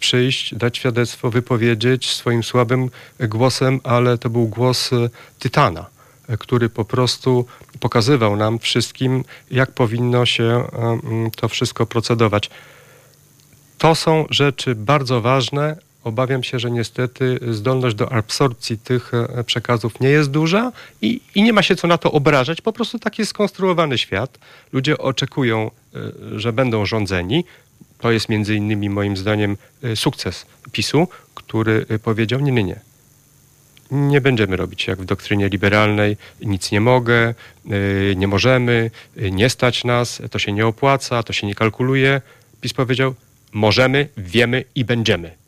przyjść, 0.00 0.54
dać 0.54 0.76
świadectwo, 0.76 1.30
wypowiedzieć 1.30 2.14
swoim 2.14 2.42
słabym 2.42 2.90
głosem, 3.20 3.80
ale 3.84 4.18
to 4.18 4.30
był 4.30 4.46
głos 4.48 4.92
e, 4.92 5.08
tytana 5.38 5.86
e, 6.28 6.36
który 6.36 6.68
po 6.68 6.84
prostu 6.84 7.46
pokazywał 7.80 8.36
nam 8.36 8.58
wszystkim, 8.58 9.24
jak 9.50 9.72
powinno 9.72 10.26
się 10.26 10.44
e, 10.44 10.66
mm, 10.78 11.30
to 11.30 11.48
wszystko 11.48 11.86
procedować. 11.86 12.50
To 13.78 13.94
są 13.94 14.26
rzeczy 14.30 14.74
bardzo 14.74 15.20
ważne. 15.20 15.76
Obawiam 16.04 16.42
się, 16.42 16.58
że 16.58 16.70
niestety 16.70 17.38
zdolność 17.50 17.96
do 17.96 18.12
absorpcji 18.12 18.78
tych 18.78 19.14
e, 19.14 19.44
przekazów 19.44 20.00
nie 20.00 20.08
jest 20.08 20.30
duża 20.30 20.72
i, 21.02 21.20
i 21.34 21.42
nie 21.42 21.52
ma 21.52 21.62
się 21.62 21.76
co 21.76 21.86
na 21.88 21.98
to 21.98 22.12
obrażać. 22.12 22.60
Po 22.60 22.72
prostu 22.72 22.98
tak 22.98 23.18
jest 23.18 23.30
skonstruowany 23.30 23.98
świat. 23.98 24.38
Ludzie 24.72 24.98
oczekują, 24.98 25.70
e, 25.94 26.40
że 26.40 26.52
będą 26.52 26.86
rządzeni. 26.86 27.44
To 27.98 28.10
jest 28.10 28.28
między 28.28 28.54
innymi 28.54 28.90
moim 28.90 29.16
zdaniem 29.16 29.56
e, 29.82 29.96
sukces 29.96 30.46
PiSu, 30.72 31.08
który 31.34 31.86
powiedział 32.04 32.40
nie, 32.40 32.52
nie, 32.52 32.64
nie. 32.64 32.80
Nie 33.90 34.20
będziemy 34.20 34.56
robić 34.56 34.86
jak 34.86 35.02
w 35.02 35.04
doktrynie 35.04 35.48
liberalnej, 35.48 36.16
nic 36.40 36.72
nie 36.72 36.80
mogę, 36.80 37.34
nie 38.16 38.28
możemy, 38.28 38.90
nie 39.16 39.50
stać 39.50 39.84
nas, 39.84 40.22
to 40.30 40.38
się 40.38 40.52
nie 40.52 40.66
opłaca, 40.66 41.22
to 41.22 41.32
się 41.32 41.46
nie 41.46 41.54
kalkuluje. 41.54 42.20
PiS 42.60 42.72
powiedział, 42.72 43.14
możemy, 43.52 44.08
wiemy 44.16 44.64
i 44.74 44.84
będziemy. 44.84 45.39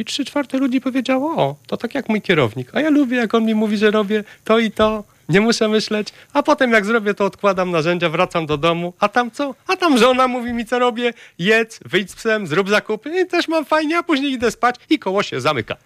I 0.00 0.04
trzy 0.04 0.24
czwarte 0.24 0.58
ludzi 0.58 0.80
powiedziało, 0.80 1.36
o, 1.36 1.56
to 1.66 1.76
tak 1.76 1.94
jak 1.94 2.08
mój 2.08 2.22
kierownik, 2.22 2.74
a 2.74 2.80
ja 2.80 2.90
lubię, 2.90 3.16
jak 3.16 3.34
on 3.34 3.44
mi 3.44 3.54
mówi, 3.54 3.76
że 3.76 3.90
robię 3.90 4.24
to 4.44 4.58
i 4.58 4.70
to, 4.70 5.04
nie 5.28 5.40
muszę 5.40 5.68
myśleć, 5.68 6.08
a 6.32 6.42
potem 6.42 6.72
jak 6.72 6.86
zrobię, 6.86 7.14
to 7.14 7.24
odkładam 7.24 7.70
narzędzia, 7.70 8.08
wracam 8.08 8.46
do 8.46 8.56
domu, 8.56 8.92
a 9.00 9.08
tam 9.08 9.30
co? 9.30 9.54
A 9.66 9.76
tam 9.76 9.98
żona 9.98 10.28
mówi 10.28 10.52
mi, 10.52 10.66
co 10.66 10.78
robię, 10.78 11.12
jedz, 11.38 11.80
wyjdź 11.84 12.10
z 12.10 12.14
psem, 12.14 12.46
zrób 12.46 12.68
zakupy. 12.68 13.20
I 13.20 13.26
też 13.26 13.48
mam 13.48 13.64
fajnie, 13.64 13.98
a 13.98 14.02
później 14.02 14.32
idę 14.32 14.50
spać 14.50 14.76
i 14.90 14.98
koło 14.98 15.22
się 15.22 15.40
zamyka. 15.40 15.76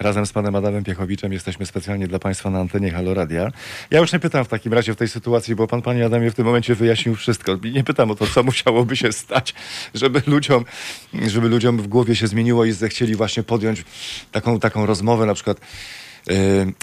Razem 0.00 0.26
z 0.26 0.32
panem 0.32 0.56
Adamem 0.56 0.84
Piechowiczem 0.84 1.32
jesteśmy 1.32 1.66
specjalnie 1.66 2.08
dla 2.08 2.18
państwa 2.18 2.50
na 2.50 2.60
antenie 2.60 2.90
Halo 2.90 3.14
Radia. 3.14 3.52
Ja 3.90 4.00
już 4.00 4.12
nie 4.12 4.18
pytam 4.18 4.44
w 4.44 4.48
takim 4.48 4.72
razie 4.72 4.92
w 4.92 4.96
tej 4.96 5.08
sytuacji, 5.08 5.54
bo 5.54 5.66
pan, 5.66 5.82
panie 5.82 6.06
Adamie, 6.06 6.30
w 6.30 6.34
tym 6.34 6.44
momencie 6.44 6.74
wyjaśnił 6.74 7.14
wszystko. 7.14 7.58
Nie 7.72 7.84
pytam 7.84 8.10
o 8.10 8.14
to, 8.14 8.26
co 8.26 8.42
musiałoby 8.42 8.96
się 8.96 9.12
stać, 9.12 9.54
żeby 9.94 10.22
ludziom, 10.26 10.64
żeby 11.26 11.48
ludziom 11.48 11.78
w 11.78 11.86
głowie 11.86 12.16
się 12.16 12.26
zmieniło 12.26 12.64
i 12.64 12.72
zechcieli 12.72 13.14
właśnie 13.14 13.42
podjąć 13.42 13.84
taką, 14.32 14.60
taką 14.60 14.86
rozmowę, 14.86 15.26
na 15.26 15.34
przykład 15.34 15.60
yy, 16.26 16.34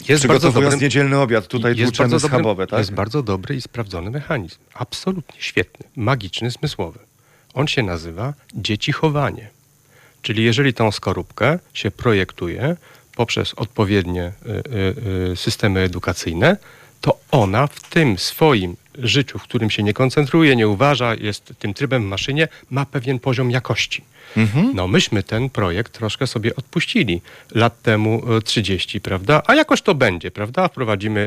Jest 0.09 0.23
przygotowując 0.23 0.81
niedzielny 0.81 1.19
obiad. 1.19 1.47
Tutaj 1.47 1.75
tłuczemy 1.75 2.19
schabowe, 2.19 2.67
tak? 2.67 2.79
Jest 2.79 2.93
bardzo 2.93 3.23
dobry 3.23 3.55
i 3.55 3.61
sprawdzony 3.61 4.11
mechanizm. 4.11 4.57
Absolutnie 4.73 5.41
świetny, 5.41 5.85
magiczny, 5.95 6.51
zmysłowy. 6.51 6.99
On 7.53 7.67
się 7.67 7.83
nazywa 7.83 8.33
dzieci 8.53 8.91
chowanie. 8.91 9.49
Czyli 10.21 10.43
jeżeli 10.43 10.73
tą 10.73 10.91
skorupkę 10.91 11.59
się 11.73 11.91
projektuje 11.91 12.75
poprzez 13.15 13.53
odpowiednie 13.53 14.31
y, 14.45 14.49
y, 14.49 15.31
y, 15.31 15.35
systemy 15.35 15.79
edukacyjne, 15.79 16.57
to 17.01 17.17
ona 17.31 17.67
w 17.67 17.89
tym 17.89 18.17
swoim 18.17 18.75
życiu, 18.99 19.39
w 19.39 19.43
którym 19.43 19.69
się 19.69 19.83
nie 19.83 19.93
koncentruje, 19.93 20.55
nie 20.55 20.67
uważa, 20.67 21.15
jest 21.15 21.53
tym 21.59 21.73
trybem 21.73 22.03
w 22.03 22.05
maszynie, 22.05 22.47
ma 22.69 22.85
pewien 22.85 23.19
poziom 23.19 23.51
jakości. 23.51 24.03
No 24.73 24.87
myśmy 24.87 25.23
ten 25.23 25.49
projekt 25.49 25.93
troszkę 25.93 26.27
sobie 26.27 26.55
odpuścili 26.55 27.21
lat 27.51 27.81
temu 27.81 28.21
e, 28.37 28.41
30, 28.41 29.01
prawda? 29.01 29.41
A 29.47 29.55
jakoś 29.55 29.81
to 29.81 29.95
będzie, 29.95 30.31
prawda? 30.31 30.67
Wprowadzimy 30.67 31.19
y, 31.19 31.23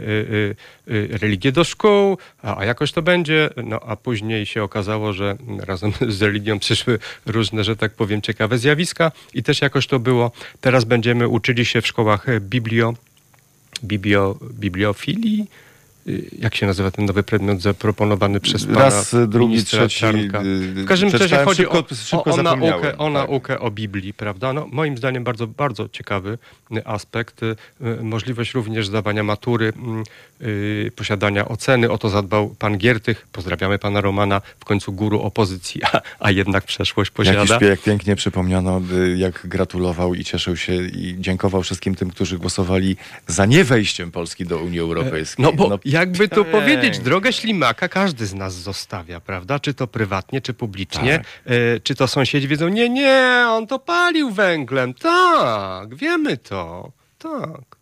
y, 0.91 0.95
y, 0.95 1.19
religię 1.19 1.53
do 1.53 1.65
szkół, 1.65 2.19
a, 2.43 2.59
a 2.59 2.65
jakoś 2.65 2.93
to 2.93 3.03
będzie. 3.03 3.51
No 3.65 3.81
a 3.87 3.97
później 3.97 4.47
się 4.47 4.63
okazało, 4.63 5.13
że 5.13 5.37
razem 5.59 5.93
z 6.09 6.23
religią 6.23 6.59
przyszły 6.59 6.99
różne, 7.27 7.65
że 7.65 7.77
tak 7.77 7.93
powiem, 7.93 8.23
ciekawe 8.23 8.59
zjawiska 8.59 9.13
i 9.35 9.43
też 9.43 9.63
jakoś 9.63 9.87
to 9.87 9.99
było. 9.99 10.33
Teraz 10.61 10.85
będziemy 10.85 11.29
uczyli 11.29 11.65
się 11.65 11.83
w 11.83 11.87
szkołach 11.87 12.29
e, 12.29 12.41
biblio, 12.41 12.95
biblio, 13.85 14.39
bibliofilii. 14.43 15.47
Y, 16.09 16.25
Jak 16.39 16.55
się 16.55 16.67
nazywa 16.67 16.91
ten 16.91 17.05
nowy 17.05 17.23
przedmiot 17.23 17.61
zaproponowany 17.61 18.41
przez 18.41 18.67
pana 18.67 18.79
Raz, 18.79 19.17
drugi, 19.29 19.49
ministra 19.53 19.79
trzeci, 19.87 20.01
Czarnka? 20.01 20.43
y, 20.43 20.45
W 20.75 20.85
każdym 20.87 21.11
razie 21.11 21.37
chodzi 21.45 21.63
szybko- 21.63 21.79
o, 21.93 21.95
szybko 21.95 22.31
o, 22.31 22.35
o, 22.35 22.43
naukę, 22.43 22.99
o 22.99 23.05
tak. 23.05 23.13
naukę 23.13 23.61
o 23.61 23.71
Biblii, 23.71 24.15
prawda? 24.15 24.53
No, 24.53 24.67
moim 24.73 24.99
zdaniem 24.99 25.25
bardzo, 25.25 25.47
bardzo 25.47 25.89
ciekawy 25.89 26.39
y, 26.77 26.87
aspekt. 26.87 27.43
y, 27.43 27.57
y, 27.83 28.03
Możliwość 28.03 28.55
również 28.55 28.87
zdawania 28.87 29.23
matury, 29.23 29.73
mm, 29.77 30.05
y, 30.43 30.93
posiadania 30.97 31.49
oceny. 31.49 31.91
O 31.91 31.99
to 31.99 32.09
zadbał 32.09 32.49
pan 32.49 32.79
Giertych. 32.79 33.27
Pozdrawiamy 33.33 33.79
pana 33.79 34.01
Romana, 34.01 34.41
w 34.61 34.65
końcu 34.65 34.93
guru 34.93 35.21
opozycji, 35.21 35.81
a, 35.93 36.01
a 36.21 36.31
jednak 36.31 36.65
przeszłość 36.65 37.11
posiada. 37.11 37.57
szpieg 37.57 37.83
pięknie 37.83 38.17
przypomniano, 38.17 38.81
y, 38.93 39.17
jak 39.19 39.47
gratulował 39.47 40.15
i 40.15 40.25
cieszył 40.25 40.57
się 40.57 40.75
i 40.75 41.17
dziękował 41.19 41.63
wszystkim 41.63 41.95
tym, 41.95 42.11
którzy 42.11 42.39
głosowali 42.39 42.97
za 43.27 43.47
niewejściem 43.47 44.11
Polski 44.11 44.47
do 44.47 44.59
Unii 44.59 44.81
Europejskiej. 44.81 45.43
No 45.45 45.53
bo 45.53 45.79
jakby 45.99 46.25
ej. 46.25 46.45
powiedzieć, 46.53 46.99
drogę 46.99 47.33
ślimaka 47.33 47.89
każdy 47.89 48.27
z 48.27 48.35
nas 48.35 48.55
zostawia, 48.55 49.21
prawda? 49.21 49.61
Czy 49.61 49.75
to 49.75 49.87
prywatnie, 49.87 50.41
czy 50.41 50.55
publicznie. 50.55 51.19
Tak. 51.19 51.27
E, 51.47 51.81
czy 51.81 51.95
to 51.95 52.09
sąsiedzi 52.09 52.49
wiedzą, 52.49 52.69
nie, 52.69 52.89
nie, 52.89 53.47
on 53.49 53.67
to 53.67 53.79
palił 53.79 54.31
węglem. 54.31 54.95
Tak, 54.95 55.95
wiemy 55.95 56.37
to. 56.37 56.93
Tak. 57.19 57.79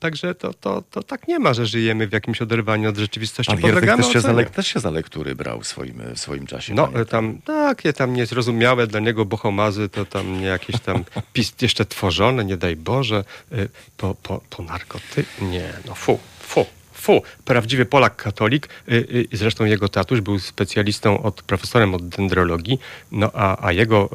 Także 0.00 0.34
to, 0.34 0.54
to, 0.54 0.82
to 0.90 1.02
tak 1.02 1.28
nie 1.28 1.38
ma, 1.38 1.54
że 1.54 1.66
żyjemy 1.66 2.06
w 2.06 2.12
jakimś 2.12 2.42
oderwaniu 2.42 2.88
od 2.88 2.96
rzeczywistości. 2.96 3.52
Pan 3.52 3.60
Podlegamy 3.60 4.02
też 4.02 4.12
się, 4.12 4.20
za, 4.20 4.44
też 4.44 4.66
się 4.66 4.80
za 4.80 4.90
lektury 4.90 5.34
brał 5.34 5.60
w 5.60 5.66
swoim, 5.66 6.02
w 6.14 6.18
swoim 6.18 6.46
czasie. 6.46 6.74
No, 6.74 6.88
e, 6.94 7.04
tam 7.04 7.38
takie 7.38 7.92
tam 7.92 8.14
niezrozumiałe 8.14 8.86
dla 8.86 9.00
niego 9.00 9.24
bohomazy, 9.24 9.88
to 9.88 10.04
tam 10.04 10.40
nie 10.40 10.46
jakieś 10.46 10.80
tam 10.80 11.04
pis, 11.32 11.54
jeszcze 11.60 11.84
tworzone, 11.84 12.44
nie 12.44 12.56
daj 12.56 12.76
Boże, 12.76 13.24
e, 13.52 13.56
po, 13.96 14.14
po, 14.14 14.40
po 14.50 14.62
narkoty. 14.62 15.24
Nie, 15.40 15.72
no 15.86 15.94
fu, 15.94 16.18
fu. 16.40 16.66
Fu, 17.00 17.22
prawdziwy 17.44 17.84
Polak 17.84 18.16
katolik, 18.16 18.68
y, 18.88 18.92
y, 19.32 19.36
zresztą 19.36 19.64
jego 19.64 19.88
tatuś 19.88 20.20
był 20.20 20.38
specjalistą, 20.38 21.22
od, 21.22 21.42
profesorem 21.42 21.94
od 21.94 22.08
dendrologii, 22.08 22.78
no 23.12 23.30
a, 23.34 23.66
a 23.66 23.72
jego 23.72 24.10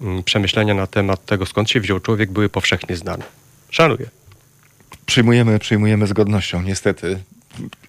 mm, 0.00 0.22
przemyślenia 0.22 0.74
na 0.74 0.86
temat 0.86 1.24
tego, 1.26 1.46
skąd 1.46 1.70
się 1.70 1.80
wziął 1.80 2.00
człowiek, 2.00 2.30
były 2.30 2.48
powszechnie 2.48 2.96
znane. 2.96 3.24
Szanuję. 3.70 4.10
Przyjmujemy, 5.06 5.58
przyjmujemy 5.58 6.06
z 6.06 6.12
godnością, 6.12 6.62
niestety. 6.62 7.18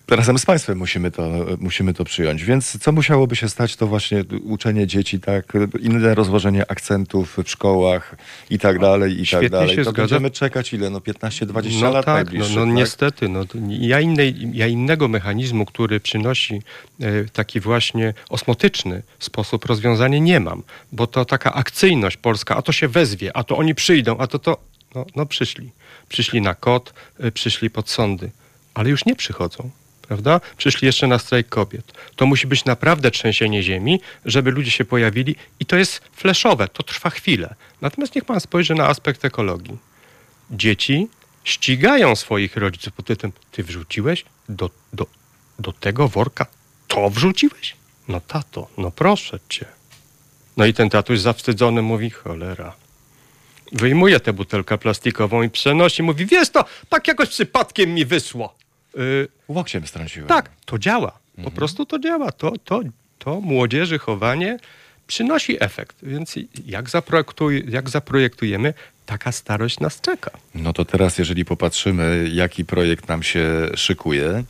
Razem 0.08 0.40
z 0.40 0.46
państwem 0.46 0.78
musimy 0.78 1.12
to, 1.12 1.30
musimy 1.60 1.94
to 1.94 2.04
przyjąć. 2.06 2.44
Więc 2.44 2.80
co 2.80 2.92
musiałoby 2.92 3.36
się 3.36 3.50
stać, 3.50 3.76
to 3.76 3.88
właśnie 3.88 4.24
uczenie 4.44 4.88
dzieci, 4.88 5.20
tak, 5.20 5.54
inne 5.80 6.16
rozłożenie 6.16 6.72
akcentów 6.72 7.38
w 7.46 7.50
szkołach 7.50 8.16
i 8.50 8.60
tak 8.60 8.80
dalej, 8.80 9.14
i 9.14 9.18
tak 9.18 9.26
Świetnie 9.28 9.50
dalej. 9.50 9.70
się 9.76 9.84
to 9.84 9.90
zgadza. 9.90 10.02
będziemy 10.02 10.32
czekać 10.32 10.74
ile? 10.74 10.90
No 10.90 11.00
15-20 11.00 11.82
No 11.82 11.92
lat 11.92 12.06
tak, 12.06 12.16
no, 12.16 12.24
najbliższych, 12.24 12.56
no 12.56 12.66
tak? 12.66 12.74
niestety. 12.74 13.30
No, 13.30 13.44
ja, 13.70 14.00
innej, 14.00 14.36
ja 14.54 14.68
innego 14.68 15.08
mechanizmu, 15.08 15.66
który 15.66 16.00
przynosi 16.00 16.62
e, 17.02 17.26
taki 17.34 17.60
właśnie 17.60 18.14
osmotyczny 18.30 19.04
sposób 19.20 19.66
rozwiązania 19.66 20.20
nie 20.20 20.40
mam, 20.40 20.64
bo 20.92 21.08
to 21.08 21.26
taka 21.26 21.54
akcyjność 21.54 22.18
polska, 22.18 22.56
a 22.56 22.62
to 22.62 22.72
się 22.72 22.88
wezwie, 22.88 23.38
a 23.38 23.44
to 23.44 23.58
oni 23.58 23.76
przyjdą, 23.76 24.18
a 24.18 24.28
to 24.28 24.40
to, 24.40 24.58
no, 24.96 25.06
no 25.16 25.26
przyszli. 25.26 25.72
Przyszli 26.10 26.42
na 26.42 26.56
kot, 26.56 26.94
e, 27.20 27.32
przyszli 27.32 27.70
pod 27.70 27.90
sądy, 27.90 28.30
ale 28.78 28.90
już 28.90 29.06
nie 29.06 29.16
przychodzą. 29.16 29.70
Prawda? 30.02 30.42
Przyszli 30.58 30.86
jeszcze 30.86 31.08
na 31.08 31.20
strajk 31.20 31.50
kobiet. 31.50 31.94
To 32.16 32.26
musi 32.26 32.48
być 32.48 32.66
naprawdę 32.66 33.12
trzęsienie 33.12 33.64
ziemi, 33.64 34.00
żeby 34.26 34.52
ludzie 34.52 34.72
się 34.72 34.86
pojawili 34.86 35.36
i 35.60 35.66
to 35.66 35.76
jest 35.76 36.02
fleszowe, 36.16 36.68
to 36.68 36.84
trwa 36.84 37.10
chwilę. 37.10 37.56
Natomiast 37.82 38.16
niech 38.16 38.26
pan 38.26 38.40
spojrzy 38.40 38.76
na 38.76 38.88
aspekt 38.88 39.26
ekologii 39.26 39.78
dzieci 40.52 41.08
ścigają 41.44 42.16
swoich 42.16 42.58
rodziców 42.58 42.94
pod 42.94 43.06
tytułem 43.06 43.32
ty 43.52 43.64
wrzuciłeś 43.64 44.26
do, 44.50 44.70
do, 44.94 45.06
do 45.60 45.74
tego 45.74 46.08
worka 46.08 46.46
to 46.88 47.10
wrzuciłeś? 47.10 47.76
No 48.08 48.22
tato, 48.22 48.68
no 48.78 48.92
proszę 48.92 49.40
cię. 49.50 49.66
No 50.58 50.66
i 50.66 50.74
ten 50.74 50.90
tatuś 50.90 51.20
zawstydzony 51.20 51.82
mówi, 51.82 52.10
cholera. 52.10 52.76
Wyjmuje 53.72 54.20
tę 54.20 54.34
butelkę 54.34 54.78
plastikową 54.78 55.44
i 55.44 55.50
przenosi, 55.50 56.04
mówi, 56.04 56.26
wiesz 56.26 56.50
to, 56.50 56.66
tak 56.90 57.08
jakoś 57.08 57.30
przypadkiem 57.30 57.94
mi 57.94 58.06
wyszło. 58.06 58.56
Y, 58.98 59.28
Łokciem 59.48 59.88
strąciłem. 59.88 60.28
tak, 60.28 60.50
to 60.66 60.78
działa. 60.80 61.20
Po 61.44 61.52
prostu 61.52 61.86
to 61.86 62.00
działa. 62.00 62.32
To, 62.32 62.52
to, 62.64 62.82
to 63.20 63.42
młodzieży 63.42 64.00
chowanie 64.00 64.58
przynosi 65.08 65.64
efekt. 65.64 65.96
Więc 66.04 66.36
jak, 66.66 66.90
zaprojektuj, 66.90 67.66
jak 67.70 67.90
zaprojektujemy, 67.90 68.74
taka 69.06 69.32
starość 69.32 69.80
nas 69.80 70.02
czeka. 70.02 70.32
No 70.56 70.74
to 70.74 70.86
teraz, 70.86 71.18
jeżeli 71.18 71.46
popatrzymy, 71.46 72.30
jaki 72.34 72.66
projekt 72.66 73.08
nam 73.08 73.24
się 73.24 73.70
szykuje, 73.76 74.44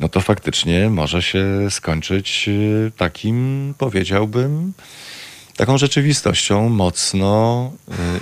no 0.00 0.08
to 0.08 0.20
faktycznie 0.20 0.90
może 0.90 1.22
się 1.22 1.70
skończyć 1.70 2.48
y, 2.48 2.92
takim, 2.96 3.74
powiedziałbym, 3.78 4.72
taką 5.58 5.78
rzeczywistością 5.78 6.68
mocno 6.68 7.72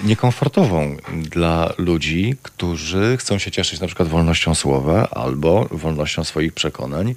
y, 0.03 0.07
niekomfortową 0.07 0.97
dla 1.31 1.73
ludzi, 1.79 2.35
którzy 2.43 3.17
chcą 3.17 3.39
się 3.39 3.51
cieszyć 3.51 3.81
na 3.81 3.87
przykład 3.87 4.09
wolnością 4.09 4.55
słowa 4.55 5.09
albo 5.11 5.69
wolnością 5.71 6.25
swoich 6.25 6.53
przekonań, 6.53 7.15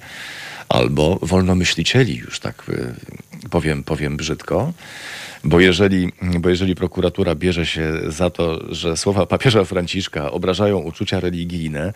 albo 0.68 1.18
wolnomyślicieli, 1.22 2.16
już 2.16 2.40
tak 2.40 2.64
y, 2.68 2.94
powiem, 3.50 3.84
powiem 3.84 4.16
brzydko. 4.16 4.72
Bo 5.44 5.60
jeżeli, 5.60 6.12
bo 6.40 6.48
jeżeli 6.48 6.74
prokuratura 6.74 7.34
bierze 7.34 7.66
się 7.66 7.92
za 8.08 8.30
to, 8.30 8.74
że 8.74 8.96
słowa 8.96 9.26
papieża 9.26 9.64
Franciszka 9.64 10.30
obrażają 10.30 10.78
uczucia 10.78 11.20
religijne, 11.20 11.92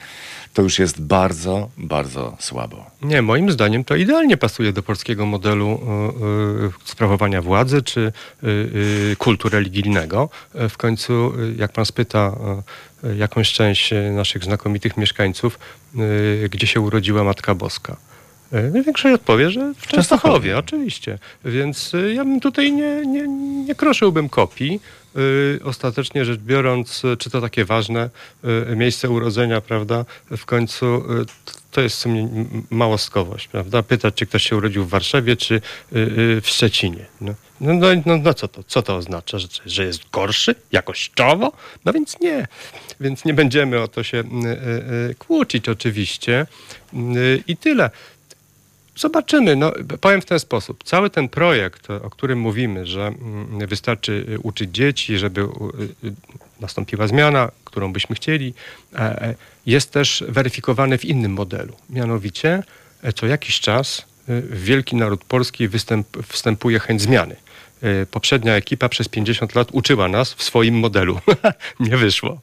to 0.55 0.63
już 0.63 0.79
jest 0.79 1.03
bardzo, 1.03 1.69
bardzo 1.77 2.37
słabo. 2.41 2.87
Nie, 3.03 3.23
moim 3.23 3.51
zdaniem 3.53 3.85
to 3.85 3.97
idealnie 3.97 4.37
pasuje 4.37 4.73
do 4.73 4.83
polskiego 4.83 5.27
modelu 5.27 5.81
y, 6.63 6.67
y, 6.67 6.71
sprawowania 6.85 7.43
władzy 7.43 7.83
czy 7.83 8.01
y, 8.01 8.47
y, 9.13 9.17
kultu 9.19 9.49
religijnego. 9.49 10.29
E, 10.55 10.69
W 10.69 10.77
końcu, 10.77 11.33
y, 11.41 11.55
jak 11.59 11.73
pan 11.73 11.87
spyta 11.87 12.37
y, 13.05 13.17
jakąś 13.17 13.53
część 13.53 13.91
naszych 14.13 14.45
znakomitych 14.45 14.97
mieszkańców, 14.97 15.59
gdzie 16.51 16.67
się 16.67 16.81
urodziła 16.81 17.25
Matka 17.25 17.55
Boska. 17.55 17.97
Y, 18.53 18.71
Największość 18.71 19.15
odpowie, 19.15 19.51
że 19.51 19.75
w 19.75 19.87
Częstochowie, 19.87 20.59
oczywiście. 20.59 21.19
Więc 21.45 21.95
y, 21.95 22.15
ja 22.15 22.25
bym 22.25 22.41
tutaj 22.41 22.73
nie, 22.73 23.03
nie, 23.07 23.29
nie 23.65 23.75
kroszyłbym 23.75 24.29
kopii. 24.29 24.81
Y, 25.17 25.61
Ostatecznie 25.65 26.25
rzecz 26.25 26.41
biorąc, 26.41 27.03
czy 27.19 27.31
to 27.31 27.41
takie 27.41 27.65
ważne 27.65 28.11
miejsce 28.77 29.11
urodzenia, 29.11 29.61
prawda? 29.61 30.05
W 30.31 30.45
końcu 30.45 31.03
to 31.71 31.81
jest 31.81 31.97
w 31.97 31.99
sumie 31.99 32.29
małostkowość, 32.71 33.49
prawda? 33.49 33.83
Pytać, 33.83 34.15
czy 34.15 34.27
ktoś 34.27 34.49
się 34.49 34.57
urodził 34.57 34.85
w 34.85 34.89
Warszawie, 34.89 35.37
czy 35.37 35.61
w 35.93 36.43
Szczecinie. 36.45 37.07
No, 37.21 37.35
no, 37.61 37.73
no, 37.73 37.87
no, 38.07 38.17
no 38.19 38.35
co 38.35 38.49
to? 38.49 38.63
Co 38.63 38.83
to 38.83 38.97
oznacza? 38.97 39.39
Że, 39.39 39.49
że 39.67 39.85
jest 39.85 40.11
gorszy 40.11 40.55
jakościowo? 40.73 41.53
No 41.85 41.93
więc 41.93 42.21
nie. 42.21 42.47
Więc 43.01 43.25
nie 43.25 43.35
będziemy 43.35 43.81
o 43.81 43.89
to 43.89 44.03
się 44.03 44.25
kłócić 45.19 45.69
oczywiście. 45.69 46.47
I 47.47 47.57
tyle. 47.57 47.91
Zobaczymy. 48.97 49.57
No, 49.57 49.73
powiem 50.01 50.21
w 50.21 50.25
ten 50.25 50.41
sposób. 50.41 50.85
Cały 50.85 51.11
ten 51.11 51.29
projekt, 51.29 51.91
o 51.91 52.11
którym 52.11 52.41
mówimy, 52.41 52.87
że 52.87 53.07
mm, 53.07 53.67
wystarczy 53.67 54.27
y, 54.29 54.39
uczyć 54.39 54.71
dzieci, 54.71 55.19
żeby 55.19 55.41
y, 55.41 55.45
y, 56.07 56.13
nastąpiła 56.61 57.07
zmiana, 57.07 57.51
którą 57.65 57.93
byśmy 57.93 58.17
chcieli, 58.17 58.55
e, 58.95 58.99
e, 58.99 59.35
jest 59.67 59.93
też 59.93 60.25
weryfikowany 60.29 60.99
w 60.99 61.05
innym 61.05 61.33
modelu. 61.33 61.77
Mianowicie 61.91 62.63
e, 63.03 63.13
co 63.13 63.27
jakiś 63.27 63.61
czas 63.61 63.99
y, 63.99 64.05
w 64.41 64.63
wielki 64.65 64.97
naród 64.97 65.25
polski 65.25 65.69
występ, 65.69 66.07
wstępuje 66.27 66.79
chęć 66.79 67.03
zmiany. 67.03 67.37
Y, 67.85 68.07
Poprzednia 68.11 68.55
ekipa 68.55 68.89
przez 68.89 69.09
50 69.09 69.55
lat 69.55 69.69
uczyła 69.73 70.09
nas 70.09 70.35
w 70.35 70.43
swoim 70.43 70.79
modelu. 70.79 71.21
Nie 71.81 71.97
wyszło 71.97 72.41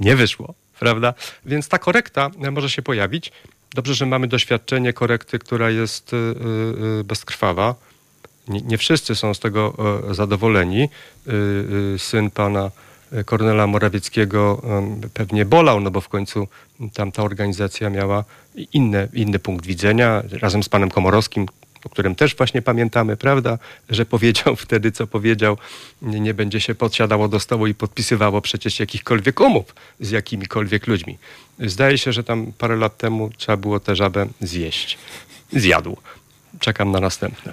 nie 0.00 0.16
wyszło, 0.16 0.54
prawda? 0.78 1.14
Więc 1.46 1.68
ta 1.68 1.78
korekta 1.78 2.30
może 2.50 2.70
się 2.70 2.82
pojawić. 2.82 3.32
Dobrze, 3.74 3.94
że 3.94 4.06
mamy 4.06 4.28
doświadczenie 4.28 4.92
korekty, 4.92 5.38
która 5.38 5.70
jest 5.70 6.12
y, 6.12 6.16
y, 7.00 7.04
bezkrwawa. 7.04 7.74
Nie, 8.48 8.78
wszyscy 8.78 9.14
są 9.14 9.34
z 9.34 9.40
tego 9.40 9.74
e, 10.10 10.14
zadowoleni. 10.14 10.82
Y, 10.82 11.32
y, 11.94 11.98
Syn 11.98 12.30
pana 12.30 12.70
e, 13.12 13.24
Kornela 13.24 13.66
Morawieckiego 13.66 14.62
pewnie 15.14 15.44
bolał, 15.44 15.80
no 15.80 15.90
bo 15.90 16.00
w 16.00 16.08
końcu 16.08 16.48
tam 16.94 17.12
ta 17.12 17.22
organizacja 17.22 17.90
miała 17.90 18.24
inne, 18.72 19.08
inny 19.12 19.38
punkt 19.38 19.66
widzenia. 19.66 20.22
Razem 20.32 20.62
z 20.62 20.68
panem 20.68 20.90
Komorowskim, 20.90 21.46
o 21.84 21.88
którym 21.88 22.14
też 22.14 22.36
właśnie 22.36 22.62
pamiętamy, 22.62 23.16
prawda, 23.16 23.58
że 23.90 24.06
powiedział 24.06 24.56
wtedy, 24.66 24.92
co 24.92 25.06
powiedział, 25.06 25.58
nie, 26.02 26.20
nie 26.20 26.34
będzie 26.34 26.60
się 26.60 26.74
podsiadało 26.74 27.28
do 27.28 27.40
stołu 27.40 27.66
i 27.66 27.74
podpisywało 27.74 28.40
przecież 28.40 28.80
jakichkolwiek 28.80 29.40
umów 29.40 29.74
z 30.00 30.10
jakimikolwiek 30.10 30.86
ludźmi. 30.86 31.18
Zdaje 31.58 31.98
się, 31.98 32.12
że 32.12 32.24
tam 32.24 32.52
parę 32.58 32.76
lat 32.76 32.96
temu 32.96 33.30
trzeba 33.36 33.56
było 33.56 33.80
tę 33.80 33.96
żabę 33.96 34.26
zjeść. 34.40 34.98
Zjadł. 35.52 35.96
Czekam 36.60 36.90
na 36.90 37.00
następne. 37.00 37.52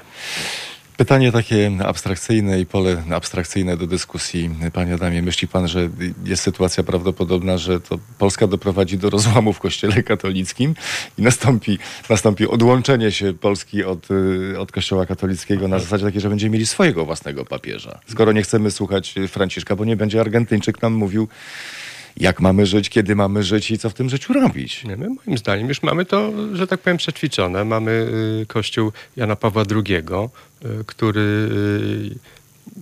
Pytanie 0.98 1.32
takie 1.32 1.72
abstrakcyjne 1.86 2.60
i 2.60 2.66
pole 2.66 3.04
abstrakcyjne 3.12 3.78
do 3.78 3.88
dyskusji. 3.88 4.50
Panie 4.74 4.94
Adamie, 4.94 5.22
myśli 5.22 5.48
pan, 5.48 5.68
że 5.68 5.90
jest 6.26 6.44
sytuacja 6.44 6.84
prawdopodobna, 6.84 7.58
że 7.58 7.80
to 7.80 8.00
Polska 8.18 8.48
doprowadzi 8.48 8.98
do 8.98 9.10
rozłamu 9.10 9.54
w 9.54 9.60
Kościele 9.60 10.04
katolickim 10.04 10.76
i 11.18 11.22
nastąpi, 11.22 11.80
nastąpi 12.10 12.48
odłączenie 12.48 13.12
się 13.12 13.34
Polski 13.34 13.84
od, 13.84 14.12
y, 14.12 14.60
od 14.60 14.72
Kościoła 14.72 15.06
katolickiego 15.06 15.68
na 15.68 15.80
zasadzie 15.80 16.06
takiej, 16.06 16.22
że 16.22 16.30
będziemy 16.30 16.54
mieli 16.54 16.66
swojego 16.66 17.06
własnego 17.06 17.46
papieża. 17.46 18.00
Skoro 18.10 18.32
nie 18.32 18.42
chcemy 18.42 18.72
słuchać 18.72 19.16
Franciszka, 19.28 19.76
bo 19.76 19.86
nie 19.86 19.96
będzie 19.96 20.22
Argentyńczyk 20.22 20.82
nam 20.82 20.94
mówił, 20.94 21.28
jak 22.18 22.40
mamy 22.40 22.66
żyć, 22.66 22.90
kiedy 22.90 23.16
mamy 23.16 23.44
żyć 23.44 23.72
i 23.72 23.78
co 23.78 23.90
w 23.90 23.94
tym 23.94 24.10
życiu 24.10 24.34
robić. 24.34 24.84
Nie, 24.84 24.98
my, 24.98 25.08
moim 25.26 25.38
zdaniem 25.38 25.68
już 25.68 25.84
mamy 25.84 26.06
to, 26.06 26.32
że 26.54 26.68
tak 26.68 26.80
powiem, 26.80 26.98
przećwiczone. 26.98 27.66
Mamy 27.66 27.92
y, 28.42 28.46
kościół 28.46 28.92
Jana 29.16 29.36
Pawła 29.36 29.64
II, 29.72 29.96
y, 29.96 30.84
który 30.86 31.22
y, 31.22 32.16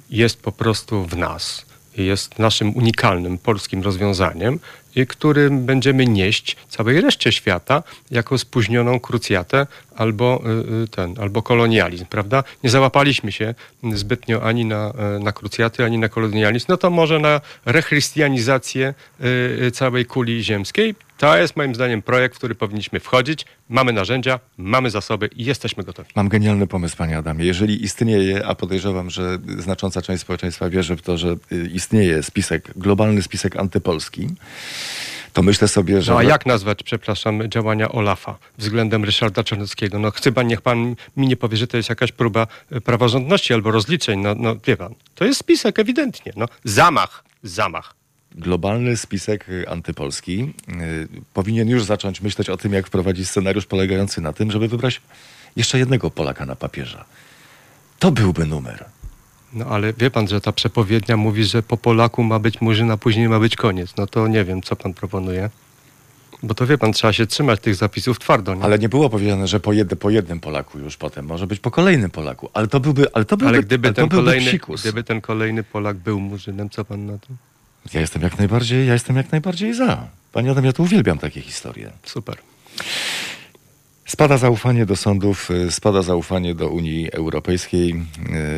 jest 0.09 0.41
po 0.41 0.51
prostu 0.51 1.05
w 1.05 1.17
nas. 1.17 1.65
Jest 1.97 2.39
naszym 2.39 2.75
unikalnym 2.75 3.37
polskim 3.37 3.83
rozwiązaniem, 3.83 4.59
którym 5.07 5.65
będziemy 5.65 6.05
nieść 6.05 6.57
całej 6.69 7.01
reszcie 7.01 7.31
świata 7.31 7.83
jako 8.11 8.37
spóźnioną 8.37 8.99
krucjatę 8.99 9.67
albo 9.95 10.41
y, 10.45 10.83
y, 10.83 10.87
ten, 10.87 11.15
albo 11.19 11.41
kolonializm, 11.41 12.05
prawda? 12.05 12.43
Nie 12.63 12.69
załapaliśmy 12.69 13.31
się 13.31 13.55
zbytnio 13.93 14.43
ani 14.43 14.65
na, 14.65 14.93
e, 14.97 15.19
na 15.19 15.31
krucjaty, 15.31 15.85
ani 15.85 15.97
na 15.97 16.09
kolonializm, 16.09 16.65
no 16.69 16.77
to 16.77 16.89
może 16.89 17.19
na 17.19 17.41
rechrystianizację 17.65 18.93
y, 19.21 19.25
y, 19.63 19.71
całej 19.71 20.05
kuli 20.05 20.43
ziemskiej. 20.43 20.95
To 21.17 21.37
jest 21.37 21.55
moim 21.55 21.75
zdaniem 21.75 22.01
projekt, 22.01 22.35
w 22.35 22.37
który 22.37 22.55
powinniśmy 22.55 22.99
wchodzić. 22.99 23.45
Mamy 23.69 23.93
narzędzia, 23.93 24.39
mamy 24.57 24.89
zasoby 24.89 25.29
i 25.35 25.45
jesteśmy 25.45 25.83
gotowi. 25.83 26.09
Mam 26.15 26.29
genialny 26.29 26.67
pomysł, 26.67 26.97
panie 26.97 27.17
Adamie. 27.17 27.45
Jeżeli 27.45 27.83
istnieje, 27.83 28.45
a 28.45 28.55
podejrzewam, 28.55 29.09
że 29.09 29.37
znacząca 29.57 30.01
część 30.01 30.21
społeczeństwa 30.21 30.69
wierzy 30.69 30.95
w 30.95 31.01
to, 31.01 31.17
że 31.17 31.35
y, 31.51 31.69
istnieje 31.73 32.23
spisek, 32.23 32.71
globalny 32.75 33.21
spisek 33.21 33.55
antypolski, 33.55 34.27
to 35.33 35.43
myślę 35.43 35.67
sobie, 35.67 36.01
że... 36.01 36.11
No 36.11 36.17
a 36.17 36.23
jak 36.23 36.45
nazwać, 36.45 36.83
przepraszam, 36.83 37.49
działania 37.49 37.89
Olafa 37.91 38.37
względem 38.57 39.03
Ryszarda 39.03 39.43
Czarneckiego? 39.43 39.99
No 39.99 40.11
chyba 40.11 40.43
niech 40.43 40.61
pan 40.61 40.95
mi 41.17 41.27
nie 41.27 41.37
powie, 41.37 41.57
że 41.57 41.67
to 41.67 41.77
jest 41.77 41.89
jakaś 41.89 42.11
próba 42.11 42.47
e, 42.71 42.81
praworządności 42.81 43.53
albo 43.53 43.71
rozliczeń. 43.71 44.19
No, 44.19 44.35
no 44.35 44.55
wie 44.65 44.77
pan, 44.77 44.95
to 45.15 45.25
jest 45.25 45.39
spisek 45.39 45.79
ewidentnie. 45.79 46.33
No, 46.35 46.45
zamach, 46.63 47.23
zamach. 47.43 47.93
globalny 48.35 48.97
spisek 48.97 49.49
y, 49.49 49.69
antypolski 49.69 50.53
y, 50.69 51.07
powinien 51.33 51.69
już 51.69 51.83
zacząć 51.83 52.21
myśleć 52.21 52.49
o 52.49 52.57
tym, 52.57 52.73
jak 52.73 52.87
wprowadzić 52.87 53.29
scenariusz 53.29 53.65
polegający 53.65 54.21
na 54.21 54.33
tym, 54.33 54.51
żeby 54.51 54.67
wybrać 54.67 55.01
jeszcze 55.55 55.79
jednego 55.79 56.11
Polaka 56.11 56.45
na 56.45 56.55
papieża. 56.55 57.05
To 57.99 58.11
byłby 58.11 58.45
numer. 58.45 58.85
No 59.55 59.65
ale 59.65 59.93
wie 59.93 60.11
pan, 60.11 60.27
że 60.27 60.41
ta 60.41 60.51
przepowiednia 60.51 61.17
mówi, 61.17 61.45
że 61.45 61.63
po 61.63 61.77
Polaku 61.77 62.23
ma 62.23 62.39
być 62.39 62.61
murzyna, 62.61 62.97
później 62.97 63.29
ma 63.29 63.39
być 63.39 63.55
koniec. 63.55 63.93
No 63.97 64.07
to 64.07 64.27
nie 64.27 64.43
wiem, 64.45 64.61
co 64.61 64.75
pan 64.75 64.93
proponuje. 64.93 65.49
Bo 66.43 66.53
to 66.53 66.67
wie 66.67 66.77
pan, 66.77 66.93
trzeba 66.93 67.13
się 67.13 67.27
trzymać 67.27 67.59
tych 67.59 67.75
zapisów 67.75 68.19
twardo. 68.19 68.55
Nie? 68.55 68.63
Ale 68.63 68.79
nie 68.79 68.89
było 68.89 69.09
powiedziane, 69.09 69.47
że 69.47 69.59
po, 69.59 69.73
jed, 69.73 69.99
po 69.99 70.09
jednym 70.09 70.39
Polaku 70.39 70.79
już 70.79 70.97
potem, 70.97 71.25
może 71.25 71.47
być 71.47 71.59
po 71.59 71.71
kolejnym 71.71 72.11
Polaku. 72.11 72.49
Ale 72.53 72.67
to 72.67 72.79
byłby, 72.79 73.13
ale 73.13 73.25
to 73.25 73.37
byłby, 73.37 73.49
Ale 73.55 73.63
gdyby, 73.63 73.87
ale 73.87 73.95
ten 73.95 74.09
kolejny, 74.09 74.47
psikus. 74.47 74.81
gdyby 74.81 75.03
ten 75.03 75.21
kolejny 75.21 75.63
Polak 75.63 75.97
był 75.97 76.19
murzynem, 76.19 76.69
co 76.69 76.85
pan 76.85 77.05
na 77.05 77.17
to? 77.17 77.27
Ja 77.93 78.01
jestem 78.01 78.21
jak 78.21 78.37
najbardziej, 78.37 78.87
ja 78.87 78.93
jestem 78.93 79.15
jak 79.15 79.31
najbardziej 79.31 79.73
za. 79.73 80.07
Panie 80.31 80.51
Adam, 80.51 80.65
ja 80.65 80.73
tu 80.73 80.83
uwielbiam 80.83 81.17
takie 81.17 81.41
historie. 81.41 81.91
Super. 82.03 82.35
Spada 84.05 84.37
zaufanie 84.37 84.85
do 84.85 84.95
sądów, 84.95 85.51
y, 85.51 85.71
spada 85.71 86.01
zaufanie 86.01 86.55
do 86.55 86.69
Unii 86.69 87.11
Europejskiej. 87.11 88.05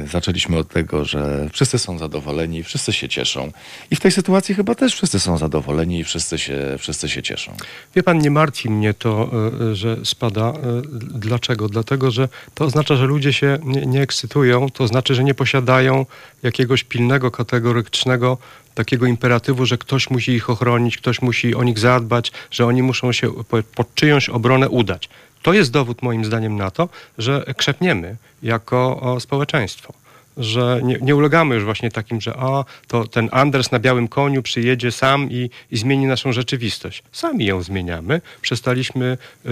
Y, 0.03 0.07
Zaczęliśmy 0.07 0.57
od 0.57 0.67
tego, 0.67 1.05
że 1.05 1.49
wszyscy 1.53 1.79
są 1.79 1.97
zadowoleni, 1.97 2.63
wszyscy 2.63 2.93
się 2.93 3.09
cieszą. 3.09 3.51
I 3.91 3.95
w 3.95 3.99
tej 3.99 4.11
sytuacji 4.11 4.55
chyba 4.55 4.75
też 4.75 4.93
wszyscy 4.93 5.19
są 5.19 5.37
zadowoleni 5.37 5.99
i 5.99 6.03
wszyscy 6.03 6.39
się, 6.39 6.75
wszyscy 6.77 7.09
się 7.09 7.23
cieszą. 7.23 7.51
Wie 7.95 8.03
pan, 8.03 8.19
nie 8.19 8.31
martwi 8.31 8.69
mnie 8.69 8.93
to, 8.93 9.29
y, 9.71 9.75
że 9.75 10.05
spada. 10.05 10.53
Dlaczego? 11.01 11.69
Dlatego, 11.69 12.11
że 12.11 12.29
to 12.53 12.65
oznacza, 12.65 12.95
że 12.95 13.05
ludzie 13.05 13.33
się 13.33 13.57
nie, 13.63 13.85
nie 13.85 14.01
ekscytują, 14.01 14.69
to 14.69 14.87
znaczy, 14.87 15.15
że 15.15 15.23
nie 15.23 15.33
posiadają 15.33 16.05
jakiegoś 16.43 16.83
pilnego, 16.83 17.31
kategorycznego 17.31 18.37
takiego 18.77 19.05
imperatywu, 19.05 19.65
że 19.65 19.77
ktoś 19.77 20.09
musi 20.09 20.31
ich 20.31 20.49
ochronić, 20.49 20.97
ktoś 20.97 21.21
musi 21.21 21.55
o 21.55 21.63
nich 21.63 21.79
zadbać, 21.79 22.31
że 22.51 22.65
oni 22.65 22.83
muszą 22.83 23.11
się 23.11 23.31
po- 23.49 23.63
pod 23.75 23.95
czyjąś 23.95 24.29
obronę 24.29 24.69
udać. 24.69 25.09
To 25.41 25.53
jest 25.53 25.71
dowód 25.71 26.01
moim 26.01 26.25
zdaniem 26.25 26.55
na 26.55 26.71
to, 26.71 26.89
że 27.17 27.45
krzepniemy 27.57 28.15
jako 28.43 29.17
społeczeństwo. 29.19 29.93
Że 30.37 30.81
nie, 30.83 30.97
nie 31.01 31.15
ulegamy 31.15 31.55
już 31.55 31.63
właśnie 31.63 31.91
takim, 31.91 32.21
że 32.21 32.33
a, 32.37 32.65
to 32.87 33.07
ten 33.07 33.29
Anders 33.31 33.71
na 33.71 33.79
białym 33.79 34.07
koniu 34.07 34.41
przyjedzie 34.43 34.91
sam 34.91 35.31
i, 35.31 35.49
i 35.71 35.77
zmieni 35.77 36.05
naszą 36.05 36.31
rzeczywistość. 36.33 37.03
Sami 37.11 37.45
ją 37.45 37.61
zmieniamy. 37.61 38.21
Przestaliśmy 38.41 39.17
y, 39.45 39.49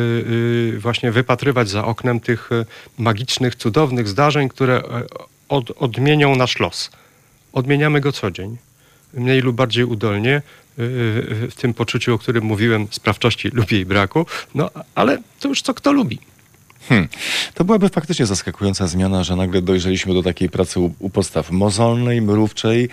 y, 0.75 0.79
właśnie 0.79 1.11
wypatrywać 1.11 1.69
za 1.69 1.85
oknem 1.85 2.19
tych 2.19 2.51
y, 2.51 2.65
magicznych, 2.97 3.55
cudownych 3.55 4.07
zdarzeń, 4.07 4.49
które 4.49 4.75
e, 4.75 4.81
od, 5.49 5.71
odmienią 5.77 6.35
nasz 6.35 6.59
los. 6.59 6.91
Odmieniamy 7.53 8.01
go 8.01 8.11
co 8.11 8.31
dzień. 8.31 8.57
Mniej 9.15 9.41
lub 9.41 9.55
bardziej 9.55 9.83
udolnie, 9.83 10.41
y, 10.79 10.81
y, 10.81 11.51
w 11.51 11.55
tym 11.55 11.73
poczuciu, 11.73 12.13
o 12.13 12.17
którym 12.17 12.43
mówiłem, 12.43 12.87
sprawczości 12.91 13.49
lub 13.49 13.71
jej 13.71 13.85
braku. 13.85 14.25
No, 14.55 14.69
ale 14.95 15.17
to 15.39 15.47
już 15.47 15.61
co 15.61 15.73
kto 15.73 15.91
lubi. 15.91 16.19
Hmm. 16.89 17.07
To 17.53 17.63
byłaby 17.63 17.89
faktycznie 17.89 18.25
zaskakująca 18.25 18.87
zmiana, 18.87 19.23
że 19.23 19.35
nagle 19.35 19.61
dojrzeliśmy 19.61 20.13
do 20.13 20.23
takiej 20.23 20.49
pracy 20.49 20.79
u, 20.79 20.93
u 20.99 21.09
podstaw 21.09 21.51
mozolnej, 21.51 22.21
mrówczej, 22.21 22.89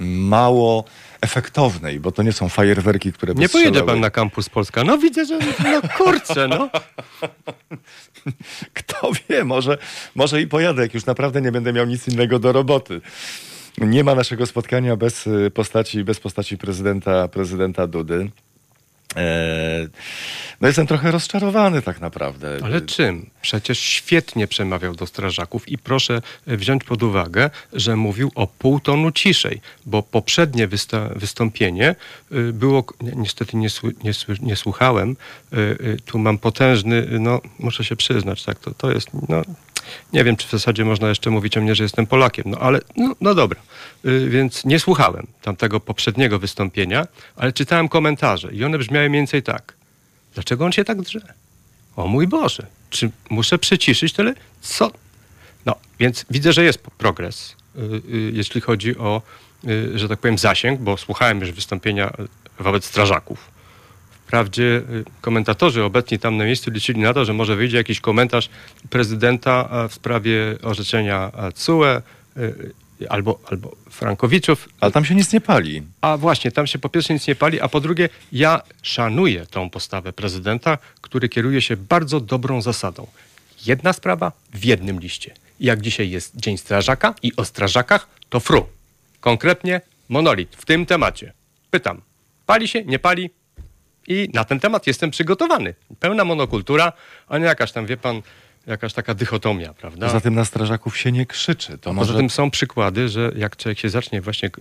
mało 0.00 0.84
efektownej, 1.20 2.00
bo 2.00 2.12
to 2.12 2.22
nie 2.22 2.32
są 2.32 2.48
fajerwerki, 2.48 3.12
które 3.12 3.34
by 3.34 3.40
Nie 3.40 3.48
pojedzie 3.48 3.68
strzelały. 3.68 3.92
pan 3.92 4.00
na 4.00 4.10
kampus 4.10 4.48
Polska. 4.48 4.84
No 4.84 4.98
widzę, 4.98 5.26
że 5.26 5.38
no 5.64 5.80
kurczę, 5.98 6.48
no. 6.48 6.70
Kto 8.74 9.10
wie, 9.28 9.44
może, 9.44 9.78
może 10.14 10.42
i 10.42 10.46
pojadę, 10.46 10.82
jak 10.82 10.94
już 10.94 11.06
naprawdę 11.06 11.40
nie 11.40 11.52
będę 11.52 11.72
miał 11.72 11.86
nic 11.86 12.08
innego 12.08 12.38
do 12.38 12.52
roboty. 12.52 13.00
Nie 13.78 14.04
ma 14.04 14.14
naszego 14.14 14.46
spotkania 14.46 14.96
bez 14.96 15.26
y, 15.26 15.50
postaci, 15.54 16.04
bez 16.04 16.20
postaci 16.20 16.58
prezydenta, 16.58 17.28
prezydenta 17.28 17.86
Dudy. 17.86 18.30
Eee, 19.16 19.88
no 20.60 20.68
jestem 20.68 20.86
trochę 20.86 21.10
rozczarowany 21.10 21.82
tak 21.82 22.00
naprawdę. 22.00 22.58
Ale 22.62 22.80
czym? 22.80 23.30
Przecież 23.42 23.78
świetnie 23.78 24.46
przemawiał 24.46 24.94
do 24.94 25.06
strażaków 25.06 25.68
i 25.68 25.78
proszę 25.78 26.22
e, 26.46 26.56
wziąć 26.56 26.84
pod 26.84 27.02
uwagę, 27.02 27.50
że 27.72 27.96
mówił 27.96 28.30
o 28.34 28.46
pół 28.46 28.80
tonu 28.80 29.12
ciszej, 29.12 29.60
bo 29.86 30.02
poprzednie 30.02 30.68
wystąpienie 31.16 31.94
y, 32.32 32.52
było, 32.52 32.84
ni- 33.00 33.16
niestety 33.16 33.56
nie, 33.56 33.68
nie, 34.04 34.12
nie 34.42 34.56
słuchałem, 34.56 35.16
tu 36.04 36.18
mam 36.18 36.38
potężny, 36.38 37.06
no 37.20 37.40
muszę 37.58 37.84
się 37.84 37.96
przyznać, 37.96 38.44
tak, 38.44 38.58
to, 38.58 38.74
to 38.74 38.90
jest, 38.92 39.08
no 39.28 39.42
nie 40.12 40.24
wiem, 40.24 40.36
czy 40.36 40.48
w 40.48 40.50
zasadzie 40.50 40.84
można 40.84 41.08
jeszcze 41.08 41.30
mówić 41.30 41.56
o 41.56 41.60
mnie, 41.60 41.74
że 41.74 41.82
jestem 41.82 42.06
Polakiem, 42.06 42.44
no 42.46 42.58
ale 42.58 42.80
no, 42.96 43.14
no 43.20 43.34
dobra. 43.34 43.60
Y, 44.04 44.28
Więc 44.28 44.64
nie 44.64 44.78
słuchałem 44.78 45.26
tamtego 45.42 45.80
poprzedniego 45.80 46.38
wystąpienia, 46.38 47.06
ale 47.36 47.52
czytałem 47.52 47.88
komentarze 47.88 48.52
i 48.52 48.64
one 48.64 48.78
brzmiały 48.78 49.08
mniej 49.08 49.20
więcej 49.20 49.42
tak. 49.42 49.72
Dlaczego 50.34 50.64
on 50.64 50.72
się 50.72 50.84
tak 50.84 51.02
drze? 51.02 51.20
O 51.96 52.06
mój 52.06 52.26
Boże, 52.26 52.66
czy 52.90 53.10
muszę 53.30 53.58
przyciszyć 53.58 54.12
tyle? 54.12 54.34
Co? 54.60 54.90
No, 55.66 55.74
więc 55.98 56.24
widzę, 56.30 56.52
że 56.52 56.64
jest 56.64 56.78
progres, 56.78 57.56
y, 57.76 57.80
y, 58.14 58.30
jeśli 58.34 58.60
chodzi 58.60 58.98
o, 58.98 59.22
że 59.94 60.08
tak 60.08 60.18
powiem, 60.18 60.38
zasięg, 60.38 60.80
bo 60.80 60.96
słuchałem 60.96 61.40
już 61.40 61.52
wystąpienia 61.52 62.12
wobec 62.58 62.84
strażaków. 62.84 63.50
Wprawdzie 64.30 64.62
y, 64.62 65.04
komentatorzy 65.20 65.84
obecni 65.84 66.18
tam 66.18 66.36
na 66.36 66.44
miejscu 66.44 66.70
liczyli 66.70 67.00
na 67.00 67.14
to, 67.14 67.24
że 67.24 67.32
może 67.32 67.56
wyjdzie 67.56 67.76
jakiś 67.76 68.00
komentarz 68.00 68.48
prezydenta 68.90 69.88
w 69.88 69.94
sprawie 69.94 70.34
orzeczenia 70.62 71.32
CUE 71.54 71.84
y, 71.84 72.42
y, 73.02 73.10
albo, 73.10 73.38
albo 73.50 73.76
Frankowiczów. 73.90 74.68
Ale 74.80 74.92
tam 74.92 75.04
się 75.04 75.14
nic 75.14 75.32
nie 75.32 75.40
pali. 75.40 75.82
A 76.00 76.16
właśnie, 76.16 76.52
tam 76.52 76.66
się 76.66 76.78
po 76.78 76.88
pierwsze 76.88 77.14
nic 77.14 77.26
nie 77.26 77.34
pali, 77.34 77.60
a 77.60 77.68
po 77.68 77.80
drugie, 77.80 78.08
ja 78.32 78.62
szanuję 78.82 79.46
tą 79.46 79.70
postawę 79.70 80.12
prezydenta, 80.12 80.78
który 81.00 81.28
kieruje 81.28 81.62
się 81.62 81.76
bardzo 81.76 82.20
dobrą 82.20 82.62
zasadą. 82.62 83.06
Jedna 83.66 83.92
sprawa 83.92 84.32
w 84.54 84.64
jednym 84.64 85.00
liście. 85.00 85.34
Jak 85.60 85.80
dzisiaj 85.80 86.10
jest 86.10 86.36
Dzień 86.36 86.58
Strażaka 86.58 87.14
i 87.22 87.36
o 87.36 87.44
strażakach, 87.44 88.08
to 88.28 88.40
fru. 88.40 88.66
Konkretnie 89.20 89.80
monolit 90.08 90.56
w 90.56 90.64
tym 90.64 90.86
temacie. 90.86 91.32
Pytam, 91.70 92.00
pali 92.46 92.68
się, 92.68 92.84
nie 92.84 92.98
pali? 92.98 93.39
I 94.10 94.28
na 94.34 94.44
ten 94.44 94.60
temat 94.60 94.86
jestem 94.86 95.10
przygotowany. 95.10 95.74
Pełna 96.00 96.24
monokultura, 96.24 96.92
a 97.28 97.38
nie 97.38 97.44
jakaś 97.44 97.72
tam, 97.72 97.86
wie 97.86 97.96
pan, 97.96 98.22
jakaś 98.66 98.92
taka 98.92 99.14
dychotomia, 99.14 99.74
prawda? 99.74 100.06
Poza 100.06 100.20
tym 100.20 100.34
na 100.34 100.44
strażaków 100.44 100.98
się 100.98 101.12
nie 101.12 101.26
krzyczy. 101.26 101.78
To 101.78 101.92
może 101.92 102.06
Poza 102.06 102.18
tym 102.18 102.30
są 102.30 102.50
przykłady, 102.50 103.08
że 103.08 103.32
jak 103.36 103.56
człowiek 103.56 103.78
się 103.78 103.88
zacznie 103.88 104.20
właśnie 104.20 104.48
e, 104.48 104.52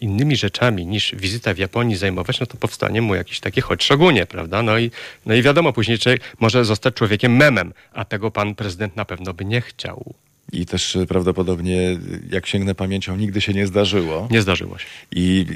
innymi 0.00 0.36
rzeczami 0.36 0.86
niż 0.86 1.14
wizyta 1.14 1.54
w 1.54 1.58
Japonii 1.58 1.96
zajmować, 1.96 2.40
no 2.40 2.46
to 2.46 2.56
powstanie 2.56 3.02
mu 3.02 3.14
jakiś 3.14 3.40
taki 3.40 3.60
choć 3.60 3.84
szogunie, 3.84 4.26
prawda? 4.26 4.62
No 4.62 4.78
i, 4.78 4.90
no 5.26 5.34
i 5.34 5.42
wiadomo, 5.42 5.72
później 5.72 5.98
człowiek 5.98 6.22
może 6.38 6.64
zostać 6.64 6.94
człowiekiem 6.94 7.36
memem, 7.36 7.72
a 7.92 8.04
tego 8.04 8.30
pan 8.30 8.54
prezydent 8.54 8.96
na 8.96 9.04
pewno 9.04 9.34
by 9.34 9.44
nie 9.44 9.60
chciał. 9.60 10.14
I 10.52 10.66
też 10.66 10.96
y, 10.96 11.06
prawdopodobnie, 11.06 11.98
jak 12.30 12.46
sięgnę 12.46 12.74
pamięcią, 12.74 13.16
nigdy 13.16 13.40
się 13.40 13.52
nie 13.52 13.66
zdarzyło. 13.66 14.28
Nie 14.30 14.42
zdarzyło 14.42 14.78
się. 14.78 14.86
I, 15.12 15.46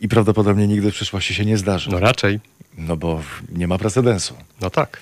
I 0.00 0.08
prawdopodobnie 0.08 0.66
nigdy 0.66 0.90
w 0.90 0.94
przyszłości 0.94 1.34
się 1.34 1.44
nie 1.44 1.56
zdarzy. 1.56 1.90
No 1.90 2.00
raczej. 2.00 2.40
No 2.78 2.96
bo 2.96 3.22
nie 3.52 3.68
ma 3.68 3.78
precedensu. 3.78 4.34
No 4.60 4.70
tak. 4.70 5.00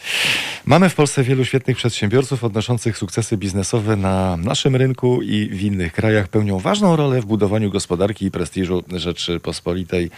Mamy 0.66 0.88
w 0.88 0.94
Polsce 0.94 1.22
wielu 1.22 1.44
świetnych 1.44 1.76
przedsiębiorców 1.76 2.44
odnoszących 2.44 2.98
sukcesy 2.98 3.36
biznesowe 3.36 3.96
na 3.96 4.36
naszym 4.36 4.76
rynku 4.76 5.22
i 5.22 5.48
w 5.48 5.62
innych 5.62 5.92
krajach. 5.92 6.28
Pełnią 6.28 6.58
ważną 6.58 6.96
rolę 6.96 7.20
w 7.20 7.26
budowaniu 7.26 7.70
gospodarki 7.70 8.26
i 8.26 8.30
prestiżu 8.30 8.84
Rzeczypospolitej. 8.92 10.10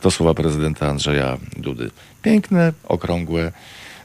To 0.00 0.10
słowa 0.10 0.34
prezydenta 0.34 0.88
Andrzeja 0.88 1.38
Dudy. 1.56 1.90
Piękne, 2.22 2.72
okrągłe 2.84 3.52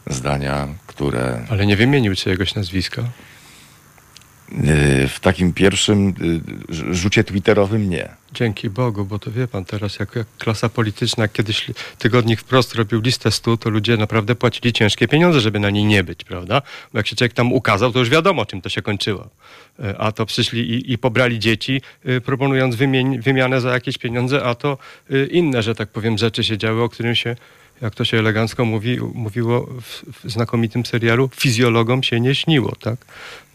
zdania, 0.07 0.67
które 0.87 1.45
Ale 1.49 1.65
nie 1.65 1.75
wymienił 1.75 2.15
czyjegoś 2.15 2.55
nazwiska. 2.55 3.03
Y, 4.51 5.07
w 5.07 5.19
takim 5.19 5.53
pierwszym 5.53 6.07
y, 6.09 6.13
rz- 6.73 6.93
rzucie 6.93 7.23
twitterowym 7.23 7.89
nie. 7.89 8.09
Dzięki 8.33 8.69
Bogu, 8.69 9.05
bo 9.05 9.19
to 9.19 9.31
wie 9.31 9.47
pan 9.47 9.65
teraz, 9.65 9.99
jak, 9.99 10.15
jak 10.15 10.27
klasa 10.37 10.69
polityczna 10.69 11.27
kiedyś 11.27 11.65
tygodnik 11.99 12.39
wprost 12.39 12.75
robił 12.75 13.01
listę 13.01 13.31
100, 13.31 13.57
to 13.57 13.69
ludzie 13.69 13.97
naprawdę 13.97 14.35
płacili 14.35 14.73
ciężkie 14.73 15.07
pieniądze, 15.07 15.41
żeby 15.41 15.59
na 15.59 15.69
niej 15.69 15.85
nie 15.85 16.03
być, 16.03 16.23
prawda? 16.23 16.61
Bo 16.93 16.99
jak 16.99 17.07
się 17.07 17.15
człowiek 17.15 17.33
tam 17.33 17.53
ukazał, 17.53 17.91
to 17.91 17.99
już 17.99 18.09
wiadomo, 18.09 18.45
czym 18.45 18.61
to 18.61 18.69
się 18.69 18.81
kończyło. 18.81 19.29
E, 19.79 19.97
A 19.97 20.11
to 20.11 20.25
przyszli 20.25 20.71
i, 20.73 20.91
i 20.93 20.97
pobrali 20.97 21.39
dzieci, 21.39 21.81
y, 22.09 22.21
proponując 22.21 22.75
wymianę 23.19 23.61
za 23.61 23.69
jakieś 23.73 23.97
pieniądze, 23.97 24.43
a 24.43 24.55
to 24.55 24.77
y, 25.11 25.27
inne, 25.31 25.63
że 25.63 25.75
tak 25.75 25.89
powiem, 25.89 26.17
rzeczy 26.17 26.43
się 26.43 26.57
działy, 26.57 26.81
o 26.81 26.89
którym 26.89 27.15
się 27.15 27.35
jak 27.81 27.95
to 27.95 28.05
się 28.05 28.17
elegancko 28.19 28.65
mówi, 28.65 28.97
mówiło 29.13 29.67
w, 29.81 30.03
w 30.23 30.31
znakomitym 30.31 30.85
serialu, 30.85 31.29
fizjologom 31.35 32.03
się 32.03 32.19
nie 32.19 32.35
śniło, 32.35 32.75
tak? 32.79 32.95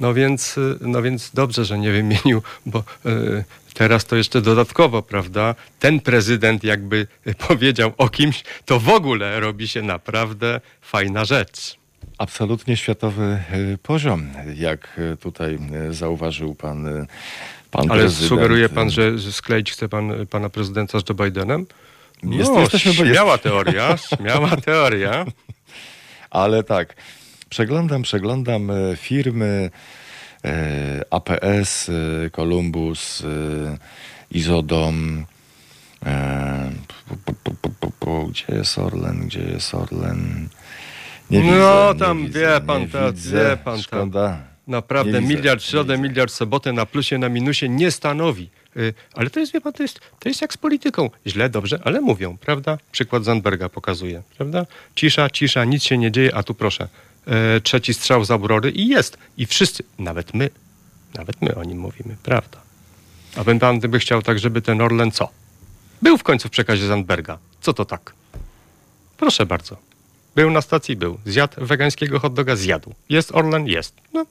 No 0.01 0.15
więc, 0.15 0.59
y, 0.59 0.79
no 0.81 1.03
więc 1.03 1.31
dobrze, 1.35 1.65
że 1.65 1.79
nie 1.79 1.93
wymienił, 1.93 2.43
bo 2.67 2.79
y, 3.07 3.45
teraz 3.75 4.05
to 4.05 4.17
jeszcze 4.17 4.41
dodatkowo, 4.43 5.03
prawda? 5.03 5.55
Ten 5.79 6.01
prezydent 6.01 6.65
jakby 6.65 7.07
powiedział 7.49 7.93
o 7.99 8.09
kimś, 8.09 8.45
to 8.65 8.81
w 8.81 8.89
ogóle 8.89 9.41
robi 9.41 9.69
się 9.69 9.83
naprawdę 9.83 10.61
fajna 10.81 11.25
rzecz. 11.25 11.77
Absolutnie 12.19 12.77
światowy 12.77 13.39
y, 13.75 13.79
poziom, 13.83 14.31
jak 14.57 14.99
y, 15.13 15.17
tutaj 15.17 15.59
y, 15.91 15.95
zauważył 15.95 16.55
pan, 16.55 16.87
y, 16.87 17.07
pan 17.71 17.91
Ale 17.91 18.01
prezydent. 18.01 18.29
sugeruje 18.29 18.69
pan, 18.69 18.91
że 18.91 19.19
skleić 19.33 19.73
chce 19.73 19.89
pan 19.89 20.11
y, 20.11 20.27
pana 20.27 20.49
prezydenta 20.49 21.01
z 21.01 21.03
Joe 21.09 21.15
Bidenem? 21.25 21.67
Jest- 22.23 22.51
no, 22.53 22.61
jesteśmy- 22.61 22.93
jest- 22.93 23.05
śmiała 23.15 23.39
teoria, 23.39 23.97
śmiała 23.97 24.57
teoria. 24.57 25.25
Ale 26.31 26.63
tak, 26.65 26.95
przeglądam, 27.49 28.03
przeglądam 28.03 28.71
e, 28.71 28.97
firmy 28.97 29.71
e, 30.45 31.03
APS, 31.11 31.91
Columbus, 32.33 33.23
Izodom. 34.31 35.27
Gdzie 38.31 38.45
jest 38.55 38.79
Orlen? 38.79 39.27
Gdzie 39.27 39.41
jest 39.41 39.75
Orlen? 39.75 40.49
Nie 41.31 41.41
No, 41.41 41.93
widzę, 41.93 42.05
tam 42.05 42.19
nie 42.19 42.25
wie 42.25 42.29
widzę, 42.29 42.61
pan, 42.67 42.89
ta- 42.89 43.13
widzę. 43.13 43.51
wie 43.51 43.57
pan. 43.57 44.11
Naprawdę 44.67 45.21
widzę, 45.21 45.35
miliard 45.35 45.63
środę, 45.63 45.97
widzę. 45.97 46.09
miliard 46.09 46.31
w 46.33 46.35
sobotę 46.35 46.73
na 46.73 46.87
plusie, 46.87 47.19
na 47.19 47.29
minusie 47.29 47.69
nie 47.69 47.91
stanowi. 47.91 48.51
Y, 48.77 48.95
Ale 49.15 49.31
to 49.31 49.41
jest, 49.41 49.53
wie 49.53 49.61
pan, 49.61 49.73
to 49.73 49.83
jest, 49.83 50.01
to 50.19 50.29
jest 50.29 50.43
jak 50.43 50.53
z 50.53 50.57
polityką. 50.57 51.11
Źle, 51.27 51.49
dobrze, 51.49 51.81
ale 51.85 52.01
mówią, 52.01 52.37
prawda? 52.37 52.79
Przykład 52.93 53.25
Zandberga 53.25 53.69
pokazuje, 53.69 54.23
prawda? 54.37 54.67
Cisza, 54.95 55.31
cisza, 55.31 55.65
nic 55.65 55.83
się 55.85 55.99
nie 55.99 56.13
dzieje, 56.13 56.35
a 56.35 56.43
tu 56.43 56.55
proszę. 56.55 56.89
E, 57.27 57.61
trzeci 57.61 57.95
strzał 57.95 58.25
z 58.25 58.31
Aurory 58.31 58.71
i 58.71 58.89
jest. 58.89 59.19
I 59.37 59.47
wszyscy, 59.47 59.83
nawet 59.99 60.35
my, 60.35 60.51
nawet 61.15 61.43
my 61.43 61.55
o 61.55 61.65
nim 61.65 61.79
mówimy, 61.79 62.17
prawda? 62.23 62.61
A 63.37 63.45
bym 63.45 63.59
pan 63.59 63.79
gdyby 63.79 63.99
chciał 63.99 64.23
tak, 64.23 64.39
żeby 64.39 64.63
ten 64.63 64.81
Orlen 64.81 65.11
co? 65.11 65.29
Był 66.03 66.19
w 66.19 66.23
końcu 66.23 66.49
w 66.49 66.51
przekazie 66.51 66.87
Zandberga. 66.87 67.39
Co 67.61 67.73
to 67.73 67.85
tak? 67.85 68.13
Proszę 69.17 69.47
bardzo. 69.47 69.77
Był 70.35 70.51
na 70.51 70.61
stacji, 70.61 70.97
był. 70.97 71.19
Zjadł 71.27 71.67
wegańskiego 71.67 72.21
hot 72.21 72.35
doga, 72.35 72.57
zjadł. 72.57 72.95
Jest 73.09 73.35
Orlen? 73.35 73.67
Jest. 73.67 73.95
No, 74.13 74.27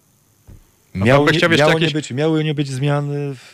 Nie, 0.95 1.05
miało 1.05 1.25
jakieś- 1.25 1.41
nie 1.81 1.89
być, 1.89 2.11
miały 2.11 2.43
nie 2.43 2.53
być 2.53 2.67
zmiany 2.67 3.35
w, 3.35 3.51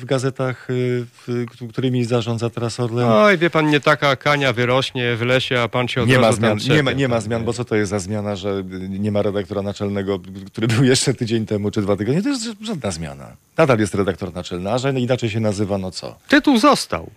w 0.00 0.04
gazetach, 0.04 0.70
y, 0.70 1.06
w, 1.26 1.46
którymi 1.72 2.04
zarządza 2.04 2.50
teraz 2.50 2.80
Orlen? 2.80 3.08
Oj, 3.08 3.38
wie 3.38 3.50
pan, 3.50 3.70
nie 3.70 3.80
taka 3.80 4.16
kania 4.16 4.52
wyrośnie 4.52 5.16
w 5.16 5.22
lesie, 5.22 5.60
a 5.60 5.68
pan 5.68 5.88
się 5.88 6.02
od 6.02 6.08
Nie 6.08 6.18
ma, 6.18 6.32
zmian, 6.32 6.58
nie, 6.68 6.82
ma, 6.82 6.92
nie 6.92 7.08
ma 7.08 7.20
zmian, 7.20 7.44
bo 7.44 7.52
co 7.52 7.64
to 7.64 7.76
jest 7.76 7.90
za 7.90 7.98
zmiana, 7.98 8.36
że 8.36 8.64
nie 8.88 9.12
ma 9.12 9.22
redaktora 9.22 9.62
naczelnego, 9.62 10.20
który 10.46 10.68
był 10.68 10.84
jeszcze 10.84 11.14
tydzień 11.14 11.46
temu 11.46 11.70
czy 11.70 11.82
dwa 11.82 11.96
tygodnie? 11.96 12.22
To 12.22 12.28
jest 12.28 12.48
żadna 12.60 12.90
zmiana. 12.90 13.36
Nadal 13.56 13.78
jest 13.78 13.94
redaktor 13.94 14.34
naczelny, 14.34 14.70
a 14.72 14.78
że 14.78 14.92
inaczej 15.00 15.30
się 15.30 15.40
nazywa, 15.40 15.78
no 15.78 15.90
co? 15.90 16.18
Tytuł 16.28 16.58
został. 16.58 17.10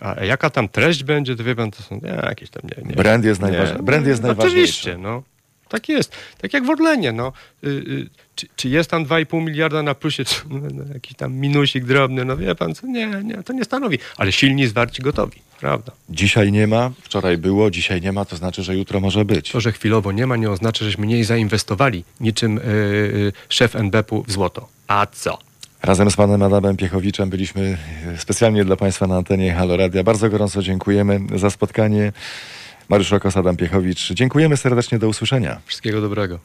A 0.00 0.24
jaka 0.24 0.50
tam 0.50 0.68
treść 0.68 1.04
będzie, 1.04 1.36
to 1.36 1.44
wie 1.44 1.54
pan, 1.56 1.70
to 1.70 1.82
są 1.82 2.00
nie, 2.02 2.22
jakieś 2.22 2.50
tam... 2.50 2.62
Nie, 2.76 2.84
nie. 2.84 2.94
Brand 2.94 3.24
jest, 3.24 3.40
najważniejszy. 3.40 3.82
Brand 3.82 4.06
jest 4.06 4.22
najważniejszy. 4.22 4.56
Oczywiście, 4.58 4.98
no. 4.98 5.22
Tak 5.68 5.88
jest. 5.88 6.12
Tak 6.40 6.52
jak 6.54 6.64
w 6.64 6.70
Orlenie, 6.70 7.12
no. 7.12 7.32
Czy, 8.40 8.46
czy 8.56 8.68
jest 8.68 8.90
tam 8.90 9.04
2,5 9.04 9.44
miliarda 9.44 9.82
na 9.82 9.94
plusie, 9.94 10.24
czy 10.30 10.40
no, 10.50 10.60
no, 10.74 10.94
jakiś 10.94 11.16
tam 11.16 11.34
minusik 11.34 11.84
drobny, 11.84 12.24
no 12.24 12.36
wie 12.36 12.54
pan, 12.54 12.74
co? 12.74 12.86
Nie, 12.86 13.06
nie, 13.06 13.42
to 13.42 13.52
nie 13.52 13.64
stanowi. 13.64 13.98
Ale 14.16 14.32
silni, 14.32 14.66
zwarci, 14.66 15.02
gotowi, 15.02 15.40
prawda. 15.60 15.92
Dzisiaj 16.10 16.52
nie 16.52 16.66
ma, 16.66 16.90
wczoraj 17.02 17.38
było, 17.38 17.70
dzisiaj 17.70 18.00
nie 18.00 18.12
ma, 18.12 18.24
to 18.24 18.36
znaczy, 18.36 18.62
że 18.62 18.76
jutro 18.76 19.00
może 19.00 19.24
być. 19.24 19.50
To, 19.52 19.60
że 19.60 19.72
chwilowo 19.72 20.12
nie 20.12 20.26
ma, 20.26 20.36
nie 20.36 20.50
oznacza, 20.50 20.84
żeśmy 20.84 21.06
mniej 21.06 21.24
zainwestowali 21.24 22.04
niczym 22.20 22.58
y, 22.58 22.62
y, 22.62 23.32
szef 23.48 23.76
NBP-u 23.76 24.22
w 24.22 24.32
złoto. 24.32 24.68
A 24.88 25.06
co? 25.06 25.38
Razem 25.82 26.10
z 26.10 26.16
panem 26.16 26.42
Adamem 26.42 26.76
Piechowiczem 26.76 27.30
byliśmy 27.30 27.78
e, 28.06 28.18
specjalnie 28.18 28.64
dla 28.64 28.76
państwa 28.76 29.06
na 29.06 29.16
antenie 29.16 29.54
Halo 29.54 29.76
Radia. 29.76 30.04
Bardzo 30.04 30.30
gorąco 30.30 30.62
dziękujemy 30.62 31.20
za 31.34 31.50
spotkanie. 31.50 32.12
Mariusz 32.88 33.10
Rokos, 33.10 33.36
Adam 33.36 33.56
Piechowicz. 33.56 34.12
Dziękujemy 34.12 34.56
serdecznie, 34.56 34.98
do 34.98 35.08
usłyszenia. 35.08 35.60
Wszystkiego 35.66 36.00
dobrego. 36.00 36.38